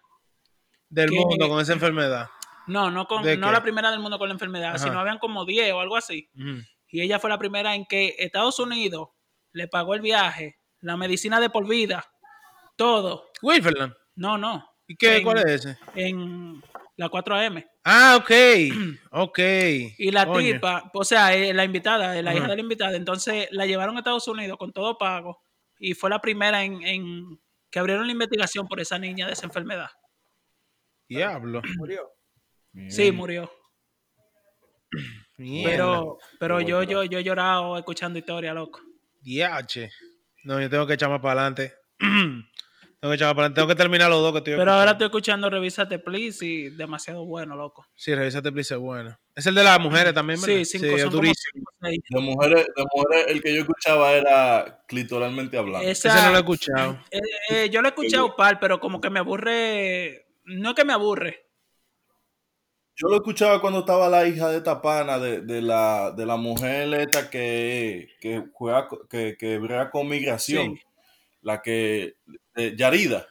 Del 0.90 1.10
mundo 1.10 1.48
con 1.48 1.60
esa 1.60 1.72
enfermedad. 1.72 2.28
No, 2.66 2.90
no, 2.90 3.06
con, 3.06 3.22
¿De 3.22 3.36
no 3.38 3.46
qué? 3.46 3.52
la 3.54 3.62
primera 3.62 3.90
del 3.90 4.00
mundo 4.00 4.18
con 4.18 4.28
la 4.28 4.34
enfermedad, 4.34 4.70
Ajá. 4.74 4.78
sino 4.78 5.00
habían 5.00 5.18
como 5.18 5.44
10 5.46 5.72
o 5.72 5.80
algo 5.80 5.96
así. 5.96 6.28
Y 6.88 7.00
ella 7.00 7.18
fue 7.18 7.30
la 7.30 7.38
primera 7.38 7.74
en 7.74 7.86
que 7.86 8.14
Estados 8.18 8.58
Unidos 8.58 9.08
le 9.52 9.66
pagó 9.68 9.94
el 9.94 10.02
viaje, 10.02 10.58
la 10.80 10.98
medicina 10.98 11.40
de 11.40 11.48
por 11.48 11.66
vida, 11.66 12.04
todo. 12.76 13.30
Wilferland. 13.40 13.94
No, 14.16 14.36
no. 14.36 14.68
¿Y 14.86 14.96
qué? 14.96 15.16
En- 15.16 15.22
¿Cuál 15.24 15.38
es 15.38 15.44
ese? 15.46 15.78
En 15.94 16.62
la 16.96 17.08
4AM. 17.08 17.64
Ah, 17.84 18.18
ok. 18.20 18.30
Ok. 19.14 19.38
Y 19.98 20.10
la 20.10 20.32
tipa, 20.32 20.90
o 20.94 21.04
sea, 21.04 21.34
eh, 21.34 21.52
la 21.52 21.64
invitada, 21.64 22.20
la 22.22 22.34
hija 22.34 22.48
de 22.48 22.56
la 22.56 22.62
invitada, 22.62 22.96
entonces 22.96 23.48
la 23.50 23.66
llevaron 23.66 23.96
a 23.96 23.98
Estados 23.98 24.26
Unidos 24.26 24.56
con 24.56 24.72
todo 24.72 24.96
pago 24.96 25.42
y 25.78 25.92
fue 25.94 26.08
la 26.08 26.20
primera 26.20 26.64
en, 26.64 26.82
en 26.82 27.40
que 27.70 27.78
abrieron 27.78 28.06
la 28.06 28.12
investigación 28.12 28.66
por 28.68 28.80
esa 28.80 28.98
niña 28.98 29.26
de 29.26 29.32
esa 29.34 29.46
enfermedad. 29.46 29.90
Diablo. 31.08 31.60
Murió. 31.78 32.10
Sí, 32.88 33.12
murió. 33.12 33.52
Mierda. 35.36 35.70
Pero, 35.70 36.18
pero 36.38 36.58
Qué 36.58 36.64
yo, 36.66 36.82
yo, 36.84 37.04
yo 37.04 37.18
he 37.18 37.24
llorado 37.24 37.76
escuchando 37.76 38.18
historia, 38.18 38.54
loco. 38.54 38.80
Diache. 39.20 39.90
No, 40.44 40.60
yo 40.60 40.70
tengo 40.70 40.86
que 40.86 40.94
echar 40.94 41.10
más 41.10 41.20
para 41.20 41.40
adelante. 41.40 41.74
Tengo 43.02 43.10
que 43.10 43.16
echar. 43.16 43.52
Tengo 43.52 43.66
que 43.66 43.74
terminar 43.74 44.08
los 44.08 44.20
dos 44.22 44.30
que 44.32 44.38
estoy 44.38 44.54
Pero 44.56 44.72
ahora 44.72 44.92
estoy 44.92 45.06
escuchando 45.06 45.50
Revísate 45.50 45.98
Please 45.98 46.46
y 46.46 46.70
demasiado 46.70 47.24
bueno, 47.24 47.56
loco. 47.56 47.84
Sí, 47.96 48.14
revísate, 48.14 48.52
please, 48.52 48.74
es 48.74 48.80
bueno. 48.80 49.18
Es 49.34 49.44
el 49.46 49.56
de 49.56 49.64
las 49.64 49.80
mujeres 49.80 50.14
también, 50.14 50.40
¿verdad? 50.40 50.54
Sí, 50.58 50.64
cinco, 50.64 50.86
es 50.86 51.02
son 51.02 51.10
como 51.10 51.22
durísimo. 51.22 51.64
De 51.80 52.20
mujeres, 52.20 52.66
de 52.76 52.84
mujeres, 52.94 53.26
el 53.28 53.42
que 53.42 53.54
yo 53.56 53.60
escuchaba 53.62 54.12
era 54.12 54.84
clitoralmente 54.86 55.58
hablando. 55.58 55.88
Esa- 55.88 56.10
Ese 56.10 56.22
no 56.22 56.30
lo 56.30 56.36
he 56.36 56.40
escuchado. 56.40 56.98
eh, 57.10 57.20
eh, 57.50 57.70
yo 57.70 57.82
lo 57.82 57.88
he 57.88 57.90
escuchado 57.90 58.36
par, 58.36 58.60
pero 58.60 58.78
como 58.78 59.00
que 59.00 59.10
me 59.10 59.18
aburre. 59.18 60.26
No 60.44 60.70
es 60.70 60.76
que 60.76 60.84
me 60.84 60.92
aburre. 60.92 61.46
Yo 62.94 63.08
lo 63.08 63.16
escuchaba 63.16 63.60
cuando 63.60 63.80
estaba 63.80 64.08
la 64.08 64.28
hija 64.28 64.48
de 64.48 64.60
Tapana, 64.60 65.18
de, 65.18 65.40
de 65.40 65.60
la, 65.60 66.12
de 66.12 66.24
la 66.24 66.36
mujer 66.36 66.92
esta 66.94 67.28
que, 67.30 68.10
que 68.20 68.44
juega, 68.52 68.86
que, 69.10 69.34
que 69.36 69.58
brega 69.58 69.90
con 69.90 70.08
migración. 70.08 70.76
Sí. 70.76 70.82
La 71.42 71.60
que, 71.62 72.16
eh, 72.56 72.74
Yarida. 72.76 73.26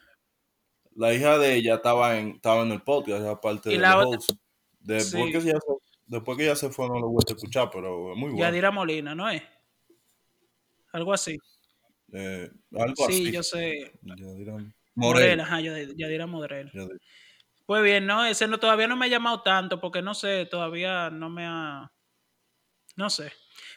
La 0.94 1.12
hija 1.14 1.38
de 1.38 1.54
ella 1.54 1.76
estaba 1.76 2.18
en, 2.18 2.32
estaba 2.36 2.62
en 2.62 2.72
el 2.72 2.82
podcast, 2.82 3.22
era 3.22 3.40
parte 3.40 3.70
Y 3.70 3.74
de 3.74 3.78
la 3.80 3.96
los 3.96 4.06
otra-. 4.06 4.36
Después, 4.80 5.24
Sí. 5.26 5.32
que 5.32 5.38
ella 5.38 5.58
se, 5.60 5.72
después 6.06 6.36
que 6.38 6.44
ella 6.44 6.56
se 6.56 6.70
fue, 6.70 6.88
no 6.88 6.98
lo 7.00 7.08
voy 7.08 7.22
a 7.26 7.32
escuchar, 7.32 7.70
pero 7.72 8.12
es 8.12 8.18
muy 8.18 8.30
bueno. 8.30 8.44
Yadira 8.46 8.70
Molina, 8.70 9.14
¿no 9.14 9.28
es? 9.30 9.42
Algo 10.92 11.12
así. 11.14 11.38
Eh, 12.12 12.50
algo 12.72 13.06
Sí, 13.08 13.22
así. 13.24 13.32
yo 13.32 13.42
sé. 13.42 13.92
Yadira 14.02 14.56
Morel. 14.94 15.40
ajá, 15.40 15.60
Yad- 15.60 15.94
Yadira. 15.96 16.26
Yadira. 16.26 16.70
Pues 17.64 17.82
bien, 17.82 18.04
no, 18.06 18.26
ese 18.26 18.46
no, 18.48 18.58
todavía 18.58 18.88
no 18.88 18.96
me 18.96 19.06
ha 19.06 19.08
llamado 19.08 19.40
tanto 19.42 19.80
porque 19.80 20.02
no 20.02 20.12
sé, 20.14 20.44
todavía 20.46 21.08
no 21.08 21.30
me 21.30 21.46
ha. 21.46 21.90
No 22.96 23.08
sé. 23.08 23.32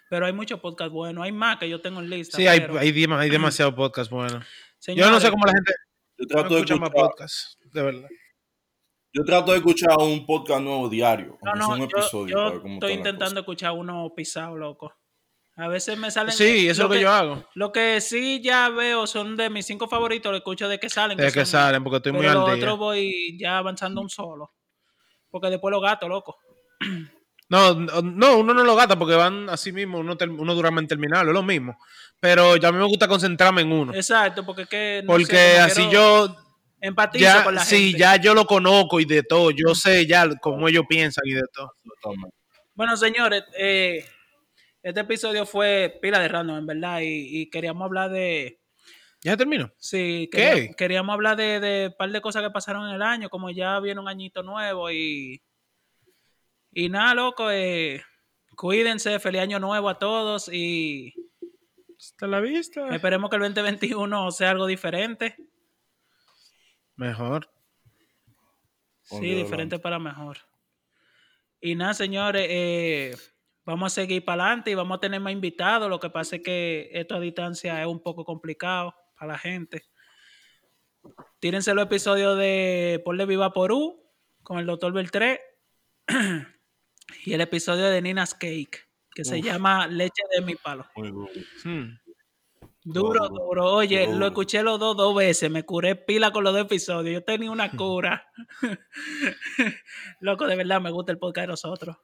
Pero 0.09 0.25
hay 0.25 0.33
muchos 0.33 0.59
podcasts 0.59 0.93
buenos. 0.93 1.23
Hay 1.23 1.31
más 1.31 1.57
que 1.57 1.67
yo 1.69 1.81
tengo 1.81 1.99
en 1.99 2.09
lista. 2.09 2.37
Sí, 2.37 2.47
hay, 2.47 2.59
pero, 2.61 2.77
hay, 2.79 2.91
dem- 2.91 3.17
hay 3.17 3.29
demasiado 3.29 3.73
podcast 3.75 4.09
bueno. 4.11 4.39
Yo 4.39 4.45
señores, 4.79 5.11
no 5.11 5.19
sé 5.19 5.29
cómo 5.31 5.45
la 5.45 5.51
gente 5.53 5.73
Yo 6.17 6.23
no 6.23 6.27
trato, 6.27 6.49
de 6.49 6.55
escucha 6.61 6.75
más 6.75 6.89
escuchar, 6.89 7.09
podcast, 7.09 7.61
de 7.73 7.81
verdad. 7.83 8.09
yo 9.13 9.23
trato 9.23 9.51
de 9.51 9.57
escuchar 9.57 9.97
un 9.99 10.25
podcast 10.25 10.61
nuevo 10.61 10.87
diario, 10.89 11.37
No, 11.41 11.53
no, 11.55 11.77
yo, 11.77 11.83
episodio. 11.85 12.35
yo 12.61 12.61
estoy 12.73 12.93
intentando 12.93 13.39
escuchar 13.39 13.71
uno 13.71 14.11
pisado, 14.15 14.55
loco. 14.55 14.93
A 15.57 15.69
veces 15.69 15.97
me 15.97 16.11
salen. 16.11 16.33
Sí, 16.33 16.67
eso 16.67 16.83
es 16.83 16.89
lo 16.89 16.89
que 16.89 17.01
yo 17.01 17.09
hago. 17.09 17.45
Lo 17.55 17.71
que 17.71 18.01
sí 18.01 18.41
ya 18.43 18.67
veo 18.69 19.07
son 19.07 19.37
de 19.37 19.49
mis 19.49 19.65
cinco 19.65 19.87
favoritos, 19.87 20.29
lo 20.29 20.37
escucho 20.37 20.67
de 20.67 20.79
que 20.79 20.89
salen. 20.89 21.17
Desde 21.17 21.31
que 21.31 21.45
son- 21.45 21.61
salen, 21.61 21.81
porque 21.83 21.97
estoy 21.97 22.11
muy 22.11 22.21
Pero 22.21 22.31
al 22.31 22.37
los 22.39 22.45
día. 22.47 22.55
otros 22.65 22.77
voy 22.77 23.37
ya 23.39 23.57
avanzando 23.57 24.01
un 24.01 24.09
solo. 24.09 24.53
Porque 25.31 25.49
después 25.49 25.71
los 25.71 25.81
gatos, 25.81 26.09
loco. 26.09 26.37
No, 27.49 27.75
no, 27.75 28.01
no, 28.01 28.37
uno 28.39 28.53
no 28.53 28.63
lo 28.63 28.75
gasta 28.75 28.97
porque 28.97 29.13
van 29.15 29.49
así 29.49 29.71
mismo, 29.71 29.99
uno, 29.99 30.17
uno 30.37 30.55
dura 30.55 30.69
en 30.69 30.87
terminarlo, 30.87 31.31
es 31.31 31.35
lo 31.35 31.43
mismo. 31.43 31.77
Pero 32.19 32.55
ya 32.57 32.69
a 32.69 32.71
mí 32.71 32.77
me 32.79 32.85
gusta 32.85 33.07
concentrarme 33.07 33.61
en 33.61 33.71
uno. 33.71 33.93
Exacto, 33.93 34.45
porque 34.45 34.63
es 34.63 34.67
que. 34.69 35.01
no 35.03 35.07
porque 35.13 35.25
sé, 35.25 35.59
así 35.59 35.87
yo, 35.91 36.35
Empatizo 36.81 37.23
ya, 37.23 37.43
con 37.43 37.55
la 37.55 37.63
sí, 37.63 37.85
gente. 37.91 37.99
ya 37.99 38.15
yo 38.17 38.33
lo 38.33 38.45
conozco 38.45 38.99
y 38.99 39.05
de 39.05 39.23
todo. 39.23 39.51
Yo 39.51 39.73
sé 39.75 40.05
ya 40.05 40.27
cómo 40.41 40.67
ellos 40.67 40.85
piensan 40.87 41.23
y 41.25 41.33
de 41.33 41.41
todo. 41.53 41.71
Bueno, 42.73 42.97
señores, 42.97 43.43
eh, 43.57 44.05
este 44.83 44.99
episodio 45.01 45.45
fue 45.45 45.97
pila 46.01 46.19
de 46.19 46.27
random, 46.27 46.57
en 46.57 46.65
verdad. 46.65 46.99
Y, 47.01 47.41
y 47.41 47.49
queríamos 47.49 47.85
hablar 47.85 48.11
de. 48.11 48.59
¿Ya 49.23 49.31
se 49.31 49.37
terminó? 49.37 49.71
Sí, 49.77 50.29
¿Qué? 50.31 50.37
quería- 50.37 50.73
queríamos 50.75 51.13
hablar 51.13 51.37
de, 51.37 51.59
de 51.59 51.87
un 51.87 51.93
par 51.97 52.11
de 52.11 52.21
cosas 52.21 52.43
que 52.43 52.51
pasaron 52.51 52.87
en 52.89 52.95
el 52.95 53.01
año, 53.01 53.29
como 53.29 53.49
ya 53.49 53.79
viene 53.79 53.99
un 53.99 54.07
añito 54.07 54.43
nuevo 54.43 54.91
y. 54.91 55.41
Y 56.77 56.89
nada, 56.89 57.15
loco, 57.15 57.49
eh, 57.49 58.03
cuídense, 58.57 59.17
feliz 59.21 59.39
año 59.39 59.59
nuevo 59.59 59.87
a 59.87 59.97
todos 59.97 60.49
y 60.51 61.13
Hasta 61.97 62.27
la 62.27 62.41
vista. 62.41 62.93
esperemos 62.93 63.29
que 63.29 63.37
el 63.37 63.43
2021 63.43 64.31
sea 64.31 64.51
algo 64.51 64.67
diferente. 64.67 65.37
Mejor. 66.97 67.49
Sí, 69.03 69.35
diferente 69.35 69.79
para 69.79 69.99
mejor. 69.99 70.39
Y 71.61 71.75
nada, 71.75 71.93
señores, 71.93 72.45
eh, 72.49 73.15
vamos 73.63 73.93
a 73.93 73.95
seguir 73.95 74.25
para 74.25 74.43
adelante 74.43 74.71
y 74.71 74.75
vamos 74.75 74.97
a 74.97 74.99
tener 74.99 75.21
más 75.21 75.31
invitados. 75.31 75.89
Lo 75.89 76.01
que 76.01 76.09
pasa 76.09 76.35
es 76.35 76.43
que 76.43 76.89
esto 76.91 77.15
a 77.15 77.21
distancia 77.21 77.81
es 77.81 77.87
un 77.87 78.03
poco 78.03 78.25
complicado 78.25 78.93
para 79.17 79.31
la 79.31 79.37
gente. 79.37 79.85
Tírense 81.39 81.73
los 81.73 81.85
episodios 81.85 82.37
de 82.37 83.01
Ponle 83.05 83.25
Viva 83.25 83.53
por 83.53 83.71
U, 83.71 84.11
con 84.43 84.59
el 84.59 84.65
doctor 84.65 84.91
Beltré 84.91 85.39
y 87.25 87.33
el 87.33 87.41
episodio 87.41 87.85
de 87.89 88.01
Nina's 88.01 88.33
Cake, 88.33 88.79
que 89.13 89.25
se 89.25 89.41
llama 89.41 89.87
Leche 89.87 90.21
de 90.35 90.41
mi 90.45 90.55
palo. 90.55 90.85
Muy. 90.95 91.11
Hmm. 91.63 91.97
Duro, 92.87 93.27
Duro. 93.29 93.73
Oye, 93.73 94.05
duro. 94.05 94.19
lo 94.19 94.27
escuché 94.27 94.61
los 94.61 94.79
dos 94.79 94.95
dos 94.95 95.15
veces, 95.15 95.49
me 95.49 95.63
curé 95.63 95.95
pila 95.95 96.31
con 96.31 96.43
los 96.43 96.53
dos 96.53 96.61
episodios. 96.63 97.13
Yo 97.15 97.23
tenía 97.23 97.49
una 97.49 97.71
cura. 97.77 98.27
Loco, 100.19 100.45
de 100.45 100.55
verdad 100.55 100.79
me 100.81 100.91
gusta 100.91 101.11
el 101.11 101.17
podcast 101.17 101.43
de 101.43 101.47
nosotros. 101.47 101.97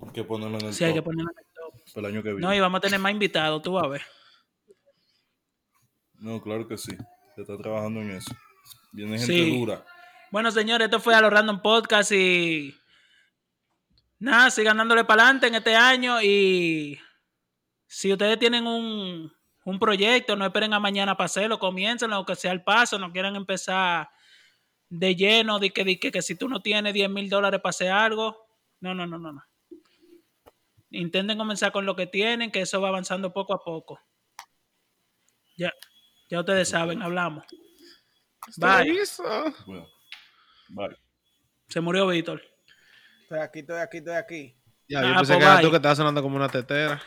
Hay 0.00 0.12
que 0.12 0.24
ponerlo 0.24 0.58
en 0.58 0.66
el 0.66 0.74
Sí, 0.74 0.84
hay 0.84 0.94
que 0.94 1.02
ponerlo 1.02 1.30
en 1.32 1.38
el 1.38 1.44
top. 1.54 1.94
para 1.94 2.08
el 2.08 2.14
año 2.14 2.22
que 2.22 2.28
viene. 2.30 2.46
No, 2.46 2.54
y 2.54 2.60
vamos 2.60 2.78
a 2.78 2.80
tener 2.82 3.00
más 3.00 3.12
invitados, 3.12 3.62
tú 3.62 3.72
vas 3.72 3.84
a 3.84 3.88
ver. 3.88 4.02
No, 6.14 6.40
claro 6.42 6.66
que 6.66 6.76
sí. 6.76 6.96
Se 7.34 7.42
está 7.42 7.56
trabajando 7.56 8.00
en 8.00 8.10
eso. 8.12 8.34
Viene 8.92 9.18
gente 9.18 9.32
Sí. 9.32 9.58
dura. 9.58 9.84
Bueno, 10.30 10.50
señores, 10.50 10.86
esto 10.86 11.00
fue 11.00 11.14
a 11.14 11.22
los 11.22 11.32
Random 11.32 11.62
Podcast 11.62 12.12
y 12.12 12.74
nada, 14.18 14.50
sigan 14.50 14.76
dándole 14.76 15.04
para 15.04 15.22
adelante 15.22 15.46
en 15.46 15.54
este 15.54 15.74
año 15.74 16.20
y 16.20 17.00
si 17.86 18.12
ustedes 18.12 18.38
tienen 18.38 18.66
un, 18.66 19.32
un 19.64 19.78
proyecto, 19.78 20.36
no 20.36 20.44
esperen 20.44 20.74
a 20.74 20.80
mañana 20.80 21.16
para 21.16 21.26
hacerlo, 21.26 21.58
comiencen 21.58 22.12
aunque 22.12 22.34
sea 22.36 22.52
el 22.52 22.62
paso, 22.62 22.98
no 22.98 23.10
quieran 23.10 23.36
empezar 23.36 24.10
de 24.90 25.16
lleno, 25.16 25.58
de 25.58 25.70
que, 25.70 25.84
de 25.84 25.98
que, 25.98 26.12
que 26.12 26.20
si 26.20 26.36
tú 26.36 26.46
no 26.46 26.60
tienes 26.60 26.92
10 26.92 27.08
mil 27.08 27.30
dólares 27.30 27.60
para 27.62 27.70
hacer 27.70 27.90
algo, 27.90 28.46
no, 28.80 28.94
no, 28.94 29.06
no, 29.06 29.18
no, 29.18 29.32
no. 29.32 29.42
Intenten 30.90 31.38
comenzar 31.38 31.72
con 31.72 31.86
lo 31.86 31.96
que 31.96 32.06
tienen, 32.06 32.50
que 32.50 32.62
eso 32.62 32.80
va 32.80 32.88
avanzando 32.88 33.32
poco 33.32 33.54
a 33.54 33.62
poco. 33.62 34.00
Ya, 35.56 35.72
ya 36.30 36.40
ustedes 36.40 36.68
saben, 36.68 37.02
hablamos. 37.02 37.44
Bye. 38.56 39.06
Se 41.68 41.80
murió 41.80 42.06
Víctor. 42.06 42.42
Estoy 43.22 43.38
aquí, 43.40 43.58
estoy 43.60 43.78
aquí, 43.80 43.98
estoy 43.98 44.14
aquí. 44.14 44.56
Ya, 44.88 45.02
yo 45.02 45.08
Ah, 45.08 45.16
pensé 45.18 45.34
pues 45.34 45.38
que 45.38 45.44
era 45.52 45.60
tú 45.60 45.70
que 45.70 45.76
estabas 45.76 45.98
sonando 45.98 46.22
como 46.22 46.36
una 46.36 46.48
tetera. 46.48 47.00